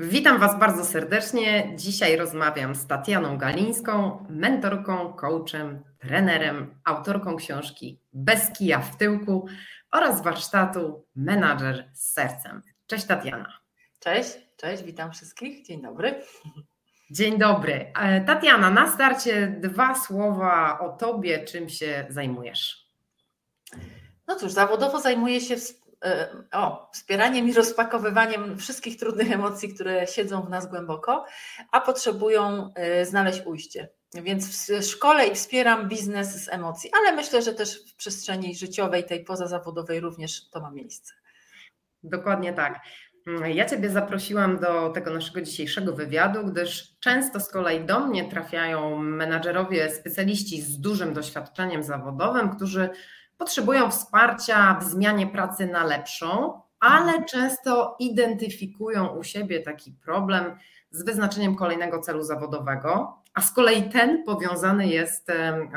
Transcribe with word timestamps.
Witam 0.00 0.38
Was 0.38 0.58
bardzo 0.58 0.84
serdecznie. 0.84 1.72
Dzisiaj 1.76 2.16
rozmawiam 2.16 2.74
z 2.74 2.86
Tatianą 2.86 3.38
Galińską, 3.38 4.26
mentorką, 4.30 5.12
coachem, 5.12 5.82
trenerem, 5.98 6.80
autorką 6.84 7.36
książki 7.36 8.00
Bez 8.12 8.52
kija 8.52 8.80
w 8.80 8.96
tyłku 8.96 9.46
oraz 9.92 10.22
warsztatu 10.22 11.04
Menadżer 11.14 11.90
z 11.92 12.12
sercem. 12.12 12.62
Cześć 12.86 13.04
Tatiana. 13.04 13.58
Cześć, 14.00 14.30
cześć, 14.56 14.82
witam 14.82 15.12
wszystkich. 15.12 15.66
Dzień 15.66 15.82
dobry. 15.82 16.22
Dzień 17.10 17.38
dobry. 17.38 17.92
E, 18.00 18.20
Tatiana, 18.20 18.70
na 18.70 18.92
starcie 18.92 19.48
dwa 19.60 19.94
słowa 19.94 20.78
o 20.80 20.88
Tobie, 20.88 21.44
czym 21.44 21.68
się 21.68 22.06
zajmujesz. 22.08 22.88
No 24.26 24.36
cóż, 24.36 24.52
zawodowo 24.52 25.00
zajmuję 25.00 25.40
się 25.40 25.56
o, 26.52 26.90
wspieraniem 26.92 27.48
i 27.48 27.52
rozpakowywaniem 27.52 28.58
wszystkich 28.58 28.98
trudnych 28.98 29.32
emocji, 29.32 29.74
które 29.74 30.06
siedzą 30.06 30.42
w 30.42 30.50
nas 30.50 30.70
głęboko, 30.70 31.24
a 31.72 31.80
potrzebują 31.80 32.70
e, 32.74 33.06
znaleźć 33.06 33.42
ujście. 33.46 33.88
Więc 34.14 34.70
w 34.70 34.84
szkole 34.84 35.26
i 35.26 35.34
wspieram 35.34 35.88
biznes 35.88 36.44
z 36.44 36.48
emocji, 36.48 36.90
ale 37.00 37.16
myślę, 37.16 37.42
że 37.42 37.54
też 37.54 37.92
w 37.92 37.96
przestrzeni 37.96 38.56
życiowej, 38.56 39.04
tej 39.04 39.24
pozazawodowej 39.24 40.00
również 40.00 40.50
to 40.50 40.60
ma 40.60 40.70
miejsce. 40.70 41.14
Dokładnie 42.02 42.52
tak. 42.52 42.80
Ja 43.54 43.64
Ciebie 43.64 43.90
zaprosiłam 43.90 44.58
do 44.58 44.90
tego 44.90 45.10
naszego 45.10 45.40
dzisiejszego 45.40 45.92
wywiadu, 45.92 46.44
gdyż 46.44 46.98
często 47.00 47.40
z 47.40 47.48
kolei 47.48 47.84
do 47.84 48.00
mnie 48.00 48.30
trafiają 48.30 48.98
menadżerowie, 48.98 49.90
specjaliści 49.90 50.62
z 50.62 50.80
dużym 50.80 51.12
doświadczeniem 51.14 51.82
zawodowym, 51.82 52.56
którzy 52.56 52.90
potrzebują 53.38 53.90
wsparcia 53.90 54.78
w 54.80 54.84
zmianie 54.84 55.26
pracy 55.26 55.66
na 55.66 55.84
lepszą, 55.84 56.60
ale 56.80 57.24
często 57.24 57.96
identyfikują 57.98 59.06
u 59.06 59.22
siebie 59.24 59.60
taki 59.60 59.92
problem 59.92 60.56
z 60.90 61.04
wyznaczeniem 61.04 61.56
kolejnego 61.56 62.00
celu 62.00 62.22
zawodowego, 62.22 63.18
a 63.34 63.40
z 63.40 63.52
kolei 63.52 63.90
ten 63.90 64.24
powiązany 64.24 64.86
jest 64.86 65.26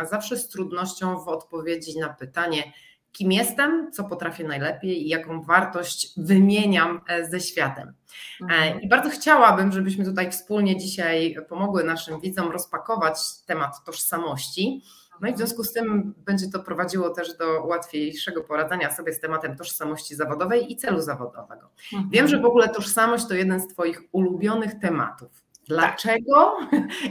zawsze 0.09 0.37
z 0.37 0.47
trudnością 0.47 1.19
w 1.19 1.27
odpowiedzi 1.27 1.99
na 1.99 2.09
pytanie, 2.09 2.63
kim 3.11 3.31
jestem, 3.31 3.91
co 3.91 4.03
potrafię 4.03 4.43
najlepiej 4.43 5.05
i 5.05 5.09
jaką 5.09 5.41
wartość 5.41 6.13
wymieniam 6.17 7.01
e, 7.07 7.25
ze 7.25 7.39
światem. 7.39 7.93
E, 8.41 8.43
mhm. 8.43 8.81
I 8.81 8.89
bardzo 8.89 9.09
chciałabym, 9.09 9.71
żebyśmy 9.71 10.05
tutaj 10.05 10.31
wspólnie 10.31 10.77
dzisiaj 10.77 11.35
pomogły 11.49 11.83
naszym 11.83 12.19
widzom 12.19 12.51
rozpakować 12.51 13.17
temat 13.45 13.83
tożsamości 13.85 14.81
no 15.21 15.27
i 15.27 15.33
w 15.33 15.37
związku 15.37 15.63
z 15.63 15.73
tym 15.73 16.13
będzie 16.17 16.49
to 16.49 16.59
prowadziło 16.59 17.09
też 17.09 17.37
do 17.37 17.63
łatwiejszego 17.63 18.43
poradzenia 18.43 18.91
sobie 18.91 19.13
z 19.13 19.19
tematem 19.19 19.57
tożsamości 19.57 20.15
zawodowej 20.15 20.71
i 20.71 20.75
celu 20.75 21.01
zawodowego. 21.01 21.69
Mhm. 21.93 22.09
Wiem, 22.11 22.27
że 22.27 22.39
w 22.39 22.45
ogóle 22.45 22.69
tożsamość 22.69 23.27
to 23.27 23.33
jeden 23.33 23.59
z 23.59 23.67
Twoich 23.67 24.01
ulubionych 24.11 24.79
tematów. 24.79 25.31
Dlaczego 25.67 26.57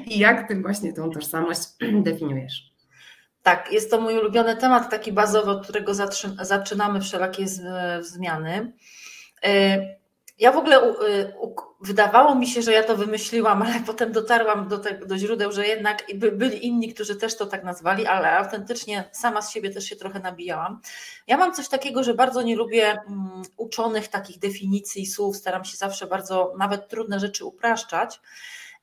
i 0.07 0.19
jak 0.19 0.49
Ty 0.49 0.61
właśnie 0.63 0.93
tą 0.93 1.11
tożsamość 1.11 1.61
definiujesz? 2.03 2.71
Tak, 3.43 3.73
jest 3.73 3.91
to 3.91 4.01
mój 4.01 4.19
ulubiony 4.19 4.57
temat, 4.57 4.91
taki 4.91 5.13
bazowy, 5.13 5.51
od 5.51 5.65
którego 5.65 5.93
zaczynamy 6.41 7.01
wszelakie 7.01 7.45
zmiany. 8.01 8.73
Ja 10.41 10.53
w 10.53 10.57
ogóle 10.57 10.83
y, 10.83 11.33
wydawało 11.81 12.35
mi 12.35 12.47
się, 12.47 12.63
że 12.63 12.73
ja 12.73 12.83
to 12.83 12.97
wymyśliłam, 12.97 13.63
ale 13.67 13.81
potem 13.87 14.13
dotarłam 14.13 14.69
do, 14.69 14.79
te, 14.79 14.99
do 15.07 15.19
źródeł, 15.19 15.53
że 15.53 15.67
jednak 15.67 16.07
byli 16.15 16.67
inni, 16.67 16.95
którzy 16.95 17.17
też 17.17 17.37
to 17.37 17.47
tak 17.47 17.65
nazwali, 17.65 18.07
ale 18.07 18.33
autentycznie 18.39 19.05
sama 19.13 19.43
z 19.43 19.51
siebie 19.53 19.71
też 19.71 19.85
się 19.85 19.97
trochę 19.97 20.21
nabijałam. 20.21 20.81
Ja 21.27 21.37
mam 21.37 21.55
coś 21.55 21.69
takiego, 21.69 22.05
że 22.05 22.15
bardzo 22.15 22.43
nie 22.43 22.57
lubię 22.57 22.99
um, 23.07 23.43
uczonych 23.57 24.09
takich 24.09 24.39
definicji 24.39 25.07
słów, 25.07 25.37
staram 25.37 25.65
się 25.65 25.77
zawsze 25.77 26.07
bardzo 26.07 26.55
nawet 26.59 26.89
trudne 26.89 27.21
rzeczy 27.21 27.45
upraszczać. 27.45 28.21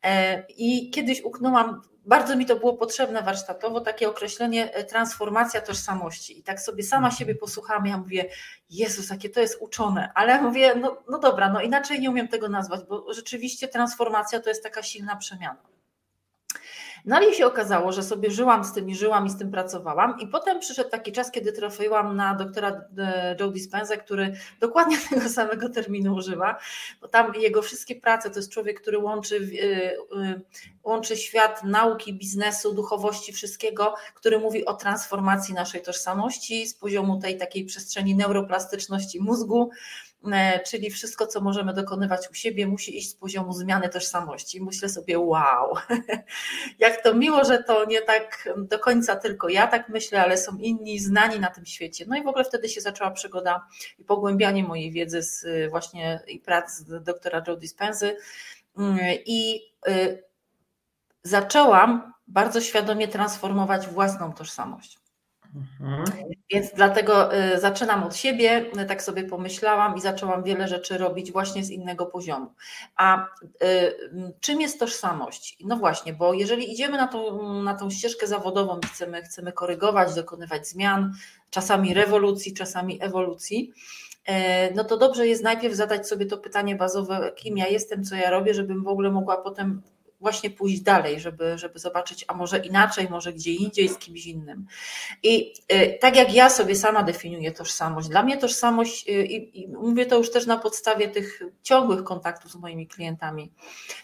E, 0.03 0.43
I 0.57 0.89
kiedyś 0.89 1.21
uknęłam 1.21 1.81
bardzo 2.07 2.35
mi 2.35 2.45
to 2.45 2.55
było 2.55 2.73
potrzebne 2.73 3.21
warsztatowo, 3.21 3.81
takie 3.81 4.09
określenie 4.09 4.73
e, 4.73 4.83
transformacja 4.83 5.61
tożsamości. 5.61 6.39
I 6.39 6.43
tak 6.43 6.61
sobie 6.61 6.83
sama 6.83 7.11
siebie 7.11 7.35
posłuchałam, 7.35 7.85
ja 7.85 7.97
mówię, 7.97 8.29
Jezus, 8.69 9.09
jakie 9.09 9.29
to 9.29 9.39
jest 9.39 9.57
uczone, 9.61 10.11
ale 10.15 10.33
ja 10.33 10.41
mówię, 10.41 10.75
no, 10.75 11.03
no 11.09 11.19
dobra, 11.19 11.49
no 11.49 11.61
inaczej 11.61 11.99
nie 11.99 12.09
umiem 12.09 12.27
tego 12.27 12.49
nazwać, 12.49 12.81
bo 12.89 13.13
rzeczywiście 13.13 13.67
transformacja 13.67 14.39
to 14.39 14.49
jest 14.49 14.63
taka 14.63 14.83
silna 14.83 15.15
przemiana. 15.15 15.76
No 17.05 17.15
ale 17.15 17.33
się 17.33 17.45
okazało, 17.45 17.91
że 17.91 18.03
sobie 18.03 18.31
żyłam 18.31 18.63
z 18.63 18.73
tym 18.73 18.89
i 18.89 18.95
żyłam 18.95 19.25
i 19.25 19.29
z 19.29 19.37
tym 19.37 19.51
pracowałam 19.51 20.19
i 20.19 20.27
potem 20.27 20.59
przyszedł 20.59 20.89
taki 20.89 21.11
czas, 21.11 21.31
kiedy 21.31 21.51
trafiłam 21.51 22.15
na 22.15 22.35
doktora 22.35 22.81
e, 22.97 23.35
Joe 23.39 23.51
Dispenza, 23.51 23.97
który 23.97 24.33
dokładnie 24.59 24.97
tego 25.09 25.29
samego 25.29 25.69
terminu 25.69 26.15
używa, 26.15 26.59
bo 27.01 27.07
tam 27.07 27.33
jego 27.35 27.61
wszystkie 27.61 27.95
prace 27.95 28.29
to 28.29 28.39
jest 28.39 28.51
człowiek, 28.51 28.81
który 28.81 28.97
łączy, 28.97 29.49
e, 29.63 30.21
e, 30.21 30.41
łączy 30.83 31.17
świat 31.17 31.63
nauki, 31.63 32.13
biznesu, 32.13 32.73
duchowości, 32.73 33.33
wszystkiego, 33.33 33.95
który 34.15 34.39
mówi 34.39 34.65
o 34.65 34.73
transformacji 34.73 35.53
naszej 35.53 35.81
tożsamości 35.81 36.67
z 36.67 36.73
poziomu 36.73 37.19
tej 37.19 37.37
takiej 37.37 37.65
przestrzeni 37.65 38.15
neuroplastyczności 38.15 39.21
mózgu, 39.21 39.69
czyli 40.65 40.89
wszystko, 40.89 41.27
co 41.27 41.41
możemy 41.41 41.73
dokonywać 41.73 42.29
u 42.31 42.33
siebie, 42.33 42.67
musi 42.67 42.97
iść 42.97 43.09
z 43.09 43.15
poziomu 43.15 43.53
zmiany 43.53 43.89
tożsamości. 43.89 44.63
Myślę 44.63 44.89
sobie, 44.89 45.19
wow, 45.19 45.75
jak 46.79 47.03
to 47.03 47.13
miło, 47.13 47.43
że 47.43 47.63
to 47.63 47.85
nie 47.85 48.01
tak 48.01 48.49
do 48.57 48.79
końca 48.79 49.15
tylko 49.15 49.49
ja 49.49 49.67
tak 49.67 49.89
myślę, 49.89 50.23
ale 50.23 50.37
są 50.37 50.57
inni 50.57 50.99
znani 50.99 51.39
na 51.39 51.47
tym 51.47 51.65
świecie. 51.65 52.05
No 52.07 52.17
i 52.17 52.23
w 52.23 52.27
ogóle 52.27 52.43
wtedy 52.45 52.69
się 52.69 52.81
zaczęła 52.81 53.11
przygoda 53.11 53.67
i 53.99 54.03
pogłębianie 54.03 54.63
mojej 54.63 54.91
wiedzy 54.91 55.23
z 55.23 55.45
właśnie 55.69 56.19
i 56.27 56.39
prac 56.39 56.83
doktora 56.83 57.43
Joe 57.47 57.55
Dispenzy 57.55 58.17
mm, 58.77 58.99
i 59.25 59.61
y, 59.87 60.23
zaczęłam 61.23 62.13
bardzo 62.27 62.61
świadomie 62.61 63.07
transformować 63.07 63.87
własną 63.87 64.33
tożsamość. 64.33 65.06
Mhm. 65.55 66.05
Więc 66.51 66.73
dlatego 66.75 67.35
y, 67.35 67.59
zaczynam 67.59 68.03
od 68.03 68.15
siebie, 68.15 68.65
tak 68.87 69.03
sobie 69.03 69.23
pomyślałam 69.23 69.95
i 69.95 70.01
zaczęłam 70.01 70.43
wiele 70.43 70.67
rzeczy 70.67 70.97
robić 70.97 71.31
właśnie 71.31 71.63
z 71.63 71.69
innego 71.69 72.05
poziomu. 72.05 72.53
A 72.95 73.25
y, 73.63 74.35
czym 74.39 74.61
jest 74.61 74.79
tożsamość? 74.79 75.57
No 75.63 75.77
właśnie, 75.77 76.13
bo 76.13 76.33
jeżeli 76.33 76.71
idziemy 76.73 76.97
na 76.97 77.07
tą, 77.07 77.43
na 77.63 77.73
tą 77.73 77.89
ścieżkę 77.89 78.27
zawodową 78.27 78.79
chcemy, 78.93 79.21
chcemy 79.21 79.51
korygować, 79.51 80.15
dokonywać 80.15 80.67
zmian, 80.67 81.13
czasami 81.49 81.93
rewolucji, 81.93 82.53
czasami 82.53 83.03
ewolucji, 83.03 83.73
y, 84.29 84.33
no 84.75 84.83
to 84.83 84.97
dobrze 84.97 85.27
jest 85.27 85.43
najpierw 85.43 85.75
zadać 85.75 86.07
sobie 86.07 86.25
to 86.25 86.37
pytanie 86.37 86.75
bazowe, 86.75 87.31
kim 87.35 87.57
ja 87.57 87.67
jestem, 87.67 88.03
co 88.03 88.15
ja 88.15 88.29
robię, 88.29 88.53
żebym 88.53 88.83
w 88.83 88.87
ogóle 88.87 89.11
mogła 89.11 89.37
potem 89.37 89.81
właśnie 90.19 90.49
pójść 90.49 90.81
dalej, 90.81 91.19
żeby, 91.19 91.57
żeby 91.57 91.79
zobaczyć, 91.79 92.25
a 92.27 92.33
może 92.33 92.57
inaczej, 92.57 93.07
może 93.09 93.33
gdzie 93.33 93.53
indziej, 93.53 93.89
z 93.89 93.97
kimś 93.97 94.25
innym. 94.25 94.65
I 95.23 95.53
y, 95.73 95.97
tak 96.01 96.15
jak 96.15 96.33
ja 96.33 96.49
sobie 96.49 96.75
sama 96.75 97.03
definiuję 97.03 97.51
tożsamość, 97.51 98.09
dla 98.09 98.23
mnie 98.23 98.37
tożsamość, 98.37 99.09
y, 99.09 99.11
i, 99.11 99.61
i 99.61 99.67
mówię 99.67 100.05
to 100.05 100.17
już 100.17 100.31
też 100.31 100.45
na 100.45 100.57
podstawie 100.57 101.07
tych 101.07 101.41
ciągłych 101.63 102.03
kontaktów 102.03 102.51
z 102.51 102.55
moimi 102.55 102.87
klientami, 102.87 103.51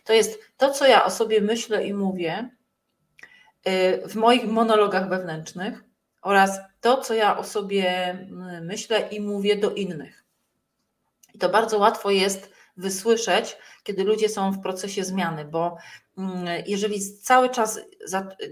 to 0.04 0.14
jest 0.14 0.40
to, 0.58 0.72
co 0.72 0.88
ja 0.88 1.06
o 1.06 1.12
sobie 1.12 1.42
myślę 1.42 1.88
i 1.88 1.94
mówię 1.94 2.50
y, 3.68 4.08
w 4.08 4.16
moich 4.16 4.48
monologach 4.48 5.10
wewnętrznych 5.10 5.84
oraz 6.22 6.60
to, 6.82 6.98
co 6.98 7.14
ja 7.14 7.38
o 7.38 7.44
sobie 7.44 8.18
myślę 8.62 9.08
i 9.12 9.22
mówię 9.22 9.56
do 9.56 9.72
innych. 9.72 10.24
I 11.34 11.40
to 11.40 11.50
bardzo 11.50 11.78
łatwo 11.78 12.12
jest 12.12 12.54
wysłyszeć, 12.78 13.58
kiedy 13.84 14.04
ludzie 14.04 14.30
są 14.30 14.52
w 14.52 14.62
procesie 14.62 15.04
zmiany, 15.04 15.46
bo 15.46 15.78
jeżeli 16.66 17.18
cały 17.22 17.50
czas 17.50 17.80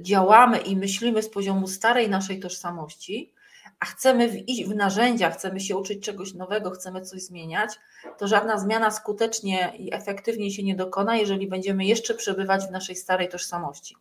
działamy 0.01 0.57
i 0.57 0.75
myślimy 0.75 1.23
z 1.23 1.29
poziomu 1.29 1.67
starej 1.67 2.09
naszej 2.09 2.39
tożsamości, 2.39 3.33
a 3.79 3.85
chcemy 3.85 4.27
iść 4.27 4.65
w 4.65 4.75
narzędzia, 4.75 5.31
chcemy 5.31 5.59
się 5.59 5.77
uczyć 5.77 6.05
czegoś 6.05 6.33
nowego, 6.33 6.71
chcemy 6.71 7.01
coś 7.01 7.21
zmieniać, 7.21 7.69
to 8.17 8.27
żadna 8.27 8.57
zmiana 8.57 8.91
skutecznie 8.91 9.73
i 9.77 9.93
efektywnie 9.93 10.51
się 10.51 10.63
nie 10.63 10.75
dokona, 10.75 11.17
jeżeli 11.17 11.47
będziemy 11.47 11.85
jeszcze 11.85 12.13
przebywać 12.13 12.65
w 12.65 12.71
naszej 12.71 12.95
starej 12.95 13.29
tożsamości. 13.29 13.95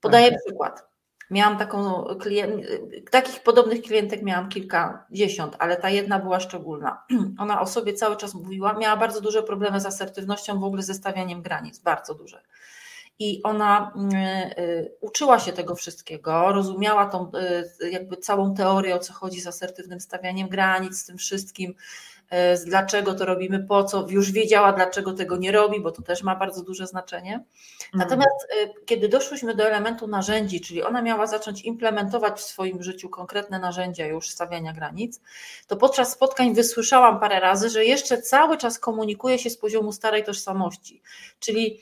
Podaję 0.00 0.30
tak. 0.30 0.40
przykład. 0.46 0.95
Miałam 1.30 1.58
taką 1.58 2.04
klient, 2.20 2.62
takich 3.10 3.42
podobnych 3.42 3.82
klientek 3.82 4.22
miałam 4.22 4.48
kilkadziesiąt, 4.48 5.56
ale 5.58 5.76
ta 5.76 5.90
jedna 5.90 6.18
była 6.18 6.40
szczególna. 6.40 7.02
Ona 7.38 7.60
o 7.60 7.66
sobie 7.66 7.94
cały 7.94 8.16
czas 8.16 8.34
mówiła, 8.34 8.72
miała 8.72 8.96
bardzo 8.96 9.20
duże 9.20 9.42
problemy 9.42 9.80
z 9.80 9.86
asertywnością, 9.86 10.60
w 10.60 10.64
ogóle 10.64 10.82
ze 10.82 10.94
stawianiem 10.94 11.42
granic, 11.42 11.78
bardzo 11.78 12.14
duże. 12.14 12.42
I 13.18 13.42
ona 13.42 13.92
y, 14.56 14.62
y, 14.62 14.92
uczyła 15.00 15.38
się 15.38 15.52
tego 15.52 15.74
wszystkiego, 15.74 16.52
rozumiała 16.52 17.06
tą 17.06 17.30
y, 17.80 17.90
jakby 17.90 18.16
całą 18.16 18.54
teorię, 18.54 18.94
o 18.94 18.98
co 18.98 19.12
chodzi 19.12 19.40
z 19.40 19.46
asertywnym 19.46 20.00
stawianiem 20.00 20.48
granic, 20.48 20.98
z 20.98 21.06
tym 21.06 21.18
wszystkim, 21.18 21.74
dlaczego 22.66 23.14
to 23.14 23.24
robimy, 23.24 23.64
po 23.64 23.84
co, 23.84 24.06
już 24.08 24.32
wiedziała, 24.32 24.72
dlaczego 24.72 25.12
tego 25.12 25.36
nie 25.36 25.52
robi, 25.52 25.80
bo 25.80 25.90
to 25.90 26.02
też 26.02 26.22
ma 26.22 26.36
bardzo 26.36 26.62
duże 26.62 26.86
znaczenie. 26.86 27.34
Mhm. 27.34 27.46
Natomiast 27.94 28.46
e, 28.62 28.84
kiedy 28.86 29.08
doszłyśmy 29.08 29.54
do 29.54 29.64
elementu 29.64 30.06
narzędzi, 30.06 30.60
czyli 30.60 30.82
ona 30.82 31.02
miała 31.02 31.26
zacząć 31.26 31.62
implementować 31.62 32.38
w 32.38 32.44
swoim 32.44 32.82
życiu 32.82 33.08
konkretne 33.08 33.58
narzędzia 33.58 34.06
już 34.06 34.28
stawiania 34.30 34.72
granic, 34.72 35.20
to 35.66 35.76
podczas 35.76 36.12
spotkań 36.12 36.54
wysłyszałam 36.54 37.20
parę 37.20 37.40
razy, 37.40 37.70
że 37.70 37.84
jeszcze 37.84 38.22
cały 38.22 38.56
czas 38.56 38.78
komunikuje 38.78 39.38
się 39.38 39.50
z 39.50 39.58
poziomu 39.58 39.92
starej 39.92 40.24
tożsamości. 40.24 41.02
Czyli 41.40 41.80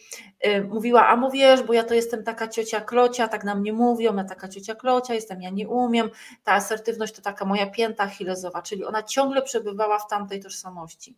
mówiła, 0.69 1.09
a 1.09 1.17
mówisz, 1.17 1.63
bo 1.67 1.73
ja 1.73 1.85
to 1.85 1.95
jestem 1.95 2.25
taka 2.25 2.49
ciocia 2.49 2.81
klocia, 2.81 3.29
tak 3.29 3.45
na 3.45 3.55
mnie 3.55 3.73
mówią, 3.73 4.17
ja 4.17 4.25
taka 4.25 4.49
ciocia 4.49 4.75
klocia 4.75 5.15
jestem, 5.15 5.43
ja 5.43 5.51
nie 5.51 5.69
umiem, 5.69 6.11
ta 6.45 6.53
asertywność 6.53 7.15
to 7.15 7.23
taka 7.23 7.45
moja 7.45 7.67
pięta 7.67 8.05
achillezowa, 8.05 8.63
czyli 8.63 8.85
ona 8.85 9.03
ciągle 9.03 9.43
przebywała 9.43 9.99
w 9.99 10.09
tamtej 10.09 10.34
tożsamości. 10.41 11.17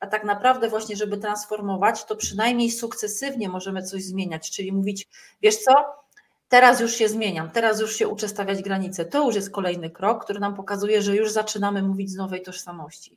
A 0.00 0.06
tak 0.06 0.24
naprawdę 0.24 0.68
właśnie, 0.68 0.96
żeby 0.96 1.18
transformować, 1.18 2.04
to 2.04 2.16
przynajmniej 2.16 2.70
sukcesywnie 2.70 3.48
możemy 3.48 3.82
coś 3.82 4.04
zmieniać, 4.04 4.50
czyli 4.50 4.72
mówić, 4.72 5.08
wiesz 5.42 5.56
co, 5.56 5.74
teraz 6.48 6.80
już 6.80 6.92
się 6.92 7.08
zmieniam, 7.08 7.50
teraz 7.50 7.80
już 7.80 7.96
się 7.96 8.08
uczę 8.08 8.28
stawiać 8.28 8.62
granice. 8.62 9.04
To 9.04 9.26
już 9.26 9.34
jest 9.34 9.50
kolejny 9.50 9.90
krok, 9.90 10.24
który 10.24 10.40
nam 10.40 10.54
pokazuje, 10.54 11.02
że 11.02 11.16
już 11.16 11.32
zaczynamy 11.32 11.82
mówić 11.82 12.10
z 12.10 12.16
nowej 12.16 12.42
tożsamości. 12.42 13.16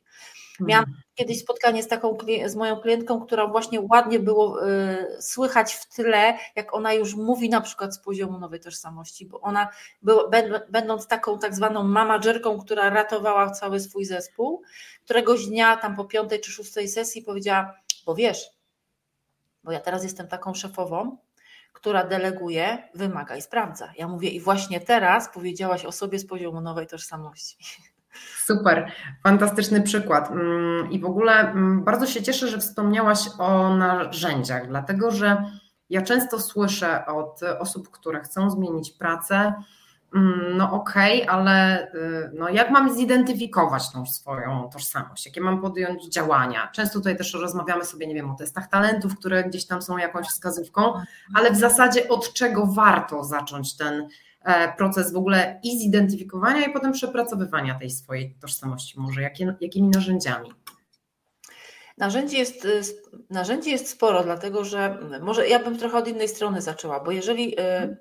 Miałam 0.60 0.84
hmm. 0.84 1.02
kiedyś 1.14 1.40
spotkanie 1.40 1.82
z 1.82 1.88
taką 1.88 2.18
z 2.46 2.54
moją 2.54 2.80
klientką, 2.80 3.20
która 3.20 3.46
właśnie 3.46 3.80
ładnie 3.80 4.20
było 4.20 4.68
y, 4.68 5.22
słychać 5.22 5.74
w 5.74 5.94
tle, 5.94 6.38
jak 6.56 6.74
ona 6.74 6.92
już 6.92 7.14
mówi 7.14 7.48
na 7.48 7.60
przykład 7.60 7.94
z 7.94 7.98
poziomu 7.98 8.38
nowej 8.38 8.60
tożsamości, 8.60 9.26
bo 9.26 9.40
ona 9.40 9.68
będąc 10.68 11.06
taką 11.06 11.38
tak 11.38 11.54
zwaną 11.54 11.82
managerką, 11.82 12.58
która 12.58 12.90
ratowała 12.90 13.50
cały 13.50 13.80
swój 13.80 14.04
zespół, 14.04 14.62
któregoś 15.04 15.46
dnia 15.46 15.76
tam 15.76 15.96
po 15.96 16.04
piątej 16.04 16.40
czy 16.40 16.50
szóstej 16.50 16.88
sesji 16.88 17.22
powiedziała, 17.22 17.74
bo 18.06 18.14
wiesz, 18.14 18.50
bo 19.64 19.72
ja 19.72 19.80
teraz 19.80 20.02
jestem 20.02 20.28
taką 20.28 20.54
szefową, 20.54 21.16
która 21.72 22.04
deleguje, 22.04 22.88
wymaga 22.94 23.36
i 23.36 23.42
sprawdza. 23.42 23.92
Ja 23.98 24.08
mówię 24.08 24.28
i 24.28 24.40
właśnie 24.40 24.80
teraz 24.80 25.28
powiedziałaś 25.34 25.84
o 25.84 25.92
sobie 25.92 26.18
z 26.18 26.26
poziomu 26.26 26.60
nowej 26.60 26.86
tożsamości. 26.86 27.56
Super, 28.44 28.92
fantastyczny 29.22 29.82
przykład. 29.82 30.30
Mm, 30.30 30.90
I 30.90 31.00
w 31.00 31.04
ogóle 31.04 31.32
mm, 31.32 31.84
bardzo 31.84 32.06
się 32.06 32.22
cieszę, 32.22 32.48
że 32.48 32.58
wspomniałaś 32.58 33.18
o 33.38 33.76
narzędziach, 33.76 34.68
dlatego 34.68 35.10
że 35.10 35.44
ja 35.90 36.02
często 36.02 36.40
słyszę 36.40 37.06
od 37.06 37.40
osób, 37.58 37.90
które 37.90 38.20
chcą 38.20 38.50
zmienić 38.50 38.90
pracę, 38.90 39.54
mm, 40.14 40.56
no 40.56 40.72
okej, 40.72 41.22
okay, 41.22 41.34
ale 41.34 41.86
y, 41.94 42.30
no 42.34 42.48
jak 42.48 42.70
mam 42.70 42.94
zidentyfikować 42.94 43.92
tą 43.92 44.06
swoją 44.06 44.70
tożsamość, 44.72 45.26
jakie 45.26 45.40
mam 45.40 45.60
podjąć 45.60 46.08
działania. 46.08 46.68
Często 46.72 46.98
tutaj 46.98 47.16
też 47.16 47.34
rozmawiamy 47.34 47.84
sobie, 47.84 48.06
nie 48.06 48.14
wiem, 48.14 48.30
o 48.30 48.34
testach 48.34 48.68
talentów, 48.68 49.16
które 49.16 49.44
gdzieś 49.44 49.66
tam 49.66 49.82
są 49.82 49.98
jakąś 49.98 50.26
wskazówką, 50.26 50.92
ale 51.34 51.50
w 51.50 51.56
zasadzie 51.56 52.08
od 52.08 52.32
czego 52.32 52.66
warto 52.66 53.24
zacząć 53.24 53.76
ten 53.76 54.08
proces 54.76 55.12
w 55.12 55.16
ogóle 55.16 55.60
i 55.62 55.78
zidentyfikowania 55.78 56.66
i 56.66 56.72
potem 56.72 56.92
przepracowywania 56.92 57.78
tej 57.78 57.90
swojej 57.90 58.34
tożsamości, 58.40 59.00
może 59.00 59.22
jakie, 59.22 59.54
jakimi 59.60 59.88
narzędziami? 59.88 60.50
Narzędzi 61.98 62.38
jest, 62.38 62.64
y, 62.64 62.82
narzędzi 63.30 63.70
jest 63.70 63.88
sporo, 63.88 64.24
dlatego 64.24 64.64
że 64.64 64.98
może 65.20 65.48
ja 65.48 65.58
bym 65.58 65.78
trochę 65.78 65.98
od 65.98 66.08
innej 66.08 66.28
strony 66.28 66.62
zaczęła, 66.62 67.00
bo 67.00 67.10
jeżeli 67.10 67.60
y, 67.60 67.96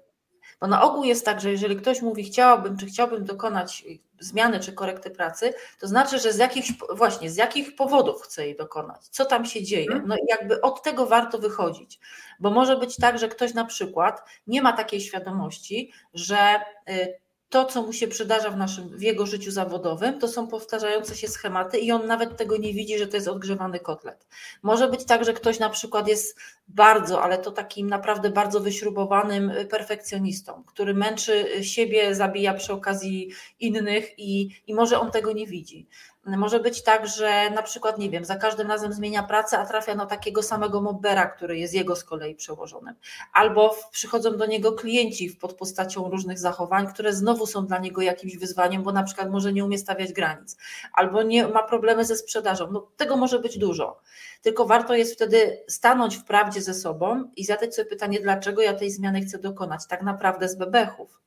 bo 0.61 0.67
na 0.67 0.81
ogół 0.81 1.03
jest 1.03 1.25
tak, 1.25 1.41
że 1.41 1.51
jeżeli 1.51 1.75
ktoś 1.75 2.01
mówi 2.01 2.23
chciałabym, 2.23 2.77
czy 2.77 2.85
chciałbym 2.85 3.25
dokonać 3.25 3.83
zmiany 4.19 4.59
czy 4.59 4.73
korekty 4.73 5.09
pracy, 5.09 5.53
to 5.79 5.87
znaczy, 5.87 6.19
że 6.19 6.33
z 6.33 6.37
jakich 6.37 6.65
właśnie 6.95 7.29
z 7.29 7.35
jakich 7.35 7.75
powodów 7.75 8.21
chce 8.21 8.45
jej 8.45 8.55
dokonać, 8.55 9.07
co 9.07 9.25
tam 9.25 9.45
się 9.45 9.63
dzieje. 9.63 9.85
Mhm. 9.85 10.07
No 10.07 10.15
i 10.15 10.21
jakby 10.29 10.61
od 10.61 10.83
tego 10.83 11.05
warto 11.05 11.37
wychodzić, 11.37 11.99
bo 12.39 12.51
może 12.51 12.77
być 12.77 12.95
tak, 12.95 13.19
że 13.19 13.27
ktoś 13.27 13.53
na 13.53 13.65
przykład 13.65 14.23
nie 14.47 14.61
ma 14.61 14.73
takiej 14.73 15.01
świadomości, 15.01 15.91
że 16.13 16.59
y, 16.89 17.20
to, 17.51 17.65
co 17.65 17.81
mu 17.81 17.93
się 17.93 18.07
przydarza 18.07 18.49
w, 18.49 18.57
naszym, 18.57 18.97
w 18.97 19.01
jego 19.01 19.25
życiu 19.25 19.51
zawodowym, 19.51 20.19
to 20.19 20.27
są 20.27 20.47
powtarzające 20.47 21.15
się 21.15 21.27
schematy 21.27 21.77
i 21.77 21.91
on 21.91 22.07
nawet 22.07 22.37
tego 22.37 22.57
nie 22.57 22.73
widzi, 22.73 22.97
że 22.97 23.07
to 23.07 23.17
jest 23.17 23.27
odgrzewany 23.27 23.79
kotlet. 23.79 24.27
Może 24.63 24.87
być 24.87 25.05
tak, 25.05 25.25
że 25.25 25.33
ktoś 25.33 25.59
na 25.59 25.69
przykład 25.69 26.07
jest 26.07 26.39
bardzo, 26.67 27.23
ale 27.23 27.37
to 27.37 27.51
takim 27.51 27.89
naprawdę 27.89 28.29
bardzo 28.29 28.59
wyśrubowanym 28.59 29.49
y, 29.49 29.65
perfekcjonistą, 29.65 30.63
który 30.67 30.93
męczy 30.93 31.45
y, 31.57 31.63
siebie, 31.63 32.15
zabija 32.15 32.53
przy 32.53 32.73
okazji 32.73 33.29
innych 33.59 34.19
i, 34.19 34.61
i 34.67 34.73
może 34.73 34.99
on 34.99 35.11
tego 35.11 35.31
nie 35.31 35.47
widzi. 35.47 35.87
Może 36.25 36.59
być 36.59 36.83
tak, 36.83 37.07
że 37.07 37.49
na 37.49 37.63
przykład, 37.63 37.97
nie 37.97 38.09
wiem, 38.09 38.25
za 38.25 38.35
każdym 38.35 38.67
razem 38.67 38.93
zmienia 38.93 39.23
pracę, 39.23 39.57
a 39.57 39.65
trafia 39.65 39.95
na 39.95 40.05
takiego 40.05 40.43
samego 40.43 40.81
mobbera, 40.81 41.25
który 41.25 41.57
jest 41.57 41.73
jego 41.73 41.95
z 41.95 42.03
kolei 42.03 42.35
przełożonym. 42.35 42.95
Albo 43.33 43.75
przychodzą 43.91 44.37
do 44.37 44.45
niego 44.45 44.71
klienci 44.71 45.29
pod 45.29 45.53
postacią 45.53 46.09
różnych 46.09 46.39
zachowań, 46.39 46.87
które 46.87 47.13
znowu 47.13 47.47
są 47.47 47.65
dla 47.65 47.77
niego 47.77 48.01
jakimś 48.01 48.37
wyzwaniem, 48.37 48.83
bo 48.83 48.91
na 48.91 49.03
przykład 49.03 49.29
może 49.29 49.53
nie 49.53 49.65
umie 49.65 49.77
stawiać 49.77 50.13
granic, 50.13 50.57
albo 50.93 51.23
nie 51.23 51.47
ma 51.47 51.63
problemy 51.63 52.05
ze 52.05 52.15
sprzedażą. 52.15 52.71
No, 52.71 52.87
tego 52.97 53.17
może 53.17 53.39
być 53.39 53.57
dużo. 53.57 53.99
Tylko 54.41 54.65
warto 54.65 54.95
jest 54.95 55.13
wtedy 55.13 55.63
stanąć 55.67 56.17
w 56.17 56.23
prawdzie 56.23 56.61
ze 56.61 56.73
sobą 56.73 57.31
i 57.35 57.45
zadać 57.45 57.75
sobie 57.75 57.89
pytanie, 57.89 58.19
dlaczego 58.19 58.61
ja 58.61 58.73
tej 58.73 58.91
zmiany 58.91 59.21
chcę 59.21 59.39
dokonać, 59.39 59.87
tak 59.87 60.01
naprawdę 60.01 60.49
z 60.49 60.55
bebechów 60.55 61.21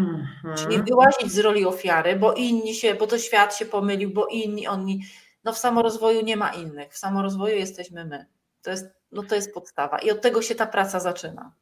Mhm. 0.00 0.56
Czyli 0.56 0.82
wyłazić 0.82 1.32
z 1.32 1.38
roli 1.38 1.66
ofiary, 1.66 2.16
bo 2.16 2.32
inni 2.32 2.74
się, 2.74 2.94
bo 2.94 3.06
to 3.06 3.18
świat 3.18 3.56
się 3.56 3.66
pomylił, 3.66 4.10
bo 4.10 4.26
inni, 4.26 4.66
oni. 4.66 5.02
No 5.44 5.52
w 5.52 5.58
samorozwoju 5.58 6.24
nie 6.24 6.36
ma 6.36 6.48
innych. 6.48 6.92
W 6.92 6.98
samorozwoju 6.98 7.56
jesteśmy 7.56 8.04
my. 8.04 8.26
To 8.62 8.70
jest, 8.70 8.86
no 9.12 9.22
to 9.22 9.34
jest 9.34 9.54
podstawa. 9.54 9.98
I 9.98 10.10
od 10.10 10.20
tego 10.20 10.42
się 10.42 10.54
ta 10.54 10.66
praca 10.66 11.00
zaczyna. 11.00 11.52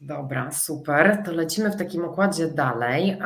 Dobra, 0.00 0.50
super. 0.50 1.22
To 1.24 1.32
lecimy 1.32 1.70
w 1.70 1.76
takim 1.76 2.04
układzie 2.04 2.48
dalej, 2.48 3.18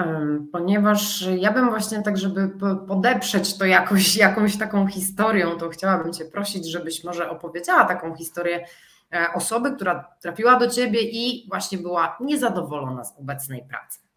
ponieważ 0.52 1.29
ja 1.37 1.52
bym 1.52 1.70
właśnie 1.70 2.02
tak, 2.02 2.19
żeby 2.19 2.50
podeprzeć 2.88 3.58
to 3.58 3.64
jakoś, 3.64 4.17
jakąś 4.26 4.58
taką 4.58 4.87
historią, 4.87 5.58
to 5.58 5.69
chciałabym 5.69 6.12
Cię 6.12 6.25
prosić, 6.25 6.70
żebyś 6.70 7.05
może 7.05 7.31
opowiedziała 7.31 7.84
taką 7.84 8.14
historię 8.14 8.67
e, 9.12 9.26
osoby, 9.34 9.73
która 9.73 10.17
trafiła 10.20 10.58
do 10.58 10.70
Ciebie 10.70 11.00
i 11.02 11.46
właśnie 11.49 11.79
była 11.79 12.17
niezadowolona 12.20 13.05
z 13.05 13.19
obecnej 13.19 13.64
pracy. 13.69 14.07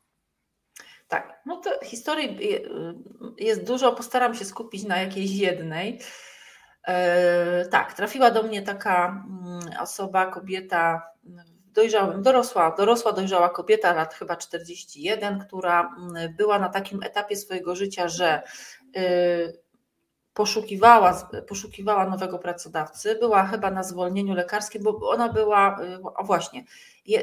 Tak, 1.11 1.41
no 1.45 1.57
to 1.57 1.69
historii 1.83 2.55
y, 2.55 2.63
jest 3.37 3.63
dużo, 3.63 3.91
postaram 3.91 4.35
się 4.35 4.45
skupić 4.45 4.83
na 4.83 4.97
jakiejś 4.97 5.31
jednej. 5.31 5.99
E, 6.87 7.65
tak, 7.65 7.93
trafiła 7.93 8.31
do 8.31 8.43
mnie 8.43 8.61
taka 8.61 9.07
mm, 9.07 9.59
osoba, 9.81 10.25
kobieta, 10.25 11.01
dojrzałym, 11.65 12.21
dorosła, 12.21 12.75
dorosła, 12.77 13.13
dojrzała 13.13 13.49
kobieta, 13.49 13.93
lat 13.93 14.13
chyba 14.13 14.35
41, 14.35 15.39
która 15.39 15.95
mm, 15.97 16.35
była 16.35 16.59
na 16.59 16.69
takim 16.69 17.03
etapie 17.03 17.35
swojego 17.35 17.75
życia, 17.75 18.07
że 18.07 18.41
y, 18.97 19.61
poszukiwała, 20.33 21.29
poszukiwała 21.47 22.09
nowego 22.09 22.39
pracodawcy, 22.39 23.15
była 23.15 23.45
chyba 23.45 23.71
na 23.71 23.83
zwolnieniu 23.83 24.33
lekarskim, 24.33 24.83
bo 24.83 25.09
ona 25.09 25.29
była, 25.29 25.81
y, 25.81 26.03
o 26.15 26.23
właśnie, 26.23 26.63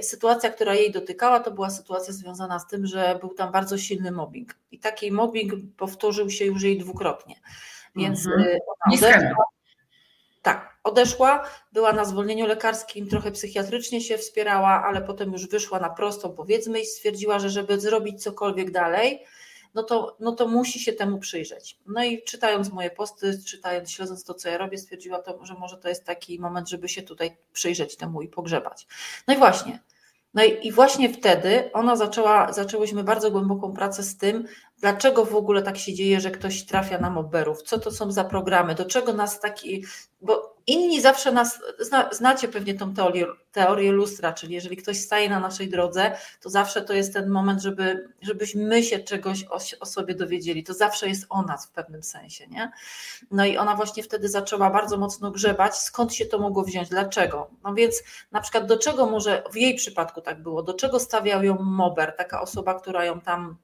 sytuacja, 0.02 0.50
która 0.50 0.74
jej 0.74 0.92
dotykała, 0.92 1.40
to 1.40 1.50
była 1.50 1.70
sytuacja 1.70 2.12
związana 2.12 2.58
z 2.58 2.66
tym, 2.66 2.86
że 2.86 3.18
był 3.20 3.34
tam 3.34 3.52
bardzo 3.52 3.78
silny 3.78 4.12
mobbing. 4.12 4.54
I 4.70 4.78
taki 4.78 5.12
mobbing 5.12 5.52
powtórzył 5.76 6.30
się 6.30 6.44
już 6.44 6.62
jej 6.62 6.78
dwukrotnie. 6.78 7.34
Więc 7.96 8.26
mhm. 8.26 8.42
Y, 8.42 8.58
ona 8.66 8.96
odeszła, 8.96 9.44
tak, 10.42 10.78
odeszła, 10.84 11.44
była 11.72 11.92
na 11.92 12.04
zwolnieniu 12.04 12.46
lekarskim, 12.46 13.08
trochę 13.08 13.32
psychiatrycznie 13.32 14.00
się 14.00 14.18
wspierała, 14.18 14.84
ale 14.84 15.02
potem 15.02 15.32
już 15.32 15.48
wyszła 15.48 15.80
na 15.80 15.90
prostą, 15.90 16.32
powiedzmy, 16.32 16.80
i 16.80 16.86
stwierdziła, 16.86 17.38
że 17.38 17.50
żeby 17.50 17.80
zrobić 17.80 18.22
cokolwiek 18.22 18.70
dalej, 18.70 19.24
no 19.74 19.82
to, 19.82 20.16
no 20.20 20.32
to 20.32 20.48
musi 20.48 20.80
się 20.80 20.92
temu 20.92 21.18
przyjrzeć. 21.18 21.78
No 21.86 22.04
i 22.04 22.22
czytając 22.22 22.72
moje 22.72 22.90
posty, 22.90 23.42
czytając, 23.46 23.90
śledząc 23.90 24.24
to, 24.24 24.34
co 24.34 24.48
ja 24.48 24.58
robię, 24.58 24.78
stwierdziła 24.78 25.22
to, 25.22 25.46
że 25.46 25.54
może 25.54 25.76
to 25.76 25.88
jest 25.88 26.04
taki 26.04 26.40
moment, 26.40 26.68
żeby 26.68 26.88
się 26.88 27.02
tutaj 27.02 27.36
przyjrzeć 27.52 27.96
temu 27.96 28.22
i 28.22 28.28
pogrzebać. 28.28 28.86
No 29.28 29.34
i 29.34 29.36
właśnie. 29.36 29.80
No 30.34 30.44
i, 30.44 30.66
i 30.66 30.72
właśnie 30.72 31.12
wtedy 31.12 31.70
ona 31.72 31.96
zaczęła, 31.96 32.52
zaczęłyśmy 32.52 33.04
bardzo 33.04 33.30
głęboką 33.30 33.72
pracę 33.72 34.02
z 34.02 34.16
tym, 34.16 34.46
dlaczego 34.78 35.24
w 35.24 35.34
ogóle 35.34 35.62
tak 35.62 35.78
się 35.78 35.94
dzieje, 35.94 36.20
że 36.20 36.30
ktoś 36.30 36.64
trafia 36.64 36.98
na 36.98 37.10
mobberów, 37.10 37.62
co 37.62 37.78
to 37.78 37.90
są 37.90 38.12
za 38.12 38.24
programy, 38.24 38.74
do 38.74 38.84
czego 38.84 39.12
nas 39.12 39.40
taki, 39.40 39.84
bo 40.20 40.57
inni 40.68 41.00
zawsze 41.00 41.32
nas, 41.32 41.60
zna, 41.78 42.08
znacie 42.12 42.48
pewnie 42.48 42.74
tą 42.74 42.94
teorię, 42.94 43.26
teorię 43.52 43.92
lustra, 43.92 44.32
czyli 44.32 44.54
jeżeli 44.54 44.76
ktoś 44.76 45.00
staje 45.00 45.30
na 45.30 45.40
naszej 45.40 45.68
drodze, 45.68 46.12
to 46.40 46.50
zawsze 46.50 46.82
to 46.82 46.92
jest 46.92 47.12
ten 47.12 47.28
moment, 47.28 47.62
żeby, 47.62 48.08
żebyśmy 48.22 48.82
się 48.82 48.98
czegoś 48.98 49.44
o, 49.44 49.58
o 49.80 49.86
sobie 49.86 50.14
dowiedzieli, 50.14 50.64
to 50.64 50.74
zawsze 50.74 51.08
jest 51.08 51.26
o 51.28 51.42
nas 51.42 51.66
w 51.66 51.72
pewnym 51.72 52.02
sensie, 52.02 52.46
nie? 52.46 52.70
No 53.30 53.44
i 53.44 53.56
ona 53.56 53.74
właśnie 53.74 54.02
wtedy 54.02 54.28
zaczęła 54.28 54.70
bardzo 54.70 54.98
mocno 54.98 55.30
grzebać, 55.30 55.76
skąd 55.76 56.14
się 56.14 56.26
to 56.26 56.38
mogło 56.38 56.64
wziąć, 56.64 56.88
dlaczego? 56.88 57.50
No 57.64 57.74
więc 57.74 58.02
na 58.32 58.40
przykład 58.40 58.66
do 58.66 58.78
czego 58.78 59.06
może, 59.06 59.42
w 59.52 59.56
jej 59.56 59.74
przypadku 59.74 60.20
tak 60.20 60.42
było, 60.42 60.62
do 60.62 60.74
czego 60.74 61.00
stawiał 61.00 61.44
ją 61.44 61.62
mober, 61.62 62.14
taka 62.16 62.40
osoba, 62.40 62.74
która 62.74 63.04
ją 63.04 63.20
tam 63.20 63.56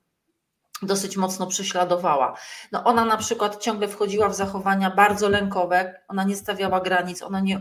dosyć 0.86 1.16
mocno 1.16 1.46
prześladowała. 1.46 2.36
No 2.72 2.84
ona 2.84 3.04
na 3.04 3.16
przykład 3.16 3.62
ciągle 3.62 3.88
wchodziła 3.88 4.28
w 4.28 4.34
zachowania 4.34 4.90
bardzo 4.90 5.28
lękowe, 5.28 6.00
ona 6.08 6.24
nie 6.24 6.36
stawiała 6.36 6.80
granic, 6.80 7.22
ona 7.22 7.40
nie, 7.40 7.60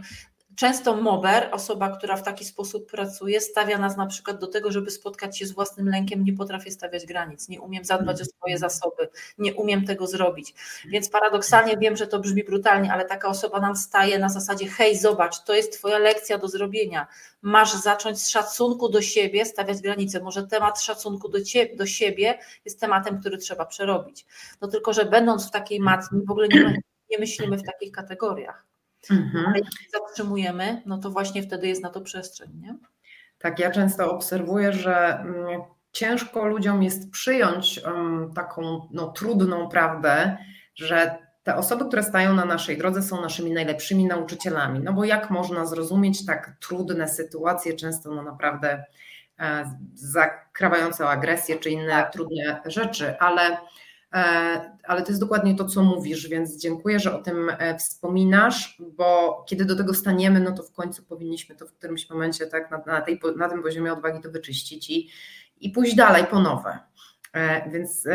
Często 0.55 0.95
mober, 0.95 1.49
osoba, 1.51 1.97
która 1.97 2.17
w 2.17 2.23
taki 2.23 2.45
sposób 2.45 2.91
pracuje, 2.91 3.41
stawia 3.41 3.77
nas 3.77 3.97
na 3.97 4.05
przykład 4.05 4.39
do 4.39 4.47
tego, 4.47 4.71
żeby 4.71 4.91
spotkać 4.91 5.39
się 5.39 5.45
z 5.45 5.51
własnym 5.51 5.89
lękiem. 5.89 6.23
Nie 6.23 6.33
potrafię 6.33 6.71
stawiać 6.71 7.05
granic, 7.05 7.49
nie 7.49 7.61
umiem 7.61 7.85
zadbać 7.85 8.21
o 8.21 8.25
swoje 8.25 8.57
zasoby, 8.57 9.09
nie 9.37 9.53
umiem 9.53 9.85
tego 9.85 10.07
zrobić. 10.07 10.53
Więc 10.85 11.09
paradoksalnie 11.09 11.77
wiem, 11.77 11.97
że 11.97 12.07
to 12.07 12.19
brzmi 12.19 12.43
brutalnie, 12.43 12.93
ale 12.93 13.05
taka 13.05 13.27
osoba 13.27 13.59
nam 13.59 13.75
staje 13.75 14.19
na 14.19 14.29
zasadzie: 14.29 14.67
hej, 14.67 14.97
zobacz, 14.97 15.43
to 15.43 15.53
jest 15.53 15.73
Twoja 15.77 15.97
lekcja 15.97 16.37
do 16.37 16.47
zrobienia. 16.47 17.07
Masz 17.41 17.73
zacząć 17.73 18.21
z 18.21 18.29
szacunku 18.29 18.89
do 18.89 19.01
siebie 19.01 19.45
stawiać 19.45 19.81
granice. 19.81 20.19
Może 20.19 20.47
temat 20.47 20.81
szacunku 20.81 21.29
do, 21.29 21.41
ciebie, 21.41 21.75
do 21.75 21.85
siebie 21.85 22.39
jest 22.65 22.79
tematem, 22.79 23.19
który 23.19 23.37
trzeba 23.37 23.65
przerobić. 23.65 24.25
No 24.61 24.67
tylko, 24.67 24.93
że 24.93 25.05
będąc 25.05 25.47
w 25.47 25.51
takiej 25.51 25.79
matni, 25.79 26.21
w 26.25 26.31
ogóle 26.31 26.47
nie, 26.47 26.81
nie 27.09 27.17
myślimy 27.17 27.57
w 27.57 27.63
takich 27.63 27.91
kategoriach. 27.91 28.72
Mhm. 29.11 29.45
Ale 29.45 29.59
jeśli 29.59 29.87
zatrzymujemy, 29.89 30.81
no 30.85 30.97
to 30.97 31.09
właśnie 31.09 31.43
wtedy 31.43 31.67
jest 31.67 31.83
na 31.83 31.89
to 31.89 32.01
przestrzeń. 32.01 32.49
Nie? 32.61 32.77
Tak, 33.37 33.59
ja 33.59 33.71
często 33.71 34.11
obserwuję, 34.11 34.73
że 34.73 35.19
mm, 35.19 35.61
ciężko 35.91 36.47
ludziom 36.47 36.83
jest 36.83 37.11
przyjąć 37.11 37.81
taką 38.35 38.87
no, 38.91 39.07
trudną 39.07 39.69
prawdę, 39.69 40.37
że 40.75 41.17
te 41.43 41.55
osoby, 41.55 41.85
które 41.85 42.03
stają 42.03 42.33
na 42.33 42.45
naszej 42.45 42.77
drodze, 42.77 43.01
są 43.01 43.21
naszymi 43.21 43.51
najlepszymi 43.51 44.05
nauczycielami. 44.05 44.79
No 44.79 44.93
bo 44.93 45.03
jak 45.03 45.29
można 45.29 45.65
zrozumieć 45.65 46.25
tak 46.25 46.55
trudne 46.59 47.07
sytuacje, 47.07 47.73
często 47.73 48.11
no 48.11 48.23
naprawdę 48.23 48.83
e, 49.39 49.77
zakrawające 49.93 51.07
agresję 51.09 51.59
czy 51.59 51.69
inne 51.69 51.91
tak. 51.91 52.13
trudne 52.13 52.61
rzeczy, 52.65 53.19
ale 53.19 53.57
ale 54.83 55.01
to 55.01 55.07
jest 55.07 55.21
dokładnie 55.21 55.55
to, 55.55 55.65
co 55.65 55.83
mówisz, 55.83 56.27
więc 56.27 56.57
dziękuję, 56.57 56.99
że 56.99 57.15
o 57.19 57.21
tym 57.21 57.51
e, 57.57 57.77
wspominasz, 57.77 58.81
bo 58.97 59.43
kiedy 59.49 59.65
do 59.65 59.75
tego 59.75 59.93
staniemy, 59.93 60.39
no 60.39 60.51
to 60.51 60.63
w 60.63 60.71
końcu 60.71 61.03
powinniśmy 61.03 61.55
to 61.55 61.67
w 61.67 61.73
którymś 61.73 62.09
momencie 62.09 62.47
tak 62.47 62.71
na, 62.71 62.81
na, 62.87 63.01
tej, 63.01 63.19
na 63.37 63.49
tym 63.49 63.63
poziomie 63.63 63.93
odwagi 63.93 64.21
to 64.21 64.31
wyczyścić 64.31 64.89
i, 64.89 65.09
i 65.59 65.69
pójść 65.69 65.95
dalej 65.95 66.25
po 66.25 66.39
nowe. 66.39 66.79
E, 67.33 67.69
więc 67.69 68.07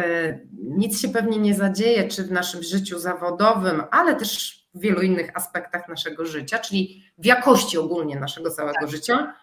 nic 0.52 1.00
się 1.00 1.08
pewnie 1.08 1.38
nie 1.38 1.54
zadzieje, 1.54 2.08
czy 2.08 2.24
w 2.24 2.32
naszym 2.32 2.62
życiu 2.62 2.98
zawodowym, 2.98 3.82
ale 3.90 4.16
też 4.16 4.58
w 4.74 4.80
wielu 4.80 5.02
innych 5.02 5.36
aspektach 5.36 5.88
naszego 5.88 6.26
życia, 6.26 6.58
czyli 6.58 7.04
w 7.18 7.26
jakości 7.26 7.78
ogólnie 7.78 8.20
naszego 8.20 8.50
całego 8.50 8.80
tak. 8.80 8.90
życia, 8.90 9.34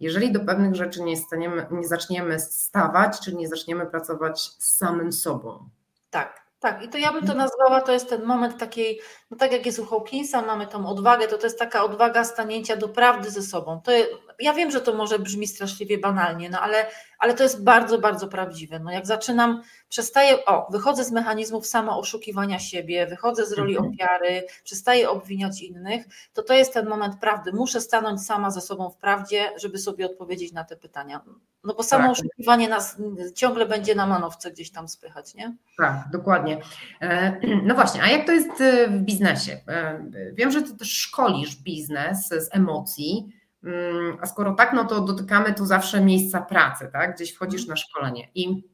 jeżeli 0.00 0.32
do 0.32 0.40
pewnych 0.40 0.74
rzeczy 0.74 1.02
nie, 1.02 1.16
staniemy, 1.16 1.66
nie 1.70 1.86
zaczniemy 1.86 2.40
stawać, 2.40 3.20
czy 3.20 3.34
nie 3.34 3.48
zaczniemy 3.48 3.86
pracować 3.86 4.40
z 4.40 4.76
samym 4.76 5.12
sobą. 5.12 5.68
Tak, 6.14 6.46
tak. 6.60 6.82
I 6.82 6.88
to 6.88 6.98
ja 6.98 7.12
bym 7.12 7.26
to 7.26 7.34
nazwała, 7.34 7.80
to 7.80 7.92
jest 7.92 8.08
ten 8.08 8.24
moment 8.24 8.58
takiej, 8.58 9.00
no 9.30 9.36
tak 9.36 9.52
jak 9.52 9.66
jest 9.66 9.78
u 9.78 9.86
Hawkinsa, 9.86 10.42
mamy 10.42 10.66
tą 10.66 10.86
odwagę, 10.86 11.28
to 11.28 11.38
to 11.38 11.46
jest 11.46 11.58
taka 11.58 11.84
odwaga 11.84 12.24
stanięcia 12.24 12.76
do 12.76 12.88
prawdy 12.88 13.30
ze 13.30 13.42
sobą. 13.42 13.80
To, 13.80 13.92
ja 14.40 14.54
wiem, 14.54 14.70
że 14.70 14.80
to 14.80 14.94
może 14.94 15.18
brzmi 15.18 15.46
straszliwie 15.46 15.98
banalnie, 15.98 16.50
no 16.50 16.60
ale, 16.60 16.86
ale 17.18 17.34
to 17.34 17.42
jest 17.42 17.64
bardzo, 17.64 17.98
bardzo 17.98 18.28
prawdziwe. 18.28 18.78
No 18.78 18.92
jak 18.92 19.06
zaczynam, 19.06 19.62
przestaję, 19.88 20.44
o, 20.44 20.66
wychodzę 20.70 21.04
z 21.04 21.12
mechanizmów 21.12 21.66
samo 21.66 21.98
oszukiwania 21.98 22.58
siebie, 22.58 23.06
wychodzę 23.06 23.46
z 23.46 23.52
roli 23.52 23.76
mhm. 23.76 23.92
ofiary, 23.92 24.46
przestaję 24.64 25.10
obwiniać 25.10 25.62
innych, 25.62 26.06
to 26.32 26.42
to 26.42 26.54
jest 26.54 26.74
ten 26.74 26.88
moment 26.88 27.16
prawdy. 27.20 27.52
Muszę 27.52 27.80
stanąć 27.80 28.22
sama 28.22 28.50
ze 28.50 28.60
sobą 28.60 28.90
w 28.90 28.96
prawdzie, 28.96 29.50
żeby 29.56 29.78
sobie 29.78 30.06
odpowiedzieć 30.06 30.52
na 30.52 30.64
te 30.64 30.76
pytania. 30.76 31.20
No 31.64 31.74
bo 31.74 31.82
samo 31.82 32.02
tak. 32.02 32.12
oszukiwanie 32.12 32.68
nas 32.68 32.96
ciągle 33.34 33.66
będzie 33.66 33.94
na 33.94 34.06
manowce 34.06 34.50
gdzieś 34.50 34.70
tam 34.70 34.88
spychać, 34.88 35.34
nie? 35.34 35.56
Tak, 35.78 36.04
dokładnie. 36.12 36.60
E, 37.00 37.36
no 37.68 37.74
właśnie, 37.74 38.02
a 38.02 38.10
jak 38.10 38.26
to 38.26 38.32
jest 38.32 38.60
e, 38.60 38.88
w 38.88 39.00
biznesie? 39.00 39.60
E, 39.68 40.04
wiem, 40.32 40.50
że 40.50 40.62
ty 40.62 40.76
też 40.76 40.92
szkolisz 40.92 41.56
biznes 41.56 42.28
z 42.28 42.48
emocji. 42.52 43.28
Mm, 43.64 44.18
a 44.20 44.26
skoro 44.26 44.54
tak, 44.54 44.72
no 44.72 44.84
to 44.84 45.00
dotykamy 45.00 45.54
tu 45.54 45.66
zawsze 45.66 46.00
miejsca 46.00 46.40
pracy, 46.40 46.90
tak? 46.92 47.14
Gdzieś 47.14 47.32
wchodzisz 47.32 47.66
na 47.66 47.76
szkolenie. 47.76 48.28
I 48.34 48.64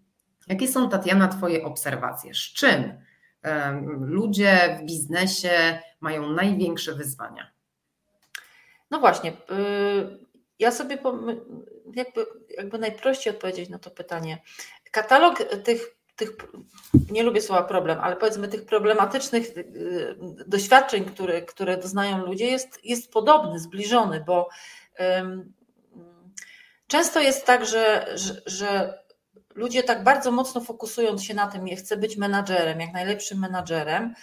jakie 0.49 0.69
są, 0.69 0.89
Tatiana, 0.89 1.29
Twoje 1.29 1.65
obserwacje? 1.65 2.35
Z 2.35 2.39
czym 2.39 2.93
ludzie 4.01 4.79
w 4.81 4.85
biznesie 4.85 5.79
mają 6.01 6.31
największe 6.31 6.95
wyzwania? 6.95 7.51
No 8.91 9.01
właśnie. 9.01 9.33
Y, 9.33 9.35
ja 10.59 10.71
sobie 10.71 10.99
jakby, 11.95 12.27
jakby 12.57 12.79
najprościej 12.79 13.33
odpowiedzieć 13.33 13.69
na 13.69 13.79
to 13.79 13.91
pytanie. 13.91 14.43
Katalog 14.91 15.39
tych 15.65 16.01
tych, 16.21 16.37
nie 17.11 17.23
lubię 17.23 17.41
słowa 17.41 17.63
problem, 17.63 17.99
ale 18.01 18.17
powiedzmy 18.17 18.49
tych 18.49 18.65
problematycznych 18.65 19.57
y, 19.57 20.17
doświadczeń, 20.47 21.05
które, 21.05 21.43
które 21.43 21.77
doznają 21.77 22.27
ludzie, 22.27 22.47
jest, 22.47 22.85
jest 22.85 23.13
podobny, 23.13 23.59
zbliżony, 23.59 24.25
bo 24.27 24.49
Często 26.87 27.21
jest 27.21 27.47
tak, 27.47 27.67
że, 27.67 28.07
że, 28.15 28.43
że 28.47 28.99
ludzie 29.55 29.83
tak 29.83 30.05
bardzo 30.05 30.31
mocno 30.31 30.61
fokusując 30.61 31.25
się 31.25 31.35
na 31.35 31.47
tym, 31.47 31.69
ja 31.69 31.77
chcę 31.77 31.97
być 31.97 32.17
menadżerem, 32.17 32.81
jak 32.81 32.93
najlepszym 32.93 33.39
menadżerem, 33.39 34.15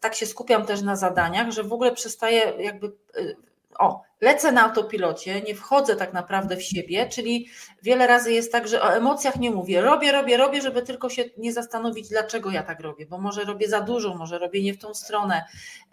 tak 0.00 0.14
się 0.14 0.26
skupiam 0.26 0.66
też 0.66 0.82
na 0.82 0.96
zadaniach, 0.96 1.50
że 1.50 1.62
w 1.62 1.72
ogóle 1.72 1.92
przestaję 1.92 2.52
jakby 2.58 2.86
y, 3.16 3.36
o, 3.78 4.02
lecę 4.20 4.52
na 4.52 4.64
autopilocie, 4.64 5.42
nie 5.42 5.54
wchodzę 5.54 5.96
tak 5.96 6.12
naprawdę 6.12 6.56
w 6.56 6.62
siebie, 6.62 7.08
czyli 7.08 7.48
wiele 7.82 8.06
razy 8.06 8.32
jest 8.32 8.52
tak, 8.52 8.68
że 8.68 8.82
o 8.82 8.94
emocjach 8.94 9.36
nie 9.36 9.50
mówię. 9.50 9.80
Robię, 9.80 10.12
robię, 10.12 10.36
robię, 10.36 10.62
żeby 10.62 10.82
tylko 10.82 11.08
się 11.08 11.24
nie 11.38 11.52
zastanowić, 11.52 12.08
dlaczego 12.08 12.50
ja 12.50 12.62
tak 12.62 12.80
robię, 12.80 13.06
bo 13.06 13.18
może 13.18 13.44
robię 13.44 13.68
za 13.68 13.80
dużo, 13.80 14.14
może 14.14 14.38
robię 14.38 14.62
nie 14.62 14.74
w 14.74 14.78
tą 14.78 14.94
stronę. 14.94 15.44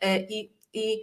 E, 0.01 0.19
I, 0.19 0.51
i 0.73 1.01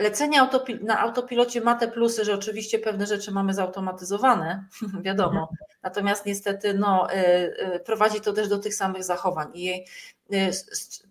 Lecenie 0.00 0.40
autopil 0.40 0.78
na 0.82 1.00
autopilocie 1.00 1.60
ma 1.60 1.74
te 1.74 1.88
plusy, 1.88 2.24
że 2.24 2.34
oczywiście 2.34 2.78
pewne 2.78 3.06
rzeczy 3.06 3.32
mamy 3.32 3.54
zautomatyzowane, 3.54 4.64
wiadomo, 5.06 5.40
mhm. 5.40 5.56
natomiast 5.82 6.26
niestety 6.26 6.74
no, 6.74 7.12
y, 7.12 7.16
y, 7.74 7.80
prowadzi 7.80 8.20
to 8.20 8.32
też 8.32 8.48
do 8.48 8.58
tych 8.58 8.74
samych 8.74 9.04
zachowań. 9.04 9.50
I 9.54 9.84
y, 10.32 10.50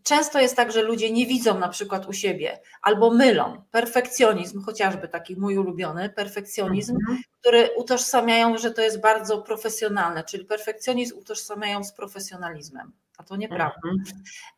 często 0.03 0.39
jest 0.39 0.55
tak, 0.55 0.71
że 0.71 0.81
ludzie 0.81 1.11
nie 1.11 1.25
widzą 1.25 1.59
na 1.59 1.69
przykład 1.69 2.05
u 2.07 2.13
siebie 2.13 2.59
albo 2.81 3.11
mylą 3.11 3.63
perfekcjonizm, 3.71 4.61
chociażby 4.61 5.07
taki 5.07 5.35
mój 5.35 5.57
ulubiony 5.57 6.09
perfekcjonizm, 6.09 6.95
mhm. 6.95 7.17
który 7.39 7.69
utożsamiają, 7.75 8.57
że 8.57 8.71
to 8.71 8.81
jest 8.81 9.01
bardzo 9.01 9.41
profesjonalne, 9.41 10.23
czyli 10.23 10.45
perfekcjonizm 10.45 11.17
utożsamiają 11.17 11.83
z 11.83 11.93
profesjonalizmem 11.93 12.91
a 13.17 13.23
to 13.23 13.35
nieprawda. 13.35 13.81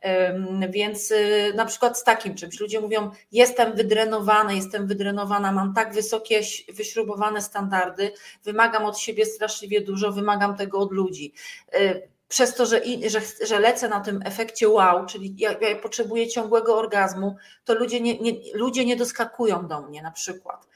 Mhm. 0.04 0.72
Więc 0.72 1.12
y, 1.12 1.54
na 1.56 1.66
przykład 1.66 2.00
z 2.00 2.04
takim 2.04 2.36
czymś 2.36 2.60
ludzie 2.60 2.82
mówią: 2.82 3.12
Jestem 3.32 3.76
wydrenowany, 3.76 4.56
jestem 4.56 4.88
wydrenowana, 4.88 5.52
mam 5.52 5.74
tak 5.74 5.94
wysokie, 5.94 6.42
wyśrubowane 6.74 7.42
standardy, 7.42 8.12
wymagam 8.44 8.86
od 8.86 9.00
siebie 9.00 9.26
straszliwie 9.26 9.82
dużo, 9.82 10.12
wymagam 10.12 10.58
tego 10.58 10.80
od 10.80 10.92
ludzi. 10.92 11.34
Y, 11.76 12.08
przez 12.28 12.56
to, 12.56 12.66
że, 12.66 12.82
że, 13.08 13.22
że 13.46 13.60
lecę 13.60 13.90
na 13.90 14.00
tym 14.00 14.20
efekcie 14.26 14.70
wow, 14.70 15.06
czyli 15.06 15.36
ja, 15.38 15.52
ja 15.52 15.76
potrzebuję 15.76 16.28
ciągłego 16.28 16.78
orgazmu, 16.78 17.36
to 17.66 17.76
ludzie 17.76 18.02
nie, 18.02 18.20
nie, 18.20 18.32
ludzie 18.54 18.86
nie 18.86 18.96
doskakują 18.96 19.68
do 19.68 19.82
mnie 19.82 20.02
na 20.02 20.12
przykład 20.12 20.68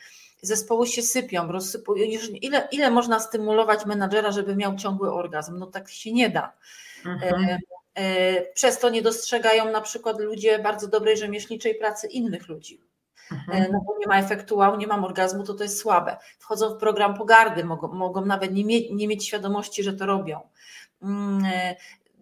zespoły 0.41 0.88
się 0.88 1.01
sypią, 1.01 1.51
rozsypują. 1.51 2.05
Ile, 2.41 2.67
ile 2.71 2.91
można 2.91 3.19
stymulować 3.19 3.85
menadżera, 3.85 4.31
żeby 4.31 4.55
miał 4.55 4.75
ciągły 4.75 5.13
orgazm? 5.13 5.57
No 5.57 5.65
tak 5.65 5.89
się 5.89 6.11
nie 6.11 6.29
da. 6.29 6.53
Mhm. 7.05 7.59
E, 7.98 8.01
e, 8.01 8.53
przez 8.53 8.79
to 8.79 8.89
nie 8.89 9.01
dostrzegają 9.01 9.71
na 9.71 9.81
przykład 9.81 10.19
ludzie 10.19 10.60
bardzo 10.60 10.88
dobrej 10.88 11.17
rzemieślniczej 11.17 11.75
pracy 11.75 12.07
innych 12.07 12.48
ludzi. 12.48 12.81
E, 13.31 13.36
mhm. 13.36 13.71
No 13.71 13.79
bo 13.88 13.98
nie 14.00 14.07
ma 14.07 14.19
efektu 14.19 14.57
wow, 14.57 14.77
nie 14.77 14.88
mam 14.88 15.03
orgazmu, 15.03 15.43
to 15.43 15.53
to 15.53 15.63
jest 15.63 15.79
słabe. 15.79 16.17
Wchodzą 16.39 16.75
w 16.75 16.77
program 16.77 17.17
pogardy, 17.17 17.63
mogą, 17.63 17.88
mogą 17.88 18.25
nawet 18.25 18.53
nie 18.53 18.65
mieć, 18.65 18.88
nie 18.91 19.07
mieć 19.07 19.27
świadomości, 19.27 19.83
że 19.83 19.93
to 19.93 20.05
robią. 20.05 20.39
Mm, 21.01 21.43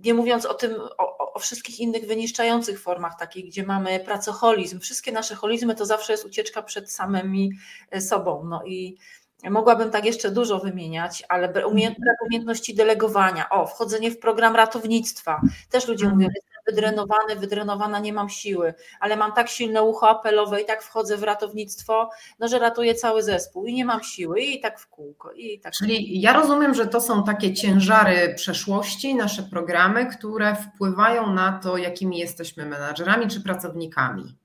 nie 0.03 0.13
mówiąc 0.13 0.45
o 0.45 0.53
tym, 0.53 0.75
o, 0.97 1.33
o, 1.33 1.39
wszystkich 1.39 1.79
innych 1.79 2.07
wyniszczających 2.07 2.81
formach, 2.81 3.19
takich, 3.19 3.45
gdzie 3.45 3.63
mamy 3.63 3.99
pracoholizm. 3.99 4.79
Wszystkie 4.79 5.11
nasze 5.11 5.35
holizmy 5.35 5.75
to 5.75 5.85
zawsze 5.85 6.13
jest 6.13 6.25
ucieczka 6.25 6.61
przed 6.61 6.91
samymi 6.91 7.51
sobą. 7.99 8.43
No 8.45 8.63
i 8.65 8.97
Mogłabym 9.43 9.91
tak 9.91 10.05
jeszcze 10.05 10.31
dużo 10.31 10.59
wymieniać, 10.59 11.23
ale 11.29 11.47
brak 11.47 11.65
mhm. 11.65 11.81
umiejętności 12.25 12.75
delegowania, 12.75 13.49
o, 13.49 13.67
wchodzenie 13.67 14.11
w 14.11 14.19
program 14.19 14.55
ratownictwa. 14.55 15.41
Też 15.69 15.87
ludzie 15.87 16.05
mhm. 16.05 16.15
mówią, 16.15 16.29
jestem 16.35 16.63
wydrenowany, 16.67 17.35
wydrenowana, 17.35 17.99
nie 17.99 18.13
mam 18.13 18.29
siły, 18.29 18.73
ale 18.99 19.17
mam 19.17 19.33
tak 19.33 19.49
silne 19.49 19.83
ucho 19.83 20.09
apelowe 20.09 20.61
i 20.61 20.65
tak 20.65 20.83
wchodzę 20.83 21.17
w 21.17 21.23
ratownictwo, 21.23 22.09
no, 22.39 22.47
że 22.47 22.59
ratuję 22.59 22.95
cały 22.95 23.23
zespół 23.23 23.65
i 23.65 23.73
nie 23.73 23.85
mam 23.85 24.03
siły 24.03 24.39
i 24.41 24.59
tak 24.59 24.79
w 24.79 24.87
kółko. 24.87 25.31
I 25.31 25.59
tak 25.59 25.73
Czyli 25.73 26.21
ja 26.21 26.33
rozumiem, 26.33 26.73
że 26.73 26.87
to 26.87 27.01
są 27.01 27.23
takie 27.23 27.53
ciężary 27.53 28.33
przeszłości, 28.35 29.15
nasze 29.15 29.43
programy, 29.43 30.05
które 30.05 30.55
wpływają 30.55 31.33
na 31.33 31.59
to, 31.63 31.77
jakimi 31.77 32.17
jesteśmy 32.17 32.65
menadżerami 32.65 33.27
czy 33.27 33.41
pracownikami. 33.41 34.35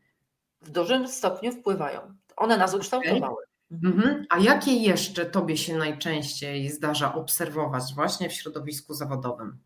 W 0.63 0.71
dużym 0.71 1.09
stopniu 1.09 1.53
wpływają. 1.53 2.01
One 2.37 2.57
nas 2.57 2.75
ukształtowały. 2.75 3.45
Okay. 3.71 3.91
Mhm. 3.93 4.27
A 4.31 4.39
jakie 4.39 4.73
jeszcze 4.73 5.27
Tobie 5.27 5.57
się 5.57 5.77
najczęściej 5.77 6.71
zdarza 6.71 7.15
obserwować 7.15 7.83
właśnie 7.95 8.29
w 8.29 8.33
środowisku 8.33 8.95
zawodowym? 8.95 9.59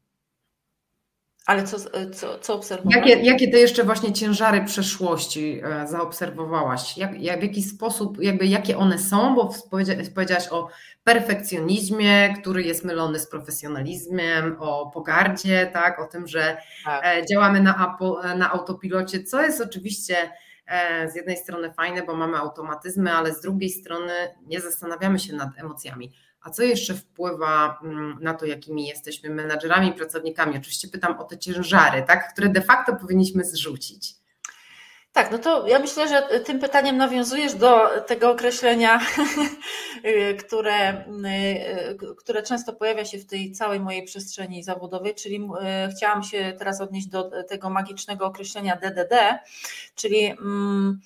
Ale 1.48 1.64
co, 1.64 1.76
co, 2.14 2.38
co 2.38 2.54
obserwowałaś? 2.54 3.08
Jakie, 3.08 3.22
jakie 3.22 3.48
ty 3.50 3.58
jeszcze 3.58 3.84
właśnie 3.84 4.12
ciężary 4.12 4.64
przeszłości 4.64 5.60
e, 5.64 5.86
zaobserwowałaś? 5.86 6.98
Jak, 6.98 7.20
jak, 7.22 7.40
w 7.40 7.42
jaki 7.42 7.62
sposób, 7.62 8.22
jakby 8.22 8.46
jakie 8.46 8.78
one 8.78 8.98
są? 8.98 9.34
Bo 9.34 9.54
powiedziałaś 10.14 10.48
o 10.50 10.68
perfekcjonizmie, 11.04 12.34
który 12.40 12.62
jest 12.62 12.84
mylony 12.84 13.18
z 13.18 13.26
profesjonalizmem, 13.26 14.56
o 14.60 14.90
pogardzie, 14.90 15.70
tak, 15.72 16.00
o 16.00 16.06
tym, 16.06 16.26
że 16.26 16.56
tak. 16.84 17.04
E, 17.06 17.26
działamy 17.26 17.60
na, 17.60 17.96
na 18.36 18.52
autopilocie, 18.52 19.22
co 19.22 19.42
jest 19.42 19.60
oczywiście 19.60 20.16
e, 20.16 20.30
z 21.12 21.14
jednej 21.14 21.36
strony 21.36 21.72
fajne, 21.72 22.02
bo 22.02 22.14
mamy 22.14 22.38
automatyzmy, 22.38 23.12
ale 23.12 23.34
z 23.34 23.40
drugiej 23.40 23.70
strony 23.70 24.12
nie 24.46 24.60
zastanawiamy 24.60 25.18
się 25.18 25.36
nad 25.36 25.58
emocjami. 25.58 26.12
A 26.40 26.50
co 26.50 26.62
jeszcze 26.62 26.94
wpływa 26.94 27.78
mm, 27.82 28.18
na 28.20 28.34
to, 28.34 28.46
jakimi 28.46 28.86
jesteśmy 28.86 29.30
menadżerami, 29.30 29.92
pracownikami? 29.92 30.58
Oczywiście 30.58 30.88
pytam 30.88 31.18
o 31.18 31.24
te 31.24 31.38
ciężary, 31.38 32.04
tak, 32.06 32.32
które 32.32 32.48
de 32.48 32.62
facto 32.62 32.96
powinniśmy 32.96 33.44
zrzucić. 33.44 34.17
Tak, 35.18 35.30
no 35.32 35.38
to 35.38 35.68
ja 35.68 35.78
myślę, 35.78 36.08
że 36.08 36.40
tym 36.40 36.58
pytaniem 36.58 36.96
nawiązujesz 36.96 37.54
do 37.54 37.80
tego 38.06 38.30
określenia, 38.30 39.00
które, 40.46 41.04
które 42.18 42.42
często 42.42 42.72
pojawia 42.72 43.04
się 43.04 43.18
w 43.18 43.26
tej 43.26 43.52
całej 43.52 43.80
mojej 43.80 44.02
przestrzeni 44.02 44.62
zawodowej, 44.62 45.14
czyli 45.14 45.48
e, 45.60 45.88
chciałam 45.96 46.22
się 46.22 46.54
teraz 46.58 46.80
odnieść 46.80 47.06
do 47.06 47.30
tego 47.44 47.70
magicznego 47.70 48.26
określenia 48.26 48.76
DDD, 48.76 49.38
czyli. 49.94 50.24
Mm, 50.26 51.00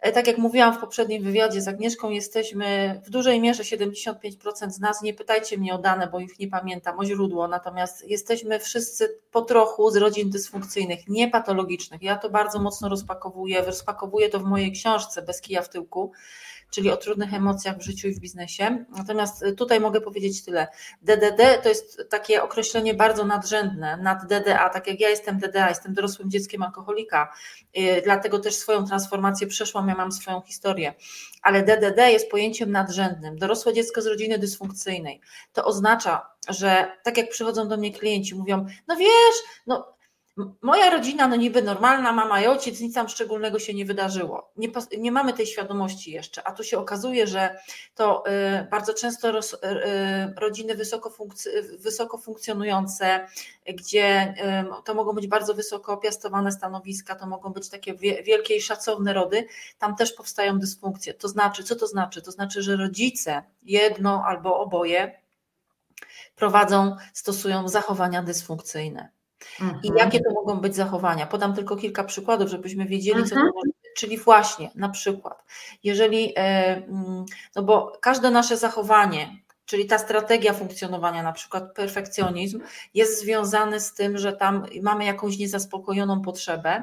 tak 0.00 0.26
jak 0.26 0.38
mówiłam 0.38 0.74
w 0.74 0.78
poprzednim 0.78 1.22
wywiadzie 1.22 1.60
z 1.60 1.68
Agnieszką, 1.68 2.10
jesteśmy 2.10 3.00
w 3.04 3.10
dużej 3.10 3.40
mierze 3.40 3.62
75% 3.62 4.70
z 4.70 4.80
nas, 4.80 5.02
nie 5.02 5.14
pytajcie 5.14 5.58
mnie 5.58 5.74
o 5.74 5.78
dane, 5.78 6.06
bo 6.06 6.20
ich 6.20 6.38
nie 6.38 6.48
pamiętam, 6.48 6.98
o 6.98 7.04
źródło, 7.04 7.48
natomiast 7.48 8.08
jesteśmy 8.08 8.60
wszyscy 8.60 9.18
po 9.32 9.42
trochu 9.42 9.90
z 9.90 9.96
rodzin 9.96 10.30
dysfunkcyjnych, 10.30 11.08
niepatologicznych. 11.08 12.02
Ja 12.02 12.16
to 12.16 12.30
bardzo 12.30 12.58
mocno 12.58 12.88
rozpakowuję, 12.88 13.62
rozpakowuję 13.62 14.28
to 14.28 14.40
w 14.40 14.44
mojej 14.44 14.72
książce 14.72 15.22
Bez 15.22 15.40
kija 15.40 15.62
w 15.62 15.68
tyłku 15.68 16.12
czyli 16.70 16.90
o 16.90 16.96
trudnych 16.96 17.34
emocjach 17.34 17.78
w 17.78 17.82
życiu 17.82 18.08
i 18.08 18.14
w 18.14 18.20
biznesie. 18.20 18.84
Natomiast 18.96 19.44
tutaj 19.56 19.80
mogę 19.80 20.00
powiedzieć 20.00 20.44
tyle. 20.44 20.68
DDD 21.02 21.58
to 21.62 21.68
jest 21.68 22.06
takie 22.10 22.42
określenie 22.42 22.94
bardzo 22.94 23.24
nadrzędne 23.24 23.96
nad 23.96 24.26
DDA, 24.26 24.68
tak 24.68 24.86
jak 24.86 25.00
ja 25.00 25.08
jestem 25.08 25.38
DDA, 25.38 25.68
jestem 25.68 25.94
dorosłym 25.94 26.30
dzieckiem 26.30 26.62
alkoholika, 26.62 27.32
y, 27.78 28.02
dlatego 28.04 28.38
też 28.38 28.54
swoją 28.54 28.84
transformację 28.84 29.46
przeszłam, 29.46 29.88
ja 29.88 29.94
mam 29.94 30.12
swoją 30.12 30.40
historię. 30.40 30.94
Ale 31.42 31.62
DDD 31.62 32.10
jest 32.10 32.30
pojęciem 32.30 32.70
nadrzędnym. 32.70 33.38
Dorosłe 33.38 33.74
dziecko 33.74 34.02
z 34.02 34.06
rodziny 34.06 34.38
dysfunkcyjnej. 34.38 35.20
To 35.52 35.64
oznacza, 35.64 36.26
że 36.48 36.92
tak 37.02 37.16
jak 37.16 37.28
przychodzą 37.28 37.68
do 37.68 37.76
mnie 37.76 37.92
klienci, 37.92 38.34
mówią, 38.34 38.66
no 38.88 38.96
wiesz, 38.96 39.36
no 39.66 39.97
Moja 40.62 40.90
rodzina, 40.90 41.28
no 41.28 41.36
niby 41.36 41.62
normalna, 41.62 42.12
mama 42.12 42.40
i 42.40 42.46
ojciec, 42.46 42.80
nic 42.80 42.94
tam 42.94 43.08
szczególnego 43.08 43.58
się 43.58 43.74
nie 43.74 43.84
wydarzyło. 43.84 44.52
Nie, 44.56 44.68
nie 44.98 45.12
mamy 45.12 45.32
tej 45.32 45.46
świadomości 45.46 46.10
jeszcze, 46.10 46.46
a 46.46 46.52
tu 46.52 46.64
się 46.64 46.78
okazuje, 46.78 47.26
że 47.26 47.58
to 47.94 48.24
y, 48.26 48.66
bardzo 48.70 48.94
często 48.94 49.32
roz, 49.32 49.54
y, 49.54 49.58
rodziny 50.36 50.74
wysoko, 50.74 51.10
funkc- 51.10 51.78
wysoko 51.78 52.18
funkcjonujące, 52.18 53.26
gdzie 53.66 54.34
y, 54.80 54.84
to 54.84 54.94
mogą 54.94 55.12
być 55.12 55.26
bardzo 55.26 55.54
wysoko 55.54 55.92
opiastowane 55.92 56.52
stanowiska, 56.52 57.14
to 57.14 57.26
mogą 57.26 57.52
być 57.52 57.68
takie 57.68 57.94
wielkie 58.24 58.56
i 58.56 58.60
szacowne 58.60 59.12
rody, 59.12 59.46
tam 59.78 59.96
też 59.96 60.12
powstają 60.12 60.58
dysfunkcje. 60.58 61.14
To 61.14 61.28
znaczy, 61.28 61.64
co 61.64 61.76
to 61.76 61.86
znaczy? 61.86 62.22
To 62.22 62.30
znaczy, 62.30 62.62
że 62.62 62.76
rodzice, 62.76 63.42
jedno 63.62 64.24
albo 64.26 64.60
oboje, 64.60 65.20
prowadzą, 66.36 66.96
stosują 67.12 67.68
zachowania 67.68 68.22
dysfunkcyjne. 68.22 69.17
Mhm. 69.60 69.80
I 69.82 69.90
jakie 69.98 70.20
to 70.20 70.30
mogą 70.32 70.60
być 70.60 70.76
zachowania? 70.76 71.26
Podam 71.26 71.54
tylko 71.54 71.76
kilka 71.76 72.04
przykładów, 72.04 72.50
żebyśmy 72.50 72.84
wiedzieli, 72.84 73.22
co 73.24 73.28
to 73.28 73.40
mhm. 73.40 73.52
może 73.54 73.66
być. 73.66 73.92
Czyli 73.96 74.18
właśnie, 74.18 74.70
na 74.74 74.88
przykład, 74.88 75.44
jeżeli, 75.84 76.32
e, 76.36 76.76
mm, 76.76 77.24
no 77.56 77.62
bo 77.62 77.98
każde 78.00 78.30
nasze 78.30 78.56
zachowanie, 78.56 79.36
czyli 79.66 79.86
ta 79.86 79.98
strategia 79.98 80.52
funkcjonowania, 80.52 81.22
na 81.22 81.32
przykład 81.32 81.74
perfekcjonizm, 81.74 82.60
jest 82.94 83.20
związany 83.20 83.80
z 83.80 83.94
tym, 83.94 84.18
że 84.18 84.32
tam 84.32 84.66
mamy 84.82 85.04
jakąś 85.04 85.38
niezaspokojoną 85.38 86.22
potrzebę, 86.22 86.82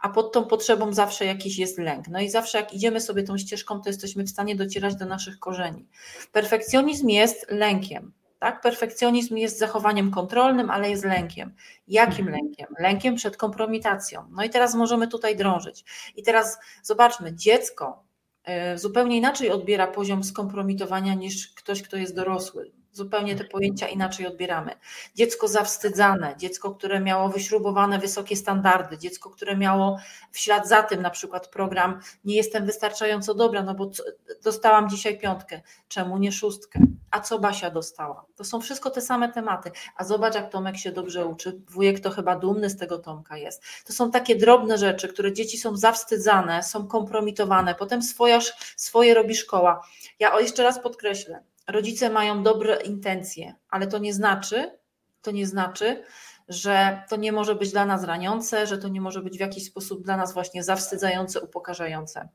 a 0.00 0.08
pod 0.08 0.32
tą 0.32 0.44
potrzebą 0.44 0.92
zawsze 0.92 1.24
jakiś 1.24 1.58
jest 1.58 1.78
lęk. 1.78 2.08
No 2.08 2.20
i 2.20 2.30
zawsze 2.30 2.58
jak 2.58 2.74
idziemy 2.74 3.00
sobie 3.00 3.22
tą 3.22 3.38
ścieżką, 3.38 3.80
to 3.80 3.88
jesteśmy 3.88 4.24
w 4.24 4.30
stanie 4.30 4.56
docierać 4.56 4.96
do 4.96 5.06
naszych 5.06 5.38
korzeni. 5.38 5.86
Perfekcjonizm 6.32 7.08
jest 7.08 7.46
lękiem. 7.50 8.12
Tak? 8.46 8.60
Perfekcjonizm 8.60 9.36
jest 9.36 9.58
zachowaniem 9.58 10.10
kontrolnym, 10.10 10.70
ale 10.70 10.90
jest 10.90 11.04
lękiem. 11.04 11.54
Jakim 11.88 12.26
mhm. 12.26 12.44
lękiem? 12.44 12.66
Lękiem 12.78 13.14
przed 13.14 13.36
kompromitacją. 13.36 14.28
No 14.30 14.44
i 14.44 14.50
teraz 14.50 14.74
możemy 14.74 15.08
tutaj 15.08 15.36
drążyć. 15.36 15.84
I 16.16 16.22
teraz 16.22 16.58
zobaczmy, 16.82 17.34
dziecko 17.34 18.04
y, 18.74 18.78
zupełnie 18.78 19.16
inaczej 19.16 19.50
odbiera 19.50 19.86
poziom 19.86 20.24
skompromitowania 20.24 21.14
niż 21.14 21.54
ktoś, 21.54 21.82
kto 21.82 21.96
jest 21.96 22.16
dorosły. 22.16 22.72
Zupełnie 22.96 23.36
te 23.36 23.44
pojęcia 23.44 23.88
inaczej 23.88 24.26
odbieramy. 24.26 24.72
Dziecko 25.14 25.48
zawstydzane, 25.48 26.34
dziecko, 26.38 26.74
które 26.74 27.00
miało 27.00 27.28
wyśrubowane 27.28 27.98
wysokie 27.98 28.36
standardy, 28.36 28.98
dziecko, 28.98 29.30
które 29.30 29.56
miało 29.56 29.98
w 30.32 30.38
ślad 30.38 30.68
za 30.68 30.82
tym 30.82 31.02
na 31.02 31.10
przykład 31.10 31.48
program 31.48 32.00
nie 32.24 32.36
jestem 32.36 32.66
wystarczająco 32.66 33.34
dobra, 33.34 33.62
no 33.62 33.74
bo 33.74 33.90
dostałam 34.44 34.88
dzisiaj 34.90 35.18
piątkę, 35.18 35.60
czemu 35.88 36.18
nie 36.18 36.32
szóstkę? 36.32 36.80
A 37.10 37.20
co 37.20 37.38
Basia 37.38 37.70
dostała? 37.70 38.24
To 38.36 38.44
są 38.44 38.60
wszystko 38.60 38.90
te 38.90 39.00
same 39.00 39.32
tematy. 39.32 39.70
A 39.96 40.04
zobacz, 40.04 40.34
jak 40.34 40.50
Tomek 40.50 40.76
się 40.76 40.92
dobrze 40.92 41.26
uczy. 41.26 41.60
Wujek 41.68 42.00
to 42.00 42.10
chyba 42.10 42.36
dumny 42.36 42.70
z 42.70 42.76
tego 42.76 42.98
Tomka 42.98 43.36
jest. 43.36 43.62
To 43.86 43.92
są 43.92 44.10
takie 44.10 44.36
drobne 44.36 44.78
rzeczy, 44.78 45.08
które 45.08 45.32
dzieci 45.32 45.58
są 45.58 45.76
zawstydzane, 45.76 46.62
są 46.62 46.86
kompromitowane, 46.86 47.74
potem 47.74 48.02
swoja, 48.02 48.38
swoje 48.76 49.14
robi 49.14 49.34
szkoła. 49.34 49.86
Ja 50.18 50.40
jeszcze 50.40 50.62
raz 50.62 50.82
podkreślę, 50.82 51.42
rodzice 51.68 52.10
mają 52.10 52.42
dobre 52.42 52.76
intencje, 52.76 53.54
ale 53.70 53.86
to 53.86 53.98
nie 53.98 54.14
znaczy, 54.14 54.78
to 55.22 55.30
nie 55.30 55.46
znaczy, 55.46 56.04
że 56.48 57.02
to 57.08 57.16
nie 57.16 57.32
może 57.32 57.54
być 57.54 57.70
dla 57.70 57.86
nas 57.86 58.04
raniące, 58.04 58.66
że 58.66 58.78
to 58.78 58.88
nie 58.88 59.00
może 59.00 59.22
być 59.22 59.36
w 59.36 59.40
jakiś 59.40 59.66
sposób 59.66 60.02
dla 60.02 60.16
nas 60.16 60.34
właśnie 60.34 60.64
zawstydzające, 60.64 61.40
upokarzające. 61.40 62.28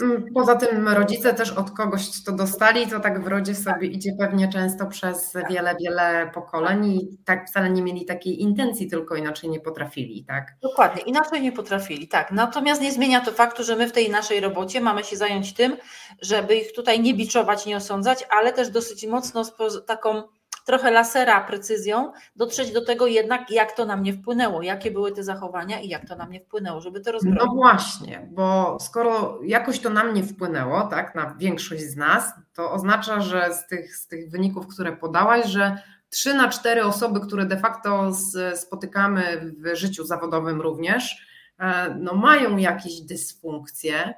Mm, 0.00 0.24
poza 0.34 0.56
tym 0.56 0.88
rodzice 0.88 1.34
też 1.34 1.50
od 1.50 1.70
kogoś 1.70 2.22
to 2.24 2.32
dostali, 2.32 2.86
to 2.86 3.00
tak 3.00 3.24
w 3.24 3.26
rodzie 3.26 3.54
sobie 3.54 3.88
idzie 3.88 4.12
pewnie 4.18 4.48
często 4.48 4.86
przez 4.86 5.34
wiele, 5.50 5.76
wiele 5.80 6.30
pokoleń 6.34 6.86
i 6.86 7.18
tak 7.24 7.48
wcale 7.48 7.70
nie 7.70 7.82
mieli 7.82 8.04
takiej 8.04 8.42
intencji, 8.42 8.90
tylko 8.90 9.16
inaczej 9.16 9.50
nie 9.50 9.60
potrafili, 9.60 10.24
tak? 10.24 10.56
Dokładnie, 10.62 11.02
inaczej 11.02 11.42
nie 11.42 11.52
potrafili, 11.52 12.08
tak. 12.08 12.32
Natomiast 12.32 12.80
nie 12.80 12.92
zmienia 12.92 13.20
to 13.20 13.32
faktu, 13.32 13.64
że 13.64 13.76
my 13.76 13.88
w 13.88 13.92
tej 13.92 14.10
naszej 14.10 14.40
robocie 14.40 14.80
mamy 14.80 15.04
się 15.04 15.16
zająć 15.16 15.54
tym, 15.54 15.76
żeby 16.22 16.56
ich 16.56 16.72
tutaj 16.72 17.00
nie 17.00 17.14
biczować, 17.14 17.66
nie 17.66 17.76
osądzać, 17.76 18.26
ale 18.30 18.52
też 18.52 18.70
dosyć 18.70 19.06
mocno 19.06 19.44
z 19.44 19.52
taką 19.86 20.22
trochę 20.64 20.90
lasera 20.90 21.40
precyzją, 21.40 22.12
dotrzeć 22.36 22.72
do 22.72 22.84
tego 22.84 23.06
jednak, 23.06 23.50
jak 23.50 23.72
to 23.72 23.84
na 23.84 23.96
mnie 23.96 24.12
wpłynęło, 24.12 24.62
jakie 24.62 24.90
były 24.90 25.12
te 25.12 25.24
zachowania 25.24 25.80
i 25.80 25.88
jak 25.88 26.08
to 26.08 26.16
na 26.16 26.26
mnie 26.26 26.40
wpłynęło, 26.40 26.80
żeby 26.80 27.00
to 27.00 27.12
rozbroić. 27.12 27.40
No 27.40 27.54
właśnie, 27.54 28.28
bo 28.30 28.76
skoro 28.80 29.38
jakoś 29.44 29.80
to 29.80 29.90
na 29.90 30.04
mnie 30.04 30.22
wpłynęło, 30.22 30.82
tak, 30.82 31.14
na 31.14 31.34
większość 31.34 31.82
z 31.82 31.96
nas, 31.96 32.32
to 32.54 32.72
oznacza, 32.72 33.20
że 33.20 33.54
z 33.54 33.66
tych, 33.66 33.96
z 33.96 34.06
tych 34.06 34.30
wyników, 34.30 34.66
które 34.66 34.96
podałaś, 34.96 35.46
że 35.46 35.78
trzy 36.10 36.34
na 36.34 36.48
cztery 36.48 36.84
osoby, 36.84 37.20
które 37.20 37.46
de 37.46 37.56
facto 37.56 38.10
spotykamy 38.54 39.52
w 39.58 39.76
życiu 39.76 40.04
zawodowym 40.04 40.60
również, 40.60 41.26
e, 41.58 41.96
no 42.00 42.14
mają 42.14 42.56
jakieś 42.56 43.00
dysfunkcje, 43.00 44.14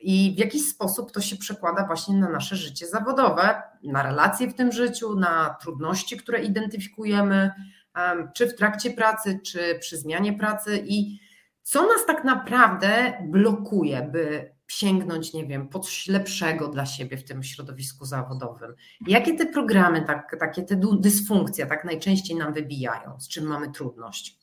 i 0.00 0.34
w 0.36 0.38
jakiś 0.38 0.68
sposób 0.68 1.12
to 1.12 1.20
się 1.20 1.36
przekłada 1.36 1.86
właśnie 1.86 2.16
na 2.16 2.28
nasze 2.28 2.56
życie 2.56 2.86
zawodowe, 2.86 3.62
na 3.82 4.02
relacje 4.02 4.48
w 4.48 4.54
tym 4.54 4.72
życiu, 4.72 5.14
na 5.14 5.56
trudności, 5.60 6.16
które 6.16 6.42
identyfikujemy, 6.44 7.50
czy 8.34 8.46
w 8.46 8.54
trakcie 8.54 8.90
pracy, 8.90 9.40
czy 9.44 9.78
przy 9.80 9.96
zmianie 9.96 10.32
pracy 10.32 10.84
i 10.86 11.20
co 11.62 11.82
nas 11.82 12.06
tak 12.06 12.24
naprawdę 12.24 13.18
blokuje, 13.28 14.08
by 14.12 14.54
sięgnąć, 14.68 15.32
nie 15.32 15.46
wiem, 15.46 15.68
po 15.68 15.78
coś 15.78 16.08
lepszego 16.08 16.68
dla 16.68 16.86
siebie 16.86 17.16
w 17.16 17.24
tym 17.24 17.42
środowisku 17.42 18.04
zawodowym. 18.04 18.74
Jakie 19.06 19.34
te 19.34 19.46
programy, 19.46 20.02
tak, 20.02 20.36
takie 20.40 20.62
te 20.62 20.80
dysfunkcje 21.00 21.66
tak 21.66 21.84
najczęściej 21.84 22.36
nam 22.36 22.54
wybijają, 22.54 23.20
z 23.20 23.28
czym 23.28 23.44
mamy 23.44 23.72
trudność? 23.72 24.37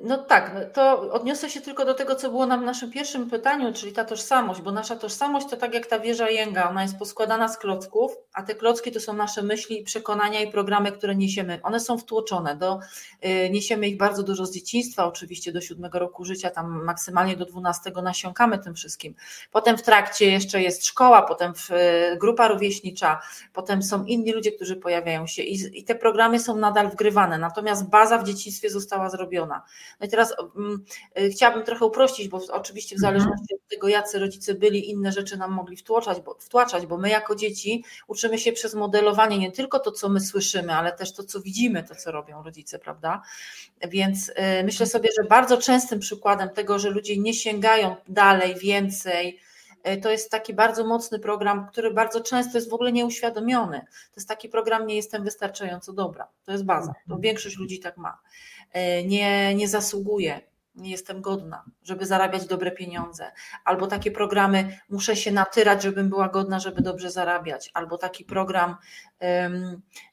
No 0.00 0.18
tak, 0.18 0.52
no 0.54 0.60
to 0.72 1.12
odniosę 1.12 1.50
się 1.50 1.60
tylko 1.60 1.84
do 1.84 1.94
tego, 1.94 2.14
co 2.14 2.30
było 2.30 2.46
nam 2.46 2.60
w 2.60 2.64
naszym 2.64 2.90
pierwszym 2.90 3.30
pytaniu, 3.30 3.72
czyli 3.72 3.92
ta 3.92 4.04
tożsamość, 4.04 4.60
bo 4.60 4.72
nasza 4.72 4.96
tożsamość 4.96 5.46
to 5.50 5.56
tak 5.56 5.74
jak 5.74 5.86
ta 5.86 5.98
wieża 5.98 6.30
jęga, 6.30 6.70
ona 6.70 6.82
jest 6.82 6.98
poskładana 6.98 7.48
z 7.48 7.58
klocków, 7.58 8.16
a 8.32 8.42
te 8.42 8.54
klocki 8.54 8.92
to 8.92 9.00
są 9.00 9.12
nasze 9.12 9.42
myśli, 9.42 9.82
przekonania 9.82 10.40
i 10.40 10.52
programy, 10.52 10.92
które 10.92 11.16
niesiemy. 11.16 11.60
One 11.62 11.80
są 11.80 11.98
wtłoczone, 11.98 12.56
do, 12.56 12.78
y, 13.24 13.50
niesiemy 13.50 13.88
ich 13.88 13.96
bardzo 13.96 14.22
dużo 14.22 14.46
z 14.46 14.54
dzieciństwa, 14.54 15.06
oczywiście 15.06 15.52
do 15.52 15.60
siódmego 15.60 15.98
roku 15.98 16.24
życia, 16.24 16.50
tam 16.50 16.84
maksymalnie 16.84 17.36
do 17.36 17.44
dwunastego 17.44 18.02
nasiąkamy 18.02 18.58
tym 18.58 18.74
wszystkim. 18.74 19.14
Potem 19.50 19.78
w 19.78 19.82
trakcie 19.82 20.30
jeszcze 20.30 20.62
jest 20.62 20.86
szkoła, 20.86 21.22
potem 21.22 21.52
y, 22.12 22.16
grupa 22.16 22.48
rówieśnicza, 22.48 23.20
potem 23.52 23.82
są 23.82 24.04
inni 24.04 24.32
ludzie, 24.32 24.52
którzy 24.52 24.76
pojawiają 24.76 25.26
się 25.26 25.42
i, 25.42 25.78
i 25.80 25.84
te 25.84 25.94
programy 25.94 26.40
są 26.40 26.56
nadal 26.56 26.90
wgrywane, 26.90 27.38
natomiast 27.38 27.88
baza 27.88 28.18
w 28.18 28.24
dzieciństwie 28.24 28.70
została 28.70 29.10
zrobiona. 29.10 29.67
No 30.00 30.06
i 30.06 30.10
teraz 30.10 30.34
um, 30.38 30.84
chciałabym 31.32 31.64
trochę 31.64 31.84
uprościć, 31.84 32.28
bo 32.28 32.40
oczywiście 32.52 32.96
w 32.96 32.98
mhm. 32.98 33.20
zależności 33.20 33.54
od 33.54 33.68
tego, 33.68 33.88
jacy 33.88 34.18
rodzice 34.18 34.54
byli, 34.54 34.90
inne 34.90 35.12
rzeczy 35.12 35.36
nam 35.36 35.52
mogli 35.52 35.76
wtłaczać 35.76 36.18
bo, 36.20 36.36
wtłaczać, 36.40 36.86
bo 36.86 36.98
my 36.98 37.08
jako 37.08 37.34
dzieci 37.34 37.84
uczymy 38.06 38.38
się 38.38 38.52
przez 38.52 38.74
modelowanie 38.74 39.38
nie 39.38 39.52
tylko 39.52 39.78
to, 39.78 39.92
co 39.92 40.08
my 40.08 40.20
słyszymy, 40.20 40.74
ale 40.74 40.92
też 40.92 41.12
to, 41.12 41.24
co 41.24 41.40
widzimy, 41.40 41.84
to, 41.84 41.94
co 41.94 42.12
robią 42.12 42.42
rodzice, 42.42 42.78
prawda? 42.78 43.22
Więc 43.88 44.28
y, 44.28 44.34
myślę 44.64 44.86
sobie, 44.86 45.08
że 45.18 45.28
bardzo 45.28 45.56
częstym 45.56 45.98
przykładem 45.98 46.50
tego, 46.50 46.78
że 46.78 46.90
ludzie 46.90 47.18
nie 47.18 47.34
sięgają 47.34 47.96
dalej, 48.08 48.54
więcej, 48.54 49.40
y, 49.88 50.00
to 50.00 50.10
jest 50.10 50.30
taki 50.30 50.54
bardzo 50.54 50.86
mocny 50.86 51.18
program, 51.18 51.66
który 51.66 51.94
bardzo 51.94 52.20
często 52.20 52.58
jest 52.58 52.70
w 52.70 52.74
ogóle 52.74 52.92
nieuświadomiony. 52.92 53.80
To 53.80 54.16
jest 54.16 54.28
taki 54.28 54.48
program, 54.48 54.86
nie 54.86 54.96
jestem 54.96 55.24
wystarczająco 55.24 55.92
dobra. 55.92 56.28
To 56.44 56.52
jest 56.52 56.64
baza. 56.64 56.92
To 56.92 57.00
mhm. 57.00 57.20
większość 57.20 57.56
ludzi 57.56 57.80
tak 57.80 57.96
ma. 57.96 58.18
E, 58.72 59.04
nie, 59.04 59.54
nie 59.54 59.68
zasługuję, 59.68 60.40
nie 60.74 60.90
jestem 60.90 61.20
godna, 61.20 61.64
żeby 61.82 62.06
zarabiać 62.06 62.46
dobre 62.46 62.70
pieniądze, 62.70 63.32
albo 63.64 63.86
takie 63.86 64.10
programy 64.10 64.78
muszę 64.88 65.16
się 65.16 65.32
natyrać, 65.32 65.82
żebym 65.82 66.08
była 66.08 66.28
godna, 66.28 66.60
żeby 66.60 66.82
dobrze 66.82 67.10
zarabiać, 67.10 67.70
albo 67.74 67.98
taki 67.98 68.24
program, 68.24 68.76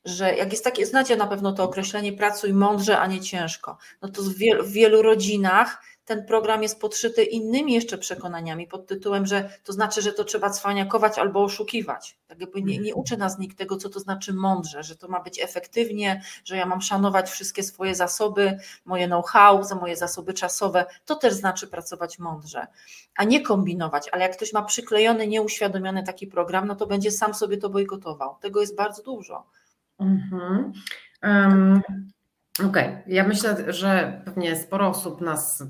że 0.06 0.36
jak 0.36 0.52
jest 0.52 0.64
takie, 0.64 0.86
znacie 0.86 1.16
na 1.16 1.28
pewno 1.28 1.54
to 1.54 1.64
określenie 1.64 2.14
pracuj 2.14 2.54
mądrze, 2.54 3.00
a 3.00 3.08
nie 3.08 3.22
ciężko, 3.22 3.78
no 4.02 4.10
to 4.10 4.22
w 4.64 4.72
wielu 4.72 5.02
rodzinach 5.02 5.82
ten 6.06 6.26
program 6.26 6.64
jest 6.64 6.82
podszyty 6.82 7.24
innymi 7.24 7.74
jeszcze 7.74 7.98
przekonaniami 7.98 8.68
pod 8.68 8.88
tytułem, 8.88 9.26
że 9.26 9.50
to 9.64 9.74
znaczy, 9.74 10.02
że 10.02 10.14
to 10.14 10.24
trzeba 10.24 10.50
cwaniakować 10.50 11.20
albo 11.20 11.44
oszukiwać. 11.44 12.18
Tak 12.28 12.42
jakby 12.42 12.62
nie, 12.62 12.80
nie 12.80 12.96
uczy 12.96 13.18
nas 13.18 13.40
nikt 13.40 13.58
tego, 13.58 13.78
co 13.78 13.90
to 13.90 14.00
znaczy 14.00 14.34
mądrze, 14.34 14.84
że 14.84 14.96
to 14.96 15.08
ma 15.08 15.20
być 15.20 15.40
efektywnie, 15.40 16.22
że 16.44 16.58
ja 16.58 16.66
mam 16.66 16.82
szanować 16.82 17.30
wszystkie 17.30 17.64
swoje 17.64 17.96
zasoby, 17.96 18.58
moje 18.86 19.08
know-how, 19.08 19.64
za 19.64 19.76
moje 19.76 19.96
zasoby 19.96 20.34
czasowe. 20.34 20.86
To 21.06 21.16
też 21.16 21.34
znaczy 21.34 21.68
pracować 21.68 22.20
mądrze, 22.20 22.68
a 23.16 23.24
nie 23.24 23.42
kombinować. 23.42 24.10
Ale 24.12 24.24
jak 24.24 24.38
ktoś 24.38 24.54
ma 24.54 24.62
przyklejony, 24.62 25.28
nieuświadomiony 25.28 26.04
taki 26.04 26.28
program, 26.28 26.68
no 26.68 26.76
to 26.76 26.88
będzie 26.88 27.12
sam 27.12 27.34
sobie 27.34 27.58
to 27.58 27.70
bojkotował. 27.70 28.36
Tego 28.42 28.62
jest 28.62 28.76
bardzo 28.76 29.04
dużo. 29.04 29.44
Mhm. 30.00 30.74
Um, 31.24 31.82
Okej, 32.60 32.68
okay. 32.68 33.04
ja 33.08 33.28
myślę, 33.28 33.74
że 33.74 34.22
pewnie 34.26 34.56
sporo 34.56 34.88
osób 34.88 35.22
nas 35.22 35.64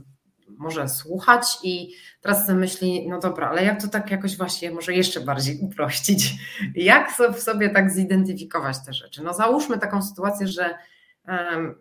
może 0.58 0.90
słuchać 0.90 1.44
i 1.64 1.96
teraz 2.22 2.46
sobie 2.46 2.60
myśli, 2.60 3.08
no 3.10 3.20
dobra, 3.20 3.50
ale 3.50 3.64
jak 3.64 3.82
to 3.82 3.88
tak 3.88 4.12
jakoś 4.12 4.38
właśnie 4.38 4.72
może 4.72 4.94
jeszcze 4.94 5.22
bardziej 5.22 5.60
uprościć? 5.60 6.36
Jak 6.76 7.12
w 7.36 7.40
sobie 7.40 7.70
tak 7.70 7.92
zidentyfikować 7.92 8.78
te 8.86 8.94
rzeczy? 8.94 9.24
No 9.24 9.34
załóżmy 9.34 9.78
taką 9.78 10.02
sytuację, 10.02 10.48
że 10.48 10.78
um, 11.28 11.76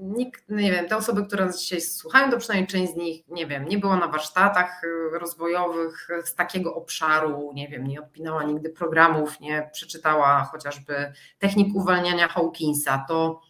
nikt, 0.00 0.44
no 0.48 0.60
nie 0.60 0.72
wiem, 0.72 0.88
te 0.88 0.96
osoby, 0.96 1.26
które 1.26 1.52
dzisiaj 1.58 1.80
słuchają, 1.80 2.30
to 2.30 2.38
przynajmniej 2.38 2.68
część 2.68 2.92
z 2.92 2.96
nich, 2.96 3.28
nie 3.28 3.46
wiem, 3.46 3.68
nie 3.68 3.78
była 3.78 3.96
na 3.96 4.08
warsztatach 4.08 4.84
y, 4.84 5.18
rozwojowych 5.18 6.08
z 6.24 6.34
takiego 6.34 6.74
obszaru, 6.74 7.52
nie 7.54 7.68
wiem, 7.68 7.86
nie 7.86 8.00
odpinała 8.00 8.42
nigdy 8.42 8.70
programów, 8.70 9.40
nie 9.40 9.70
przeczytała 9.72 10.48
chociażby 10.52 11.12
technik 11.38 11.74
uwalniania 11.74 12.28
Hawkinsa, 12.28 13.04
to 13.08 13.40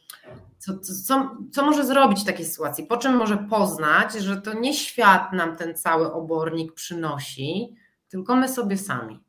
co, 0.58 0.78
co, 0.78 1.36
co 1.52 1.62
może 1.62 1.86
zrobić 1.86 2.20
w 2.20 2.26
takiej 2.26 2.46
sytuacji? 2.46 2.86
Po 2.86 2.96
czym 2.96 3.16
może 3.16 3.36
poznać, 3.36 4.12
że 4.12 4.36
to 4.36 4.54
nie 4.54 4.74
świat 4.74 5.32
nam 5.32 5.56
ten 5.56 5.76
cały 5.76 6.12
obornik 6.12 6.72
przynosi, 6.72 7.76
tylko 8.08 8.36
my 8.36 8.48
sobie 8.48 8.78
sami? 8.78 9.20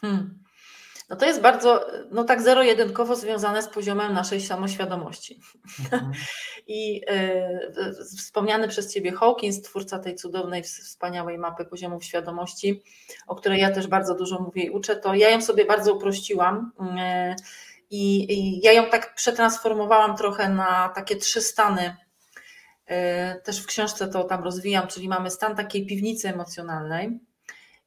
Hmm. 0.00 0.42
No 1.12 1.16
to 1.16 1.26
jest 1.26 1.40
bardzo, 1.40 1.86
no 2.10 2.24
tak 2.24 2.42
zero-jedynkowo 2.42 3.16
związane 3.16 3.62
z 3.62 3.68
poziomem 3.68 4.12
naszej 4.12 4.40
samoświadomości. 4.40 5.40
Mhm. 5.80 6.12
I 6.66 7.02
y, 7.90 8.04
wspomniany 8.18 8.68
przez 8.68 8.94
Ciebie 8.94 9.12
Hawkins, 9.12 9.62
twórca 9.62 9.98
tej 9.98 10.14
cudownej, 10.14 10.62
wspaniałej 10.62 11.38
mapy 11.38 11.64
poziomów 11.64 12.04
świadomości, 12.04 12.82
o 13.26 13.34
której 13.34 13.60
ja 13.60 13.70
też 13.70 13.86
bardzo 13.86 14.14
dużo 14.14 14.38
mówię 14.38 14.62
i 14.62 14.70
uczę, 14.70 14.96
to 14.96 15.14
ja 15.14 15.30
ją 15.30 15.40
sobie 15.40 15.64
bardzo 15.64 15.94
uprościłam. 15.94 16.72
Y, 16.80 17.71
i, 17.92 18.32
I 18.32 18.60
ja 18.60 18.72
ją 18.72 18.86
tak 18.90 19.14
przetransformowałam 19.14 20.16
trochę 20.16 20.48
na 20.48 20.88
takie 20.88 21.16
trzy 21.16 21.40
stany. 21.40 21.96
E, 22.86 23.34
też 23.40 23.62
w 23.62 23.66
książce 23.66 24.08
to 24.08 24.24
tam 24.24 24.44
rozwijam, 24.44 24.86
czyli 24.86 25.08
mamy 25.08 25.30
stan 25.30 25.56
takiej 25.56 25.86
piwnicy 25.86 26.28
emocjonalnej. 26.28 27.20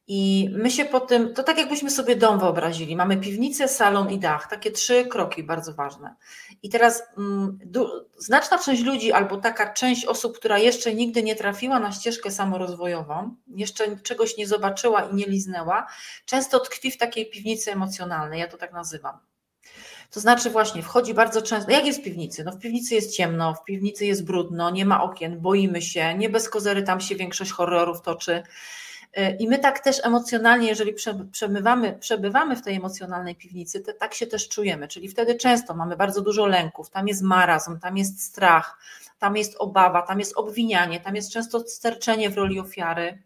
I 0.08 0.50
my 0.54 0.72
się 0.72 0.86
po 0.86 1.00
tym, 1.00 1.34
to 1.34 1.44
tak 1.44 1.58
jakbyśmy 1.58 1.92
sobie 1.92 2.16
dom 2.16 2.40
wyobrazili. 2.40 2.96
Mamy 2.96 3.18
piwnicę, 3.18 3.68
salon 3.68 4.12
i 4.12 4.20
dach. 4.20 4.48
Takie 4.50 4.72
trzy 4.72 5.06
kroki 5.06 5.44
bardzo 5.44 5.74
ważne. 5.74 6.16
I 6.64 6.70
teraz 6.70 7.04
mm, 7.18 7.60
znaczna 8.18 8.58
część 8.58 8.84
ludzi, 8.84 9.12
albo 9.12 9.38
taka 9.38 9.74
część 9.74 10.06
osób, 10.06 10.38
która 10.38 10.58
jeszcze 10.58 10.94
nigdy 10.94 11.24
nie 11.24 11.36
trafiła 11.36 11.80
na 11.80 11.92
ścieżkę 11.92 12.32
samorozwojową, 12.32 13.36
jeszcze 13.48 13.98
czegoś 13.98 14.38
nie 14.38 14.48
zobaczyła 14.48 15.02
i 15.02 15.16
nie 15.16 15.26
liznęła, 15.26 15.88
często 16.26 16.60
tkwi 16.60 16.92
w 16.92 16.98
takiej 16.98 17.30
piwnicy 17.30 17.72
emocjonalnej. 17.72 18.40
Ja 18.40 18.48
to 18.48 18.58
tak 18.58 18.74
nazywam. 18.74 19.20
To 20.12 20.20
znaczy 20.20 20.50
właśnie 20.50 20.84
wchodzi 20.84 21.14
bardzo 21.14 21.42
często, 21.42 21.72
jak 21.72 21.86
jest 21.86 22.00
w 22.00 22.04
piwnicy? 22.04 22.44
No 22.44 22.52
w 22.52 22.60
piwnicy 22.60 22.96
jest 22.96 23.16
ciemno, 23.16 23.54
w 23.54 23.64
piwnicy 23.64 24.06
jest 24.06 24.26
brudno, 24.26 24.70
nie 24.70 24.86
ma 24.86 25.04
okien, 25.04 25.40
boimy 25.40 25.82
się, 25.82 26.18
nie 26.18 26.30
bez 26.30 26.50
kozery 26.50 26.84
tam 26.84 27.02
się 27.02 27.16
większość 27.16 27.52
horrorów 27.52 28.02
toczy. 28.02 28.44
Y, 29.18 29.38
I 29.40 29.48
my 29.48 29.60
tak 29.60 29.80
też 29.80 30.06
emocjonalnie, 30.06 30.68
jeżeli 30.68 30.94
przebywamy, 31.32 31.98
przebywamy 32.00 32.56
w 32.56 32.62
tej 32.62 32.76
emocjonalnej 32.76 33.36
piwnicy, 33.36 33.80
to 33.80 33.94
tak 33.94 34.14
się 34.14 34.28
też 34.28 34.50
czujemy. 34.50 34.88
Czyli 34.88 35.08
wtedy 35.08 35.36
często 35.36 35.74
mamy 35.74 35.98
bardzo 35.98 36.22
dużo 36.22 36.46
lęków, 36.46 36.90
tam 36.90 37.08
jest 37.08 37.22
marazm, 37.22 37.80
tam 37.80 37.98
jest 37.98 38.24
strach, 38.24 38.78
tam 39.20 39.38
jest 39.38 39.56
obawa, 39.60 40.02
tam 40.02 40.20
jest 40.20 40.38
obwinianie, 40.38 41.00
tam 41.00 41.16
jest 41.16 41.32
często 41.32 41.60
sterczenie 41.60 42.30
w 42.30 42.38
roli 42.38 42.60
ofiary 42.60 43.24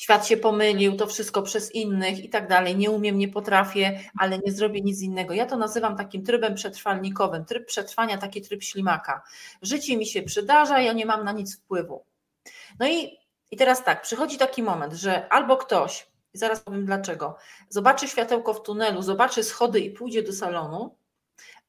świat 0.00 0.26
się 0.26 0.36
pomylił, 0.36 0.96
to 0.96 1.06
wszystko 1.06 1.42
przez 1.42 1.74
innych 1.74 2.24
i 2.24 2.28
tak 2.28 2.48
dalej, 2.48 2.76
nie 2.76 2.90
umiem, 2.90 3.18
nie 3.18 3.28
potrafię, 3.28 4.00
ale 4.18 4.38
nie 4.38 4.52
zrobię 4.52 4.80
nic 4.80 5.02
innego. 5.02 5.34
Ja 5.34 5.46
to 5.46 5.56
nazywam 5.56 5.96
takim 5.96 6.24
trybem 6.24 6.54
przetrwalnikowym, 6.54 7.44
tryb 7.44 7.66
przetrwania, 7.66 8.18
taki 8.18 8.42
tryb 8.42 8.62
ślimaka. 8.62 9.22
Życie 9.62 9.96
mi 9.96 10.06
się 10.06 10.22
przydarza, 10.22 10.80
ja 10.80 10.92
nie 10.92 11.06
mam 11.06 11.24
na 11.24 11.32
nic 11.32 11.56
wpływu. 11.56 12.04
No 12.78 12.88
i, 12.88 13.18
i 13.50 13.56
teraz 13.56 13.84
tak, 13.84 14.02
przychodzi 14.02 14.38
taki 14.38 14.62
moment, 14.62 14.92
że 14.92 15.28
albo 15.28 15.56
ktoś, 15.56 16.06
zaraz 16.32 16.60
powiem 16.60 16.86
dlaczego, 16.86 17.36
zobaczy 17.68 18.08
światełko 18.08 18.54
w 18.54 18.62
tunelu, 18.62 19.02
zobaczy 19.02 19.44
schody 19.44 19.80
i 19.80 19.90
pójdzie 19.90 20.22
do 20.22 20.32
salonu, 20.32 20.96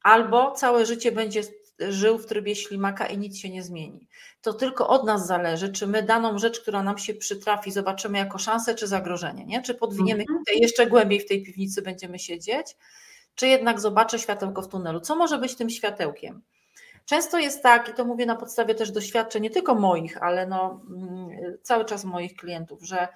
albo 0.04 0.52
całe 0.52 0.86
życie 0.86 1.12
będzie 1.12 1.42
żył 1.80 2.18
w 2.18 2.26
trybie 2.26 2.56
ślimaka 2.56 3.08
i 3.08 3.18
nic 3.18 3.38
się 3.38 3.50
nie 3.50 3.64
zmieni. 3.64 4.08
To 4.42 4.54
tylko 4.54 4.88
od 4.88 5.06
nas 5.06 5.28
zależy, 5.28 5.70
czy 5.70 5.88
my 5.88 6.04
daną 6.04 6.38
rzecz, 6.38 6.60
która 6.62 6.84
nam 6.84 6.98
się 6.98 7.14
przytrafi, 7.14 7.72
zobaczymy 7.72 8.18
jako 8.18 8.38
szansę 8.38 8.76
czy 8.76 8.88
zagrożenie, 8.88 9.46
nie? 9.46 9.62
czy 9.62 9.76
podwiniemy 9.76 10.22
mhm. 10.22 10.44
jeszcze 10.48 10.88
głębiej 10.88 11.20
w 11.20 11.28
tej 11.28 11.44
piwnicy 11.44 11.82
będziemy 11.82 12.20
siedzieć, 12.20 12.78
czy 13.36 13.48
jednak 13.48 13.80
zobaczę 13.80 14.20
światełko 14.20 14.62
w 14.62 14.68
tunelu. 14.68 15.00
Co 15.00 15.16
może 15.16 15.38
być 15.38 15.56
tym 15.56 15.70
światełkiem? 15.70 16.42
Często 17.06 17.40
jest 17.40 17.64
tak, 17.64 17.90
i 17.90 17.94
to 17.94 18.06
mówię 18.06 18.26
na 18.26 18.36
podstawie 18.36 18.76
też 18.76 18.92
doświadczeń, 18.92 19.44
nie 19.44 19.50
tylko 19.50 19.76
moich, 19.76 20.24
ale 20.24 20.48
no, 20.48 20.82
mm, 20.90 21.30
cały 21.62 21.86
czas 21.86 22.04
moich 22.04 22.36
klientów, 22.36 22.84
że 22.84 23.08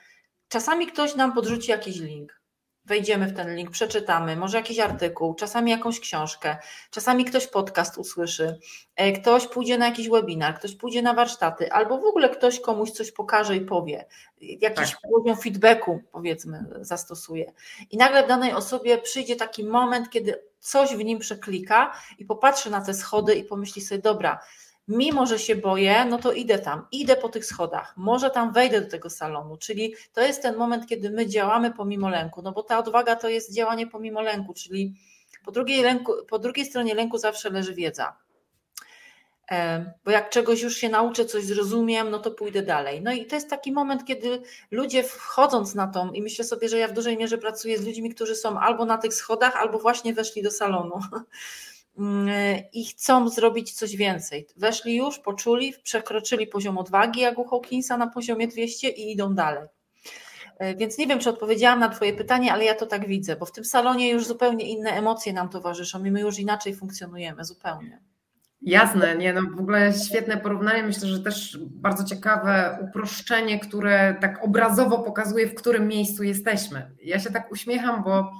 czasami 0.48 0.88
ktoś 0.88 1.16
nam 1.16 1.34
podrzuci 1.34 1.72
jakiś 1.72 2.00
link 2.00 2.45
wejdziemy 2.86 3.28
w 3.28 3.36
ten 3.36 3.56
link, 3.56 3.72
przeczytamy, 3.72 4.36
może 4.36 4.58
jakiś 4.58 4.80
artykuł, 4.80 5.36
czasami 5.36 5.72
jakąś 5.72 6.00
książkę, 6.00 6.58
czasami 6.92 7.26
ktoś 7.26 7.48
podcast 7.48 7.98
usłyszy, 7.98 8.60
e, 8.96 9.12
ktoś 9.12 9.48
pójdzie 9.48 9.78
na 9.78 9.86
jakiś 9.86 10.10
webinar, 10.10 10.56
ktoś 10.56 10.76
pójdzie 10.76 11.02
na 11.02 11.14
warsztaty, 11.14 11.72
albo 11.72 11.98
w 11.98 12.06
ogóle 12.06 12.30
ktoś 12.30 12.60
komuś 12.60 12.92
coś 12.92 13.12
pokaże 13.12 13.56
i 13.56 13.62
powie, 13.62 14.06
jakiś 14.42 14.92
tak. 14.92 15.00
poziom 15.12 15.38
feedbacku 15.38 16.02
powiedzmy 16.12 16.66
zastosuje. 16.82 17.54
I 17.92 17.98
nagle 17.98 18.24
w 18.24 18.28
danej 18.28 18.54
osobie 18.54 18.98
przyjdzie 18.98 19.36
taki 19.36 19.64
moment, 19.64 20.10
kiedy 20.10 20.44
coś 20.60 20.96
w 20.96 21.04
nim 21.04 21.20
przeklika 21.20 21.94
i 22.18 22.26
popatrzy 22.26 22.72
na 22.72 22.82
te 22.82 22.94
schody 22.94 23.36
i 23.36 23.44
pomyśli 23.44 23.82
sobie, 23.82 24.02
dobra, 24.02 24.40
mimo 24.88 25.26
że 25.26 25.40
się 25.40 25.56
boję, 25.56 26.06
no 26.06 26.18
to 26.18 26.32
idę 26.32 26.60
tam, 26.60 26.88
idę 26.92 27.16
po 27.16 27.30
tych 27.30 27.46
schodach, 27.46 27.94
może 27.98 28.30
tam 28.30 28.54
wejdę 28.54 28.82
do 28.82 28.90
tego 28.90 29.10
salonu, 29.10 29.58
czyli 29.58 29.96
to 30.14 30.22
jest 30.22 30.42
ten 30.42 30.56
moment, 30.56 30.88
kiedy 30.88 31.10
my 31.10 31.28
działamy 31.28 31.74
pomimo 31.74 32.10
lęku, 32.10 32.42
no 32.42 32.52
bo 32.52 32.64
ta 32.64 32.80
odwaga 32.80 33.16
to 33.16 33.30
jest 33.30 33.54
działanie 33.54 33.88
pomimo 33.88 34.22
lęku, 34.22 34.54
czyli 34.54 34.96
po 35.46 35.52
drugiej, 35.52 35.84
lęku, 35.84 36.14
po 36.30 36.40
drugiej 36.40 36.66
stronie 36.66 36.96
lęku 36.96 37.18
zawsze 37.18 37.50
leży 37.50 37.74
wiedza. 37.74 38.16
bo 40.06 40.12
jak 40.12 40.30
czegoś 40.30 40.62
już 40.62 40.76
się 40.76 40.90
nauczę, 40.90 41.26
coś 41.26 41.44
zrozumiem, 41.44 42.10
no 42.10 42.20
to 42.20 42.32
pójdę 42.32 42.62
dalej. 42.62 43.02
No 43.02 43.14
i 43.14 43.26
to 43.26 43.36
jest 43.36 43.50
taki 43.50 43.72
moment, 43.72 44.06
kiedy 44.06 44.42
ludzie 44.72 45.04
wchodząc 45.04 45.76
na 45.76 45.88
tą, 45.88 46.12
i 46.12 46.22
myślę 46.22 46.46
sobie, 46.46 46.70
że 46.70 46.78
ja 46.78 46.88
w 46.88 46.94
dużej 46.94 47.18
mierze 47.18 47.38
pracuję 47.38 47.78
z 47.78 47.86
ludźmi, 47.86 48.10
którzy 48.10 48.36
są 48.36 48.60
albo 48.60 48.86
na 48.86 48.98
tych 48.98 49.14
schodach, 49.14 49.56
albo 49.56 49.80
właśnie 49.80 50.14
weszli 50.14 50.44
do 50.44 50.52
salonu 50.52 51.00
i 52.74 52.86
chcą 52.86 53.30
zrobić 53.30 53.72
coś 53.74 53.96
więcej. 53.96 54.48
Weszli 54.58 54.96
już, 54.96 55.20
poczuli, 55.20 55.74
przekroczyli 55.84 56.48
poziom 56.48 56.78
odwagi, 56.78 57.22
jak 57.22 57.38
u 57.38 57.44
Hawkinsa 57.44 57.98
na 57.98 58.08
poziomie 58.08 58.48
200 58.48 58.90
i 58.90 59.12
idą 59.12 59.34
dalej. 59.34 59.68
E, 60.60 60.76
więc 60.76 60.98
nie 60.98 61.08
wiem, 61.08 61.20
czy 61.20 61.30
odpowiedziałam 61.30 61.80
na 61.80 61.90
Twoje 61.90 62.14
pytanie, 62.14 62.54
ale 62.54 62.66
ja 62.66 62.76
to 62.76 62.86
tak 62.86 63.08
widzę, 63.08 63.36
bo 63.36 63.46
w 63.46 63.52
tym 63.52 63.66
salonie 63.66 64.12
już 64.12 64.28
zupełnie 64.28 64.70
inne 64.70 64.92
emocje 64.92 65.34
nam 65.34 65.50
towarzyszą 65.50 66.06
i 66.06 66.12
my 66.12 66.22
już 66.22 66.40
inaczej 66.40 66.76
funkcjonujemy, 66.76 67.46
zupełnie. 67.46 68.00
Jasne, 68.62 69.16
nie, 69.16 69.34
no 69.34 69.42
w 69.42 69.60
ogóle 69.60 69.94
świetne 69.94 70.38
porównanie. 70.38 70.84
Myślę, 70.84 71.08
że 71.08 71.20
też 71.20 71.60
bardzo 71.62 72.04
ciekawe 72.04 72.78
uproszczenie, 72.82 73.60
które 73.60 74.16
tak 74.22 74.44
obrazowo 74.44 75.00
pokazuje, 75.00 75.48
w 75.48 75.56
którym 75.56 75.88
miejscu 75.88 76.24
jesteśmy. 76.24 76.92
Ja 77.04 77.20
się 77.20 77.32
tak 77.32 77.52
uśmiecham, 77.52 78.04
bo 78.04 78.32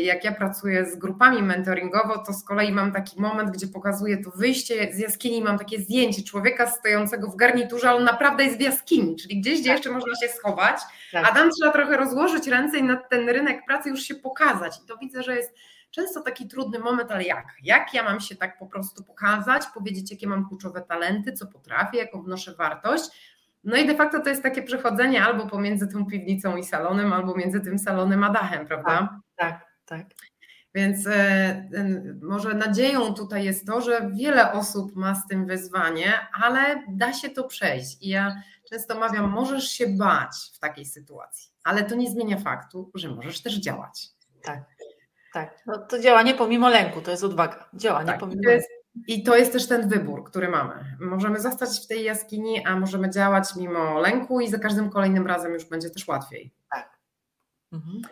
jak 0.00 0.24
ja 0.24 0.32
pracuję 0.32 0.86
z 0.90 0.96
grupami 0.96 1.42
mentoringowo, 1.42 2.18
to 2.18 2.32
z 2.32 2.44
kolei 2.44 2.72
mam 2.72 2.92
taki 2.92 3.20
moment, 3.20 3.50
gdzie 3.50 3.66
pokazuję 3.66 4.16
to 4.24 4.30
wyjście 4.30 4.92
z 4.92 4.98
jaskini, 4.98 5.42
mam 5.42 5.58
takie 5.58 5.80
zdjęcie 5.80 6.22
człowieka 6.22 6.70
stojącego 6.70 7.30
w 7.30 7.36
garniturze, 7.36 7.88
ale 7.88 7.98
on 7.98 8.04
naprawdę 8.04 8.44
jest 8.44 8.56
w 8.56 8.60
jaskini, 8.60 9.16
czyli 9.16 9.40
gdzieś, 9.40 9.60
gdzie 9.60 9.70
tak. 9.70 9.76
jeszcze 9.76 9.90
można 9.90 10.14
się 10.22 10.28
schować, 10.28 10.80
tak. 11.12 11.26
a 11.30 11.34
tam 11.34 11.50
trzeba 11.50 11.72
trochę 11.72 11.96
rozłożyć 11.96 12.46
ręce 12.46 12.78
i 12.78 12.82
na 12.82 12.96
ten 12.96 13.28
rynek 13.28 13.66
pracy 13.66 13.88
już 13.90 14.00
się 14.00 14.14
pokazać. 14.14 14.78
I 14.84 14.86
to 14.86 14.96
widzę, 14.96 15.22
że 15.22 15.36
jest 15.36 15.54
często 15.90 16.20
taki 16.20 16.48
trudny 16.48 16.78
moment, 16.78 17.10
ale 17.10 17.24
jak? 17.24 17.46
Jak 17.62 17.94
ja 17.94 18.02
mam 18.02 18.20
się 18.20 18.36
tak 18.36 18.58
po 18.58 18.66
prostu 18.66 19.04
pokazać, 19.04 19.62
powiedzieć, 19.74 20.10
jakie 20.10 20.26
mam 20.26 20.48
kluczowe 20.48 20.82
talenty, 20.82 21.32
co 21.32 21.46
potrafię, 21.46 21.98
jaką 21.98 22.22
wnoszę 22.22 22.54
wartość. 22.54 23.04
No 23.64 23.76
i 23.76 23.86
de 23.86 23.94
facto 23.94 24.20
to 24.20 24.28
jest 24.28 24.42
takie 24.42 24.62
przechodzenie 24.62 25.24
albo 25.24 25.46
pomiędzy 25.46 25.88
tą 25.88 26.06
piwnicą 26.06 26.56
i 26.56 26.64
salonem, 26.64 27.12
albo 27.12 27.34
między 27.36 27.60
tym 27.60 27.78
salonem 27.78 28.24
a 28.24 28.30
dachem, 28.30 28.66
prawda? 28.66 29.20
Tak, 29.36 29.66
tak. 29.84 30.06
Więc 30.74 31.06
e, 31.06 31.68
może 32.22 32.54
nadzieją 32.54 33.14
tutaj 33.14 33.44
jest 33.44 33.66
to, 33.66 33.80
że 33.80 34.10
wiele 34.14 34.52
osób 34.52 34.96
ma 34.96 35.14
z 35.14 35.26
tym 35.26 35.46
wyzwanie, 35.46 36.12
ale 36.42 36.82
da 36.88 37.12
się 37.12 37.30
to 37.30 37.44
przejść. 37.44 38.02
I 38.02 38.08
ja 38.08 38.42
często 38.70 38.98
mawiam, 38.98 39.30
możesz 39.30 39.68
się 39.68 39.86
bać 39.86 40.36
w 40.54 40.58
takiej 40.58 40.86
sytuacji, 40.86 41.52
ale 41.64 41.84
to 41.84 41.94
nie 41.94 42.10
zmienia 42.10 42.36
faktu, 42.36 42.90
że 42.94 43.08
możesz 43.08 43.42
też 43.42 43.54
działać. 43.54 44.08
Tak. 44.42 44.64
Tak, 45.32 45.62
no 45.66 45.78
to 45.78 45.98
działanie 45.98 46.34
pomimo 46.34 46.68
lęku, 46.68 47.00
to 47.00 47.10
jest 47.10 47.24
odwaga. 47.24 47.68
Działanie 47.74 48.06
tak, 48.06 48.20
pomimo 48.20 48.50
jest, 48.50 48.68
I 49.06 49.22
to 49.22 49.36
jest 49.36 49.52
też 49.52 49.68
ten 49.68 49.88
wybór, 49.88 50.24
który 50.24 50.48
mamy. 50.48 50.96
Możemy 51.00 51.40
zostać 51.40 51.80
w 51.84 51.86
tej 51.86 52.04
jaskini, 52.04 52.66
a 52.66 52.76
możemy 52.76 53.10
działać 53.10 53.56
mimo 53.56 53.98
lęku 53.98 54.40
i 54.40 54.48
za 54.48 54.58
każdym 54.58 54.90
kolejnym 54.90 55.26
razem 55.26 55.52
już 55.52 55.64
będzie 55.64 55.90
też 55.90 56.08
łatwiej. 56.08 56.54
Tak. 56.70 56.98
Mhm. 57.72 58.02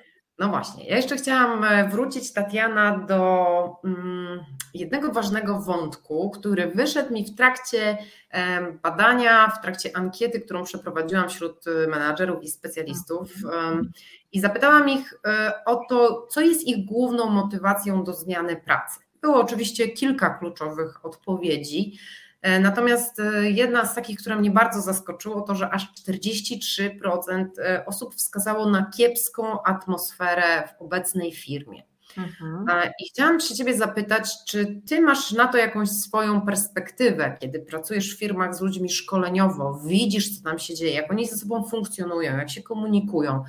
No 0.43 0.49
właśnie, 0.49 0.85
ja 0.85 0.97
jeszcze 0.97 1.17
chciałam 1.17 1.65
e, 1.65 1.89
wrócić, 1.89 2.33
Tatiana, 2.33 2.99
do 2.99 3.81
mm, 3.85 4.41
jednego 4.75 5.13
ważnego 5.13 5.61
wątku, 5.61 6.31
który 6.31 6.67
wyszedł 6.67 7.15
mi 7.15 7.27
w 7.27 7.37
trakcie 7.37 7.99
badania, 8.83 9.49
w 9.49 9.63
trakcie 9.63 9.97
ankiety, 9.97 10.41
którą 10.41 10.65
przeprowadziłam 10.65 11.29
wśród 11.29 11.67
e, 11.67 11.87
menadżerów 11.87 12.43
i 12.43 12.49
specjalistów. 12.49 13.33
I 14.33 14.41
zapytałam 14.41 14.89
ich 14.89 15.15
e, 15.27 15.53
o 15.67 15.77
to, 15.89 16.27
co 16.31 16.41
jest 16.41 16.67
ich 16.67 16.87
główną 16.87 17.31
motywacją 17.31 18.05
do 18.05 18.15
zmiany 18.15 18.57
pracy. 18.57 19.01
Było 19.21 19.41
oczywiście 19.41 19.89
kilka 19.89 20.31
kluczowych 20.31 21.05
odpowiedzi. 21.05 21.99
E, 22.43 22.61
natomiast 22.61 23.21
e, 23.21 23.51
jedna 23.51 23.87
z 23.87 23.95
takich, 23.95 24.19
która 24.19 24.37
mnie 24.37 24.51
bardzo 24.51 24.81
zaskoczyło, 24.81 25.41
to 25.41 25.55
że 25.55 25.71
aż 25.71 25.93
43% 26.09 27.47
osób 27.87 28.15
wskazało 28.15 28.71
na 28.71 28.91
kiepską 28.97 29.63
atmosferę 29.63 30.69
w 30.69 30.83
obecnej 30.83 31.33
firmie. 31.33 31.83
Mhm. 32.19 32.67
I 33.01 33.09
chciałam 33.09 33.41
się 33.41 33.55
Ciebie 33.55 33.77
zapytać, 33.77 34.31
czy 34.49 34.83
Ty 34.87 35.01
masz 35.01 35.33
na 35.33 35.49
to 35.49 35.59
jakąś 35.59 35.91
swoją 35.91 36.41
perspektywę, 36.41 37.37
kiedy 37.41 37.61
pracujesz 37.61 38.15
w 38.15 38.19
firmach 38.19 38.55
z 38.55 38.61
ludźmi 38.61 38.91
szkoleniowo, 38.91 39.81
widzisz, 39.87 40.39
co 40.39 40.45
tam 40.45 40.59
się 40.59 40.75
dzieje, 40.75 40.95
jak 40.95 41.11
oni 41.11 41.29
ze 41.29 41.37
sobą 41.37 41.65
funkcjonują, 41.65 42.37
jak 42.37 42.51
się 42.51 42.63
komunikują. 42.63 43.45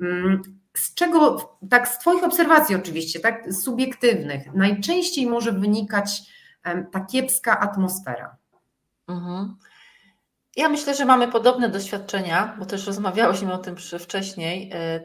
Mm, 0.00 0.42
z 0.74 0.94
czego, 0.94 1.38
tak 1.70 1.88
z 1.88 1.98
Twoich 1.98 2.24
obserwacji 2.24 2.76
oczywiście, 2.76 3.20
tak 3.20 3.54
subiektywnych, 3.54 4.54
najczęściej 4.54 5.26
może 5.26 5.52
wynikać 5.52 6.22
ta 6.92 7.00
kiepska 7.00 7.60
atmosfera? 7.60 8.36
Mhm. 9.08 9.56
Ja 10.56 10.68
myślę, 10.68 10.94
że 10.94 11.04
mamy 11.04 11.28
podobne 11.28 11.68
doświadczenia, 11.68 12.56
bo 12.58 12.66
też 12.66 12.86
rozmawiałyśmy 12.86 13.52
o 13.52 13.58
tym 13.58 13.76
wcześniej. 13.76 14.70
E, 14.74 15.00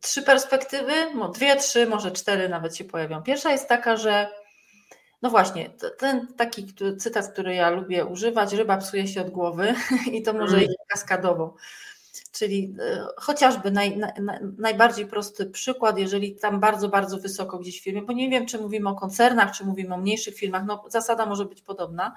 trzy 0.00 0.22
perspektywy, 0.22 0.92
dwie, 1.34 1.56
trzy, 1.56 1.86
może 1.86 2.10
cztery 2.10 2.48
nawet 2.48 2.76
się 2.76 2.84
pojawią. 2.84 3.22
Pierwsza 3.22 3.52
jest 3.52 3.68
taka, 3.68 3.96
że 3.96 4.28
no 5.22 5.30
właśnie, 5.30 5.70
ten 5.98 6.34
taki 6.36 6.74
cytat, 6.98 7.32
który 7.32 7.54
ja 7.54 7.70
lubię 7.70 8.04
używać, 8.04 8.52
ryba 8.52 8.76
psuje 8.76 9.08
się 9.08 9.20
od 9.20 9.30
głowy 9.30 9.74
i 10.12 10.22
to 10.22 10.32
może 10.32 10.56
mm. 10.56 10.68
iść 10.68 10.78
kaskadowo. 10.88 11.54
Czyli 12.32 12.74
e, 12.80 13.06
chociażby 13.16 13.70
naj, 13.70 13.96
naj, 13.96 14.12
najbardziej 14.58 15.06
prosty 15.06 15.46
przykład, 15.46 15.98
jeżeli 15.98 16.34
tam 16.36 16.60
bardzo, 16.60 16.88
bardzo 16.88 17.18
wysoko 17.18 17.58
gdzieś 17.58 17.80
w 17.80 17.84
firmie, 17.84 18.02
bo 18.02 18.12
nie 18.12 18.30
wiem, 18.30 18.46
czy 18.46 18.58
mówimy 18.58 18.88
o 18.88 18.94
koncernach, 18.94 19.52
czy 19.52 19.64
mówimy 19.64 19.94
o 19.94 19.98
mniejszych 19.98 20.34
firmach, 20.34 20.64
no 20.66 20.84
zasada 20.88 21.26
może 21.26 21.44
być 21.44 21.62
podobna, 21.62 22.14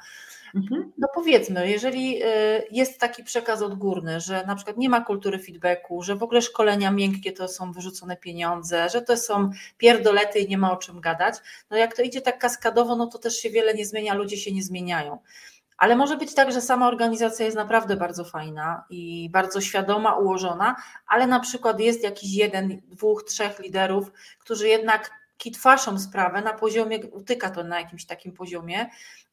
Mhm. 0.55 0.91
No 0.97 1.07
powiedzmy, 1.15 1.69
jeżeli 1.69 2.23
y, 2.23 2.27
jest 2.71 2.99
taki 2.99 3.23
przekaz 3.23 3.62
odgórny, 3.62 4.19
że 4.19 4.43
na 4.45 4.55
przykład 4.55 4.77
nie 4.77 4.89
ma 4.89 5.01
kultury 5.01 5.39
feedbacku, 5.39 6.03
że 6.03 6.15
w 6.15 6.23
ogóle 6.23 6.41
szkolenia 6.41 6.91
miękkie 6.91 7.31
to 7.31 7.47
są 7.47 7.71
wyrzucone 7.71 8.17
pieniądze, 8.17 8.89
że 8.89 9.01
to 9.01 9.17
są 9.17 9.49
pierdolety 9.77 10.39
i 10.39 10.49
nie 10.49 10.57
ma 10.57 10.71
o 10.71 10.77
czym 10.77 11.01
gadać, 11.01 11.36
no 11.69 11.77
jak 11.77 11.95
to 11.95 12.01
idzie 12.01 12.21
tak 12.21 12.39
kaskadowo, 12.39 12.95
no 12.95 13.07
to 13.07 13.19
też 13.19 13.36
się 13.36 13.49
wiele 13.49 13.73
nie 13.73 13.86
zmienia, 13.86 14.13
ludzie 14.13 14.38
się 14.38 14.51
nie 14.51 14.63
zmieniają. 14.63 15.19
Ale 15.78 15.96
może 15.96 16.18
być 16.18 16.34
tak, 16.34 16.52
że 16.52 16.62
sama 16.62 16.88
organizacja 16.88 17.46
jest 17.46 17.58
naprawdę 17.58 17.96
bardzo 17.96 18.24
fajna 18.24 18.86
i 18.90 19.30
bardzo 19.30 19.62
świadoma, 19.62 20.16
ułożona, 20.16 20.76
ale 21.08 21.28
na 21.28 21.40
przykład 21.40 21.80
jest 21.80 22.04
jakiś 22.04 22.34
jeden, 22.34 22.82
dwóch, 22.86 23.24
trzech 23.24 23.60
liderów, 23.60 24.12
którzy 24.40 24.68
jednak 24.68 25.12
kitwaszą 25.38 26.00
sprawę 26.00 26.42
na 26.42 26.54
poziomie, 26.54 27.00
utyka 27.12 27.50
to 27.50 27.63
na 27.63 27.80
jakimś 27.80 28.06
takim 28.06 28.32
poziomie, 28.32 28.90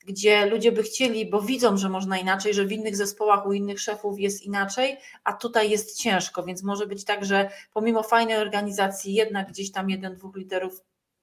gdzie 0.07 0.47
ludzie 0.47 0.73
by 0.73 0.83
chcieli, 0.83 1.31
bo 1.31 1.43
widzą, 1.43 1.77
że 1.77 1.89
można 1.89 2.19
inaczej, 2.19 2.55
że 2.55 2.65
w 2.65 2.73
innych 2.73 2.97
zespołach 2.97 3.47
u 3.47 3.53
innych 3.53 3.81
szefów 3.81 4.21
jest 4.21 4.43
inaczej, 4.43 4.99
a 5.25 5.33
tutaj 5.33 5.71
jest 5.71 5.99
ciężko, 5.99 6.43
więc 6.43 6.63
może 6.63 6.87
być 6.87 7.05
tak, 7.05 7.25
że 7.25 7.51
pomimo 7.73 8.03
fajnej 8.03 8.37
organizacji, 8.37 9.15
jednak 9.15 9.49
gdzieś 9.49 9.73
tam 9.73 9.91
jeden, 9.91 10.15
dwóch 10.15 10.37
liderów, 10.37 10.81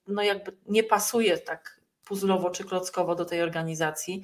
no 0.07 0.23
jakby 0.23 0.57
nie 0.67 0.83
pasuje 0.83 1.37
tak 1.37 1.81
puzzlowo 2.05 2.49
czy 2.49 2.63
klockowo 2.63 3.15
do 3.15 3.25
tej 3.25 3.41
organizacji. 3.41 4.23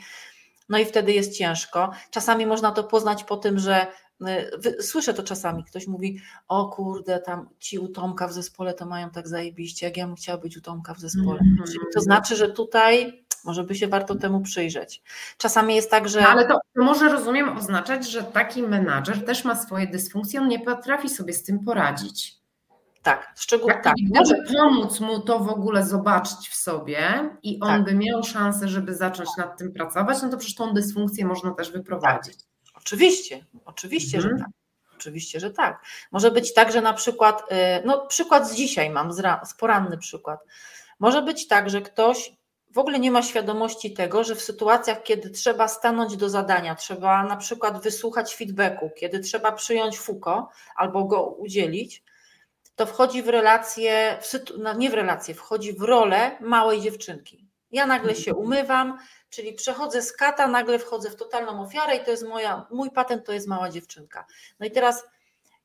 No 0.69 0.77
i 0.77 0.85
wtedy 0.85 1.13
jest 1.13 1.37
ciężko. 1.37 1.91
Czasami 2.11 2.45
można 2.45 2.71
to 2.71 2.83
poznać 2.83 3.23
po 3.23 3.37
tym, 3.37 3.59
że 3.59 3.87
y, 4.65 4.83
Słyszę 4.83 5.13
to 5.13 5.23
czasami, 5.23 5.63
ktoś 5.63 5.87
mówi, 5.87 6.21
o 6.47 6.69
kurde, 6.69 7.19
tam 7.19 7.49
ci 7.59 7.79
u 7.79 7.87
Tomka 7.87 8.27
w 8.27 8.33
zespole 8.33 8.73
to 8.73 8.85
mają 8.85 9.09
tak 9.09 9.27
zajebiście, 9.27 9.85
jak 9.85 9.97
ja 9.97 10.07
bym 10.07 10.15
chciała 10.15 10.37
być 10.37 10.57
u 10.57 10.61
Tomka 10.61 10.93
w 10.93 10.99
zespole. 10.99 11.39
Mm 11.39 11.65
-hmm. 11.65 11.93
To 11.93 12.01
znaczy, 12.01 12.35
że 12.35 12.49
tutaj 12.49 13.23
może 13.43 13.63
by 13.63 13.75
się 13.75 13.87
warto 13.87 14.15
temu 14.15 14.41
przyjrzeć. 14.41 15.01
Czasami 15.37 15.75
jest 15.75 15.91
tak, 15.91 16.09
że. 16.09 16.21
No, 16.21 16.27
ale 16.27 16.47
to, 16.47 16.59
to 16.75 16.83
może 16.83 17.09
rozumiem 17.09 17.57
oznaczać, 17.57 18.11
że 18.11 18.23
taki 18.23 18.63
menadżer 18.63 19.25
też 19.25 19.45
ma 19.45 19.55
swoje 19.55 19.87
dysfunkcje, 19.87 20.41
on 20.41 20.47
nie 20.47 20.59
potrafi 20.59 21.09
sobie 21.09 21.33
z 21.33 21.43
tym 21.43 21.59
poradzić. 21.59 22.37
Tak, 23.07 23.33
szczególnie 23.35 23.79
tak. 23.83 23.93
Może 24.15 24.35
pomóc 24.57 24.99
mu 24.99 25.19
to 25.19 25.39
w 25.39 25.49
ogóle 25.49 25.85
zobaczyć 25.85 26.49
w 26.49 26.55
sobie 26.55 27.29
i 27.43 27.59
on 27.61 27.69
tak. 27.69 27.83
by 27.83 27.95
miał 27.95 28.23
szansę, 28.23 28.67
żeby 28.67 28.95
zacząć 28.95 29.29
nad 29.37 29.57
tym 29.57 29.73
pracować, 29.73 30.21
no 30.21 30.29
to 30.29 30.37
przecież 30.37 30.55
tą 30.55 30.73
dysfunkcję 30.73 31.25
można 31.25 31.51
też 31.51 31.71
wyprowadzić. 31.71 32.35
Tak. 32.37 32.73
Oczywiście, 32.75 33.45
oczywiście, 33.65 34.17
mhm. 34.17 34.37
że 34.37 34.43
tak. 34.43 34.53
Oczywiście, 34.95 35.39
że 35.39 35.51
tak. 35.51 35.81
Może 36.11 36.31
być 36.31 36.53
tak, 36.53 36.71
że 36.71 36.81
na 36.81 36.93
przykład, 36.93 37.51
y, 37.51 37.55
no 37.85 38.07
przykład 38.07 38.49
z 38.49 38.55
dzisiaj 38.55 38.89
mam, 38.89 39.13
z 39.45 39.53
poranny 39.59 39.97
przykład. 39.97 40.39
Może 40.99 41.21
być 41.21 41.47
tak, 41.47 41.69
że 41.69 41.81
ktoś 41.81 42.31
w 42.71 42.77
ogóle 42.77 42.99
nie 42.99 43.11
ma 43.11 43.21
świadomości 43.21 43.93
tego, 43.93 44.23
że 44.23 44.35
w 44.35 44.41
sytuacjach, 44.41 45.03
kiedy 45.03 45.29
trzeba 45.29 45.67
stanąć 45.67 46.17
do 46.17 46.29
zadania, 46.29 46.75
trzeba 46.75 47.23
na 47.23 47.37
przykład 47.37 47.83
wysłuchać 47.83 48.35
feedbacku, 48.35 48.91
kiedy 48.95 49.19
trzeba 49.19 49.51
przyjąć 49.51 49.99
fuko 49.99 50.49
albo 50.75 51.03
go 51.03 51.23
udzielić, 51.23 52.03
to 52.77 52.85
wchodzi 52.85 53.23
w 53.23 53.29
relację, 53.29 54.17
w 54.21 54.57
no 54.57 54.73
nie 54.73 54.89
w 54.89 54.93
relację, 54.93 55.33
wchodzi 55.33 55.73
w 55.73 55.81
rolę 55.81 56.37
małej 56.41 56.81
dziewczynki. 56.81 57.47
Ja 57.71 57.85
nagle 57.85 58.15
się 58.15 58.31
mhm. 58.31 58.45
umywam, 58.47 58.97
czyli 59.29 59.53
przechodzę 59.53 60.01
z 60.01 60.13
kata, 60.13 60.47
nagle 60.47 60.79
wchodzę 60.79 61.09
w 61.09 61.15
totalną 61.15 61.61
ofiarę 61.61 61.95
i 61.95 62.05
to 62.05 62.11
jest 62.11 62.27
moja, 62.27 62.67
mój 62.71 62.91
patent 62.91 63.25
to 63.25 63.31
jest 63.31 63.47
mała 63.47 63.69
dziewczynka. 63.69 64.25
No 64.59 64.65
i 64.65 64.71
teraz 64.71 65.05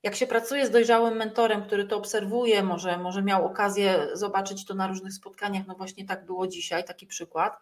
jak 0.03 0.17
się 0.17 0.27
pracuje 0.27 0.67
z 0.67 0.71
dojrzałym 0.71 1.17
mentorem, 1.17 1.63
który 1.63 1.85
to 1.85 1.97
obserwuje, 1.97 2.63
może, 2.63 2.99
może 2.99 3.23
miał 3.23 3.47
okazję 3.47 4.09
zobaczyć 4.13 4.67
to 4.67 4.75
na 4.75 4.87
różnych 4.87 5.13
spotkaniach, 5.13 5.67
no 5.67 5.75
właśnie 5.75 6.07
tak 6.07 6.27
było 6.27 6.47
dzisiaj, 6.47 6.85
taki 6.85 7.07
przykład, 7.07 7.59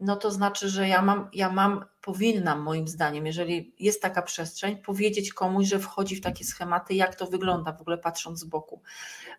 no 0.00 0.16
to 0.16 0.30
znaczy, 0.30 0.68
że 0.68 0.88
ja 0.88 1.02
mam, 1.02 1.28
ja 1.32 1.50
mam, 1.50 1.84
powinnam 2.00 2.60
moim 2.60 2.88
zdaniem, 2.88 3.26
jeżeli 3.26 3.74
jest 3.78 4.02
taka 4.02 4.22
przestrzeń, 4.22 4.76
powiedzieć 4.76 5.32
komuś, 5.32 5.66
że 5.66 5.78
wchodzi 5.78 6.16
w 6.16 6.20
takie 6.20 6.44
schematy, 6.44 6.94
jak 6.94 7.14
to 7.14 7.26
wygląda 7.26 7.72
w 7.72 7.80
ogóle 7.80 7.98
patrząc 7.98 8.40
z 8.40 8.44
boku. 8.44 8.82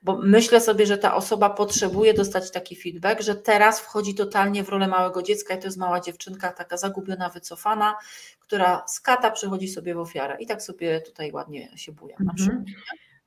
Bo 0.03 0.17
myślę 0.17 0.61
sobie, 0.61 0.85
że 0.85 0.97
ta 0.97 1.15
osoba 1.15 1.49
potrzebuje 1.49 2.13
dostać 2.13 2.51
taki 2.51 2.75
feedback, 2.75 3.21
że 3.21 3.35
teraz 3.35 3.79
wchodzi 3.79 4.15
totalnie 4.15 4.63
w 4.63 4.69
rolę 4.69 4.87
małego 4.87 5.21
dziecka 5.21 5.55
i 5.55 5.59
to 5.59 5.67
jest 5.67 5.77
mała 5.77 5.99
dziewczynka, 5.99 6.51
taka 6.51 6.77
zagubiona, 6.77 7.29
wycofana, 7.29 7.95
która 8.39 8.83
z 8.87 8.99
kata 8.99 9.31
przychodzi 9.31 9.67
sobie 9.67 9.95
w 9.95 9.99
ofiarę 9.99 10.37
i 10.39 10.47
tak 10.47 10.61
sobie 10.61 11.01
tutaj 11.01 11.31
ładnie 11.31 11.71
się 11.75 11.91
buja. 11.91 12.15
Na 12.19 12.33
przykład. 12.33 12.59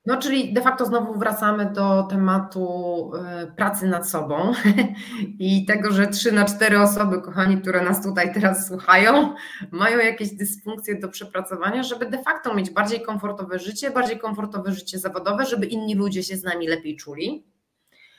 No, 0.09 0.17
czyli 0.17 0.53
de 0.53 0.61
facto 0.61 0.85
znowu 0.85 1.19
wracamy 1.19 1.65
do 1.65 2.03
tematu 2.03 3.11
e, 3.15 3.47
pracy 3.47 3.87
nad 3.87 4.09
sobą 4.09 4.53
i 5.39 5.65
tego, 5.65 5.91
że 5.91 6.07
trzy 6.07 6.31
na 6.31 6.45
cztery 6.45 6.81
osoby, 6.81 7.21
kochani, 7.21 7.61
które 7.61 7.81
nas 7.81 8.03
tutaj 8.03 8.33
teraz 8.33 8.67
słuchają, 8.67 9.33
mają 9.71 9.97
jakieś 9.97 10.29
dysfunkcje 10.29 10.99
do 10.99 11.07
przepracowania, 11.07 11.83
żeby 11.83 12.05
de 12.05 12.23
facto 12.23 12.53
mieć 12.53 12.69
bardziej 12.69 13.01
komfortowe 13.01 13.59
życie, 13.59 13.91
bardziej 13.91 14.19
komfortowe 14.19 14.71
życie 14.71 14.99
zawodowe, 14.99 15.45
żeby 15.45 15.65
inni 15.65 15.95
ludzie 15.95 16.23
się 16.23 16.37
z 16.37 16.43
nami 16.43 16.67
lepiej 16.67 16.95
czuli. 16.95 17.43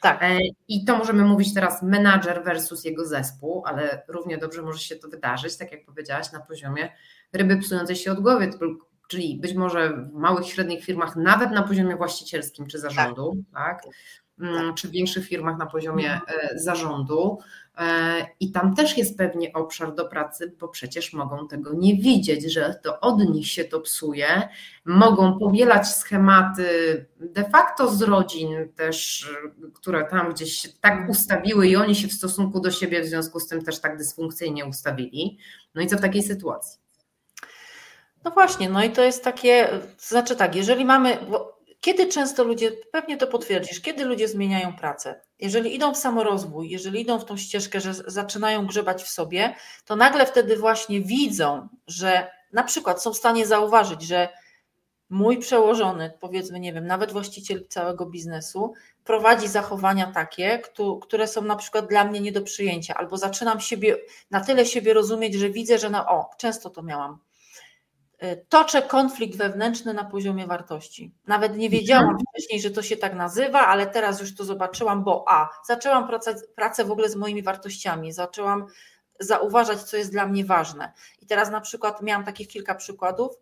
Tak. 0.03 0.23
E, 0.23 0.39
I 0.69 0.85
to 0.85 0.99
możemy 0.99 1.25
mówić 1.25 1.55
teraz 1.55 1.83
menadżer 1.83 2.45
versus 2.45 2.85
jego 2.85 3.07
zespół, 3.07 3.63
ale 3.67 4.03
równie 4.09 4.39
dobrze 4.39 4.63
może 4.63 4.79
się 4.79 4.97
to 4.97 5.09
wydarzyć, 5.09 5.57
tak 5.57 5.73
jak 5.73 5.85
powiedziałaś, 5.85 6.33
na 6.33 6.41
poziomie 6.41 6.93
ryby 7.33 7.57
psującej 7.57 7.97
się 7.97 8.13
od 8.13 8.21
głowy, 8.21 8.49
czyli 9.11 9.39
być 9.41 9.55
może 9.55 9.91
w 9.91 10.13
małych, 10.13 10.47
średnich 10.47 10.85
firmach, 10.85 11.17
nawet 11.17 11.51
na 11.51 11.63
poziomie 11.63 11.97
właścicielskim 11.97 12.67
czy 12.67 12.79
zarządu, 12.79 13.37
tak. 13.55 13.83
tak? 13.83 13.95
tak. 14.41 14.75
czy 14.75 14.89
w 14.89 14.91
większych 14.91 15.27
firmach 15.27 15.59
na 15.59 15.67
poziomie 15.67 16.13
mhm. 16.13 16.39
e, 16.43 16.59
zarządu. 16.59 17.39
E, 17.79 18.27
I 18.41 18.53
tam 18.53 18.75
też 18.75 18.99
jest 18.99 19.19
pewnie 19.19 19.53
obszar 19.53 19.95
do 19.95 20.05
pracy, 20.05 20.57
bo 20.61 20.69
przecież 20.69 21.13
mogą 21.13 21.49
tego 21.49 21.73
nie 21.75 21.97
widzieć, 21.97 22.53
że 22.53 22.75
to 22.83 23.01
od 23.01 23.19
nich 23.19 23.47
się 23.47 23.65
to 23.65 23.81
psuje. 23.81 24.49
Mogą 24.85 25.39
powielać 25.39 25.89
schematy 25.89 26.67
de 27.21 27.45
facto 27.45 27.91
z 27.91 28.03
rodzin 28.03 28.69
też, 28.77 29.29
które 29.75 30.05
tam 30.05 30.33
gdzieś 30.33 30.53
się 30.53 30.69
tak 30.81 31.09
ustawiły 31.09 31.69
i 31.69 31.77
oni 31.77 31.95
się 31.95 32.09
w 32.09 32.13
stosunku 32.13 32.61
do 32.61 32.71
siebie 32.71 33.03
w 33.03 33.07
związku 33.07 33.41
z 33.41 33.47
tym 33.47 33.63
też 33.63 33.81
tak 33.81 33.99
dysfunkcyjnie 33.99 34.65
ustawili. 34.65 35.39
No 35.75 35.83
i 35.83 35.87
co 35.87 35.97
w 35.97 36.01
takiej 36.01 36.23
sytuacji? 36.23 36.81
No 38.25 38.31
właśnie, 38.31 38.69
no 38.69 38.85
i 38.85 38.91
to 38.91 39.03
jest 39.03 39.25
takie, 39.25 39.69
znaczy 39.99 40.37
tak, 40.37 40.55
jeżeli 40.55 40.85
mamy, 40.85 41.19
kiedy 41.81 42.07
często 42.07 42.45
ludzie, 42.45 42.73
pewnie 42.93 43.17
to 43.17 43.27
potwierdzisz, 43.27 43.81
kiedy 43.81 44.05
ludzie 44.05 44.29
zmieniają 44.29 44.77
pracę, 44.77 45.21
jeżeli 45.39 45.75
idą 45.75 45.95
w 45.95 45.97
samorozwój, 45.97 46.71
jeżeli 46.71 47.01
idą 47.01 47.19
w 47.19 47.25
tą 47.25 47.37
ścieżkę, 47.37 47.81
że 47.81 47.95
zaczynają 47.95 48.67
grzebać 48.67 49.03
w 49.03 49.09
sobie, 49.09 49.55
to 49.85 49.97
nagle 49.97 50.27
wtedy 50.27 50.57
właśnie 50.57 51.01
widzą, 51.01 51.69
że 51.87 52.31
na 52.53 52.63
przykład 52.63 53.03
są 53.03 53.13
w 53.13 53.17
stanie 53.17 53.47
zauważyć, 53.47 54.03
że 54.03 54.29
mój 55.11 55.39
przełożony, 55.39 56.13
powiedzmy, 56.21 56.61
nie 56.61 56.73
wiem, 56.73 56.87
nawet 56.87 57.13
właściciel 57.13 57.67
całego 57.69 58.07
biznesu, 58.07 58.75
prowadzi 59.05 59.49
zachowania 59.49 60.13
takie, 60.13 60.63
które 61.03 61.27
są 61.27 61.43
na 61.43 61.57
przykład 61.57 61.89
dla 61.89 62.05
mnie 62.05 62.21
nie 62.21 62.33
do 62.33 62.43
przyjęcia, 62.43 62.95
albo 62.95 63.17
zaczynam 63.17 63.61
siebie, 63.61 63.97
na 64.31 64.41
tyle 64.41 64.67
siebie 64.67 64.95
rozumieć, 64.95 65.35
że 65.35 65.51
widzę, 65.51 65.79
że 65.79 65.91
no 65.91 66.09
o, 66.09 66.31
często 66.39 66.71
to 66.71 66.83
miałam 66.83 67.19
toczę 68.49 68.83
konflikt 68.83 69.39
wewnętrzny 69.39 69.95
na 69.95 70.05
poziomie 70.05 70.47
wartości. 70.47 71.15
Nawet 71.27 71.57
nie 71.57 71.71
wiedziałam 71.71 72.05
mhm. 72.05 72.25
wcześniej, 72.33 72.61
że 72.61 72.71
to 72.71 72.83
się 72.83 72.97
tak 72.97 73.15
nazywa, 73.15 73.67
ale 73.67 73.87
teraz 73.87 74.21
już 74.21 74.35
to 74.35 74.45
zobaczyłam, 74.45 75.05
bo 75.05 75.25
a, 75.29 75.49
zaczęłam 75.67 76.07
pracę, 76.07 76.35
pracę 76.57 76.85
w 76.85 76.91
ogóle 76.91 77.09
z 77.09 77.17
moimi 77.17 77.43
wartościami, 77.43 78.13
zaczęłam 78.13 78.67
zauważać, 79.21 79.83
co 79.83 79.97
jest 79.97 80.13
dla 80.13 80.27
mnie 80.27 80.45
ważne. 80.45 80.93
I 81.23 81.27
teraz 81.27 81.51
na 81.51 81.61
przykład 81.61 82.03
miałam 82.03 82.25
takich 82.25 82.49
kilka 82.49 82.75
przykładów, 82.75 83.37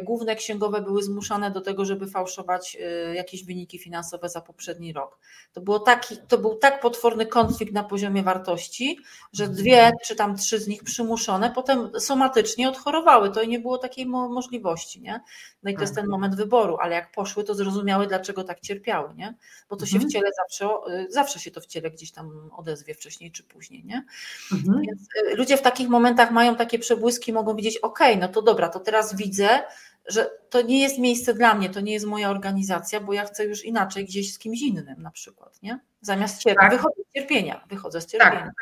główne 0.00 0.36
księgowe 0.36 0.80
były 0.80 1.02
zmuszane 1.02 1.50
do 1.50 1.60
tego, 1.60 1.84
żeby 1.84 2.06
fałszować 2.06 2.76
e, 2.80 3.14
jakieś 3.14 3.44
wyniki 3.44 3.78
finansowe 3.78 4.28
za 4.28 4.40
poprzedni 4.40 4.92
rok. 4.92 5.18
To, 5.52 5.60
było 5.60 5.78
taki, 5.78 6.16
to 6.28 6.38
był 6.38 6.54
tak 6.54 6.80
potworny 6.80 7.26
konflikt 7.26 7.72
na 7.72 7.84
poziomie 7.84 8.22
wartości, 8.22 8.98
że 9.32 9.48
dwie 9.48 9.90
czy 10.06 10.16
tam 10.16 10.36
trzy 10.36 10.58
z 10.58 10.68
nich 10.68 10.84
przymuszone 10.84 11.50
potem 11.54 11.90
somatycznie 12.00 12.68
odchorowały. 12.68 13.30
To 13.30 13.42
i 13.42 13.48
nie 13.48 13.60
było 13.60 13.78
takiej 13.78 14.06
możliwości. 14.06 15.00
Nie? 15.00 15.20
No 15.62 15.70
i 15.70 15.74
to 15.74 15.80
jest 15.80 15.94
ten 15.94 16.06
moment 16.06 16.34
wyboru, 16.34 16.76
ale 16.80 16.94
jak 16.94 17.12
poszły, 17.12 17.44
to 17.44 17.54
zrozumiały, 17.54 18.06
dlaczego 18.06 18.44
tak 18.44 18.60
cierpiały, 18.60 19.14
nie? 19.14 19.34
bo 19.68 19.76
to 19.76 19.86
się 19.86 19.98
w 19.98 20.04
mhm. 20.04 20.10
ciele 20.10 20.30
zawsze, 20.36 20.66
e, 20.90 21.06
zawsze 21.10 21.40
się 21.40 21.50
to 21.50 21.60
w 21.60 21.66
ciele 21.66 21.90
gdzieś 21.90 22.12
tam 22.12 22.50
odezwie 22.56 22.94
wcześniej 22.94 23.32
czy 23.32 23.42
później. 23.42 23.84
Nie? 23.84 24.04
Mhm. 24.52 24.82
Więc 24.82 25.08
ludzie 25.36 25.56
w 25.56 25.62
takich 25.62 25.88
momentach 25.88 26.30
mają 26.30 26.56
takie 26.56 26.78
przebłyski, 26.78 27.32
mogą 27.32 27.56
widzieć, 27.56 27.78
ok, 27.78 27.98
no 28.20 28.28
to 28.28 28.42
dobra, 28.42 28.68
to 28.68 28.80
teraz 28.80 29.16
widzę, 29.16 29.62
że 30.06 30.30
to 30.50 30.62
nie 30.62 30.82
jest 30.82 30.98
miejsce 30.98 31.34
dla 31.34 31.54
mnie, 31.54 31.70
to 31.70 31.80
nie 31.80 31.92
jest 31.92 32.06
moja 32.06 32.30
organizacja, 32.30 33.00
bo 33.00 33.12
ja 33.12 33.24
chcę 33.24 33.44
już 33.44 33.64
inaczej 33.64 34.04
gdzieś 34.04 34.34
z 34.34 34.38
kimś 34.38 34.62
innym 34.62 35.02
na 35.02 35.10
przykład, 35.10 35.62
nie? 35.62 35.80
Zamiast 36.00 36.42
cierpienia, 36.42 36.70
tak. 36.70 36.78
wychodzę 36.78 37.02
z 37.10 37.12
cierpienia, 37.12 37.64
wychodzę 37.68 38.00
z 38.00 38.06
cierpienia. 38.06 38.40
Tak, 38.44 38.54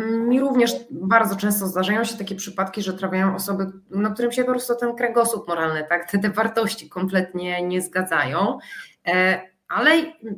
mi 0.00 0.40
również 0.40 0.72
bardzo 0.90 1.36
często 1.36 1.66
zdarzają 1.66 2.04
się 2.04 2.16
takie 2.16 2.34
przypadki, 2.34 2.82
że 2.82 2.94
trafiają 2.94 3.34
osoby, 3.34 3.66
na 3.90 4.10
którym 4.10 4.32
się 4.32 4.44
po 4.44 4.50
prostu 4.50 4.76
ten 4.76 4.96
kręgosłup 4.96 5.48
moralny, 5.48 5.86
tak, 5.88 6.10
te, 6.10 6.18
te 6.18 6.30
wartości 6.30 6.88
kompletnie 6.88 7.62
nie 7.62 7.82
zgadzają, 7.82 8.58
e, 9.06 9.40
ale 9.68 9.90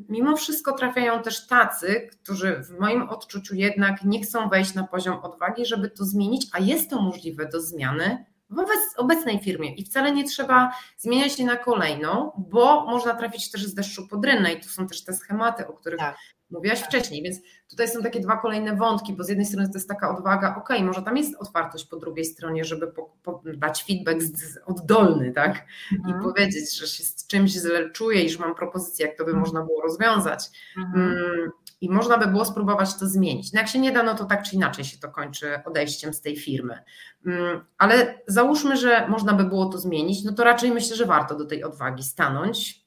mimo 0.09 0.37
wszystko 0.37 0.73
trafiają 0.73 1.23
też 1.23 1.47
tacy, 1.47 2.09
którzy 2.23 2.63
w 2.63 2.81
moim 2.81 3.03
odczuciu 3.03 3.55
jednak 3.55 4.05
nie 4.05 4.23
chcą 4.23 4.49
wejść 4.49 4.75
na 4.75 4.85
poziom 4.85 5.19
odwagi, 5.23 5.67
żeby 5.67 5.91
to 5.91 6.05
zmienić, 6.05 6.47
a 6.53 6.59
jest 6.59 6.91
to 6.91 7.03
możliwe 7.03 7.47
do 7.47 7.61
zmiany, 7.61 8.25
w 8.51 8.99
obecnej 9.01 9.39
firmie 9.39 9.75
i 9.75 9.85
wcale 9.85 10.13
nie 10.13 10.25
trzeba 10.25 10.73
zmieniać 10.97 11.33
się 11.33 11.45
na 11.45 11.57
kolejną, 11.57 12.33
bo 12.51 12.85
można 12.85 13.15
trafić 13.15 13.51
też 13.51 13.67
z 13.67 13.75
deszczu 13.75 14.09
pod 14.09 14.25
rynę 14.25 14.53
i 14.53 14.61
tu 14.61 14.69
są 14.69 14.87
też 14.87 15.05
te 15.05 15.13
schematy, 15.13 15.67
o 15.67 15.73
których 15.73 15.99
tak. 15.99 16.17
mówiłaś 16.51 16.81
wcześniej, 16.81 17.23
więc 17.23 17.39
tutaj 17.71 17.89
są 17.89 18.03
takie 18.03 18.21
dwa 18.21 18.37
kolejne 18.37 18.77
wątki, 18.77 19.13
bo 19.13 19.25
z 19.25 19.29
jednej 19.29 19.47
strony 19.47 19.69
to 19.69 19.75
jest 19.75 19.89
taka 19.89 20.17
odwaga, 20.17 20.57
ok, 20.57 20.69
może 20.83 21.03
tam 21.03 21.17
jest 21.17 21.35
otwartość 21.39 21.87
po 21.87 21.97
drugiej 21.97 22.25
stronie, 22.25 22.65
żeby 22.65 22.87
po, 22.87 23.11
po 23.23 23.43
dać 23.45 23.85
feedback 23.85 24.23
z, 24.23 24.53
z 24.53 24.59
oddolny, 24.67 25.33
tak, 25.33 25.67
mhm. 25.93 26.21
i 26.21 26.23
powiedzieć, 26.23 26.79
że 26.79 26.87
się 26.87 27.05
z 27.05 27.27
czymś 27.27 27.51
źle 27.51 27.91
czuję 27.91 28.23
i 28.23 28.31
że 28.31 28.39
mam 28.39 28.55
propozycję, 28.55 29.07
jak 29.07 29.17
to 29.17 29.25
by 29.25 29.31
mhm. 29.31 29.41
można 29.41 29.63
było 29.63 29.83
rozwiązać. 29.83 30.45
Mhm. 30.77 31.51
I 31.81 31.91
można 31.91 32.19
by 32.19 32.27
było 32.27 32.45
spróbować 32.45 32.95
to 32.95 33.07
zmienić. 33.07 33.53
No 33.53 33.61
jak 33.61 33.69
się 33.69 33.79
nie 33.79 33.93
da, 33.93 34.03
no 34.03 34.15
to 34.15 34.25
tak 34.25 34.43
czy 34.43 34.57
inaczej 34.57 34.85
się 34.85 34.99
to 34.99 35.09
kończy 35.09 35.63
odejściem 35.65 36.15
z 36.15 36.21
tej 36.21 36.37
firmy. 36.37 36.83
Mm, 37.27 37.65
ale 37.79 38.19
załóżmy, 38.27 38.77
że 38.77 39.09
można 39.09 39.33
by 39.33 39.45
było 39.45 39.67
to 39.67 39.79
zmienić, 39.79 40.25
no 40.25 40.33
to 40.33 40.45
raczej 40.45 40.71
myślę, 40.71 40.97
że 40.97 41.07
warto 41.07 41.35
do 41.35 41.45
tej 41.45 41.65
odwagi 41.65 42.03
stanąć. 42.03 42.81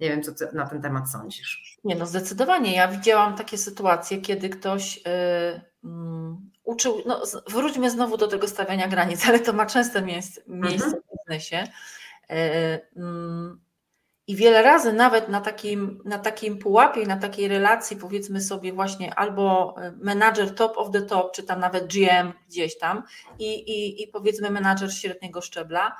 Nie 0.00 0.08
wiem, 0.08 0.22
co 0.22 0.34
ty 0.34 0.48
na 0.52 0.66
ten 0.66 0.82
temat 0.82 1.10
sądzisz. 1.10 1.78
Nie, 1.84 1.94
no 1.94 2.06
zdecydowanie. 2.06 2.76
Ja 2.76 2.88
widziałam 2.88 3.36
takie 3.36 3.58
sytuacje, 3.58 4.20
kiedy 4.20 4.48
ktoś 4.48 4.96
yy, 4.96 5.02
yy, 5.84 5.90
uczył, 6.64 7.02
no 7.06 7.22
wróćmy 7.48 7.90
znowu 7.90 8.16
do 8.16 8.28
tego 8.28 8.48
stawiania 8.48 8.88
granic, 8.88 9.28
ale 9.28 9.40
to 9.40 9.52
ma 9.52 9.66
częste 9.66 10.02
miejsce, 10.02 10.42
miejsce 10.46 10.86
mhm. 10.86 11.02
w 11.02 11.18
biznesie. 11.18 11.64
Yy, 12.30 13.62
i 14.26 14.36
wiele 14.36 14.62
razy 14.62 14.92
nawet 14.92 15.28
na 15.28 15.40
takim, 15.40 16.02
na 16.04 16.18
takim 16.18 16.58
pułapie, 16.58 17.06
na 17.06 17.16
takiej 17.16 17.48
relacji, 17.48 17.96
powiedzmy 17.96 18.40
sobie 18.40 18.72
właśnie 18.72 19.14
albo 19.14 19.74
e, 19.78 19.92
menadżer 19.96 20.54
top 20.54 20.78
of 20.78 20.90
the 20.90 21.02
top, 21.02 21.32
czy 21.32 21.42
tam 21.42 21.60
nawet 21.60 21.92
GM 21.92 22.32
gdzieś 22.48 22.78
tam 22.78 23.02
i, 23.38 23.54
i, 23.54 24.02
i 24.02 24.08
powiedzmy 24.08 24.50
menadżer 24.50 24.94
średniego 24.94 25.40
szczebla, 25.40 25.96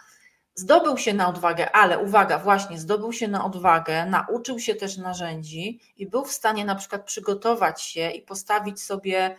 zdobył 0.54 0.98
się 0.98 1.14
na 1.14 1.28
odwagę, 1.28 1.76
ale 1.76 1.98
uwaga, 1.98 2.38
właśnie 2.38 2.78
zdobył 2.78 3.12
się 3.12 3.28
na 3.28 3.44
odwagę, 3.44 4.06
nauczył 4.06 4.58
się 4.58 4.74
też 4.74 4.96
narzędzi 4.96 5.80
i 5.96 6.06
był 6.06 6.24
w 6.24 6.32
stanie 6.32 6.64
na 6.64 6.74
przykład 6.74 7.04
przygotować 7.04 7.82
się 7.82 8.10
i 8.10 8.22
postawić 8.22 8.82
sobie 8.82 9.36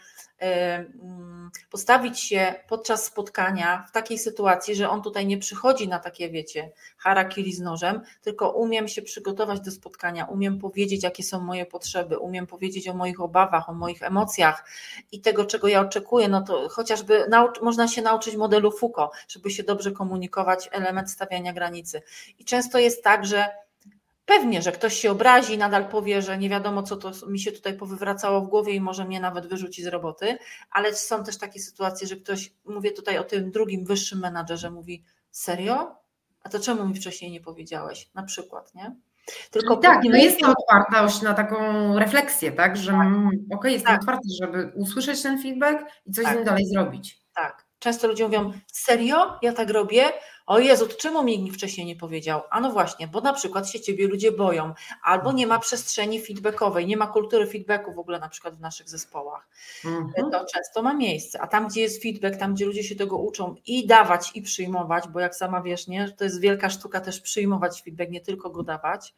postawić 1.69 2.19
się 2.19 2.55
podczas 2.67 3.05
spotkania 3.05 3.85
w 3.89 3.91
takiej 3.91 4.17
sytuacji, 4.17 4.75
że 4.75 4.89
on 4.89 5.01
tutaj 5.01 5.25
nie 5.25 5.37
przychodzi 5.37 5.87
na 5.87 5.99
takie, 5.99 6.29
wiecie, 6.29 6.71
harakiri 6.97 7.53
z 7.53 7.59
nożem, 7.59 8.01
tylko 8.21 8.51
umiem 8.51 8.87
się 8.87 9.01
przygotować 9.01 9.59
do 9.61 9.71
spotkania, 9.71 10.25
umiem 10.25 10.59
powiedzieć, 10.59 11.03
jakie 11.03 11.23
są 11.23 11.39
moje 11.39 11.65
potrzeby, 11.65 12.17
umiem 12.17 12.47
powiedzieć 12.47 12.87
o 12.87 12.93
moich 12.93 13.21
obawach, 13.21 13.69
o 13.69 13.73
moich 13.73 14.03
emocjach 14.03 14.65
i 15.11 15.21
tego, 15.21 15.45
czego 15.45 15.67
ja 15.67 15.81
oczekuję, 15.81 16.27
no 16.27 16.41
to 16.41 16.69
chociażby 16.69 17.25
można 17.61 17.87
się 17.87 18.01
nauczyć 18.01 18.35
modelu 18.35 18.71
Foucault, 18.71 19.11
żeby 19.27 19.51
się 19.51 19.63
dobrze 19.63 19.91
komunikować, 19.91 20.69
element 20.71 21.11
stawiania 21.11 21.53
granicy. 21.53 22.01
I 22.39 22.45
często 22.45 22.79
jest 22.79 23.03
tak, 23.03 23.25
że 23.25 23.63
Pewnie, 24.25 24.61
że 24.61 24.71
ktoś 24.71 24.93
się 24.93 25.11
obrazi, 25.11 25.57
nadal 25.57 25.87
powie, 25.87 26.21
że 26.21 26.37
nie 26.37 26.49
wiadomo, 26.49 26.83
co 26.83 26.97
to 26.97 27.11
mi 27.27 27.39
się 27.39 27.51
tutaj 27.51 27.77
powywracało 27.77 28.41
w 28.41 28.47
głowie 28.47 28.73
i 28.73 28.81
może 28.81 29.05
mnie 29.05 29.19
nawet 29.19 29.47
wyrzuci 29.47 29.83
z 29.83 29.87
roboty, 29.87 30.37
ale 30.71 30.95
są 30.95 31.23
też 31.23 31.37
takie 31.37 31.59
sytuacje, 31.59 32.07
że 32.07 32.15
ktoś, 32.15 32.53
mówię 32.65 32.91
tutaj 32.91 33.17
o 33.17 33.23
tym 33.23 33.51
drugim, 33.51 33.85
wyższym 33.85 34.19
menadżerze, 34.19 34.71
mówi: 34.71 35.03
Serio? 35.31 35.95
A 36.43 36.49
to 36.49 36.59
czemu 36.59 36.87
mi 36.87 36.95
wcześniej 36.95 37.31
nie 37.31 37.41
powiedziałeś? 37.41 38.09
Na 38.13 38.23
przykład, 38.23 38.75
nie? 38.75 38.95
Tylko 39.51 39.77
tak, 39.77 40.03
no 40.03 40.17
jest 40.17 40.39
to 40.39 40.53
otwartość 40.59 41.21
na 41.21 41.33
taką 41.33 41.55
refleksję, 41.99 42.51
tak, 42.51 42.77
że 42.77 42.91
tak. 42.91 43.01
Mm, 43.01 43.27
okej, 43.27 43.47
okay, 43.55 43.71
jestem 43.71 43.91
tak. 43.91 44.01
otwarty, 44.01 44.27
żeby 44.41 44.71
usłyszeć 44.75 45.21
ten 45.21 45.41
feedback 45.41 45.85
i 46.05 46.11
coś 46.11 46.25
tak. 46.25 46.33
z 46.33 46.35
nim 46.35 46.45
dalej 46.45 46.65
zrobić. 46.65 47.21
Tak. 47.35 47.62
Często 47.83 48.07
ludzie 48.07 48.23
mówią, 48.23 48.53
serio? 48.67 49.39
Ja 49.41 49.53
tak 49.53 49.69
robię? 49.69 50.03
O 50.45 50.59
Jezu, 50.59 50.87
czemu 50.99 51.23
mi 51.23 51.39
nikt 51.39 51.55
wcześniej 51.55 51.87
nie 51.87 51.95
powiedział? 51.95 52.41
A 52.49 52.59
no 52.59 52.71
właśnie, 52.71 53.07
bo 53.07 53.21
na 53.21 53.33
przykład 53.33 53.69
się 53.69 53.79
ciebie 53.79 54.07
ludzie 54.07 54.31
boją, 54.31 54.73
albo 55.03 55.31
nie 55.31 55.47
ma 55.47 55.59
przestrzeni 55.59 56.21
feedbackowej, 56.21 56.87
nie 56.87 56.97
ma 56.97 57.07
kultury 57.07 57.47
feedbacku 57.47 57.93
w 57.93 57.99
ogóle 57.99 58.19
na 58.19 58.29
przykład 58.29 58.55
w 58.55 58.59
naszych 58.59 58.89
zespołach. 58.89 59.47
Mhm. 59.85 60.31
To 60.31 60.45
często 60.53 60.81
ma 60.81 60.93
miejsce. 60.93 61.41
A 61.41 61.47
tam, 61.47 61.67
gdzie 61.67 61.81
jest 61.81 62.03
feedback, 62.03 62.37
tam, 62.37 62.53
gdzie 62.53 62.65
ludzie 62.65 62.83
się 62.83 62.95
tego 62.95 63.17
uczą 63.17 63.55
i 63.65 63.87
dawać, 63.87 64.31
i 64.35 64.41
przyjmować, 64.41 65.07
bo 65.07 65.19
jak 65.19 65.35
sama 65.35 65.61
wiesz, 65.61 65.87
nie, 65.87 66.11
to 66.11 66.23
jest 66.23 66.39
wielka 66.39 66.69
sztuka 66.69 67.01
też 67.01 67.21
przyjmować 67.21 67.81
feedback, 67.81 68.11
nie 68.11 68.21
tylko 68.21 68.49
go 68.49 68.63
dawać 68.63 69.13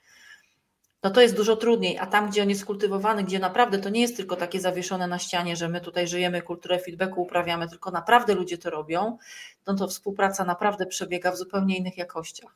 no 1.05 1.11
to 1.11 1.21
jest 1.21 1.35
dużo 1.35 1.55
trudniej, 1.55 1.97
a 1.97 2.05
tam, 2.05 2.29
gdzie 2.29 2.43
on 2.43 2.49
jest 2.49 2.65
kultywowany, 2.65 3.23
gdzie 3.23 3.39
naprawdę 3.39 3.79
to 3.79 3.89
nie 3.89 4.01
jest 4.01 4.17
tylko 4.17 4.35
takie 4.35 4.59
zawieszone 4.59 5.07
na 5.07 5.19
ścianie, 5.19 5.55
że 5.55 5.69
my 5.69 5.81
tutaj 5.81 6.07
żyjemy 6.07 6.41
kulturę 6.41 6.79
feedbacku, 6.79 7.21
uprawiamy, 7.21 7.69
tylko 7.69 7.91
naprawdę 7.91 8.35
ludzie 8.35 8.57
to 8.57 8.69
robią, 8.69 9.17
no 9.67 9.75
to 9.75 9.87
współpraca 9.87 10.45
naprawdę 10.45 10.85
przebiega 10.85 11.31
w 11.31 11.37
zupełnie 11.37 11.77
innych 11.77 11.97
jakościach. 11.97 12.55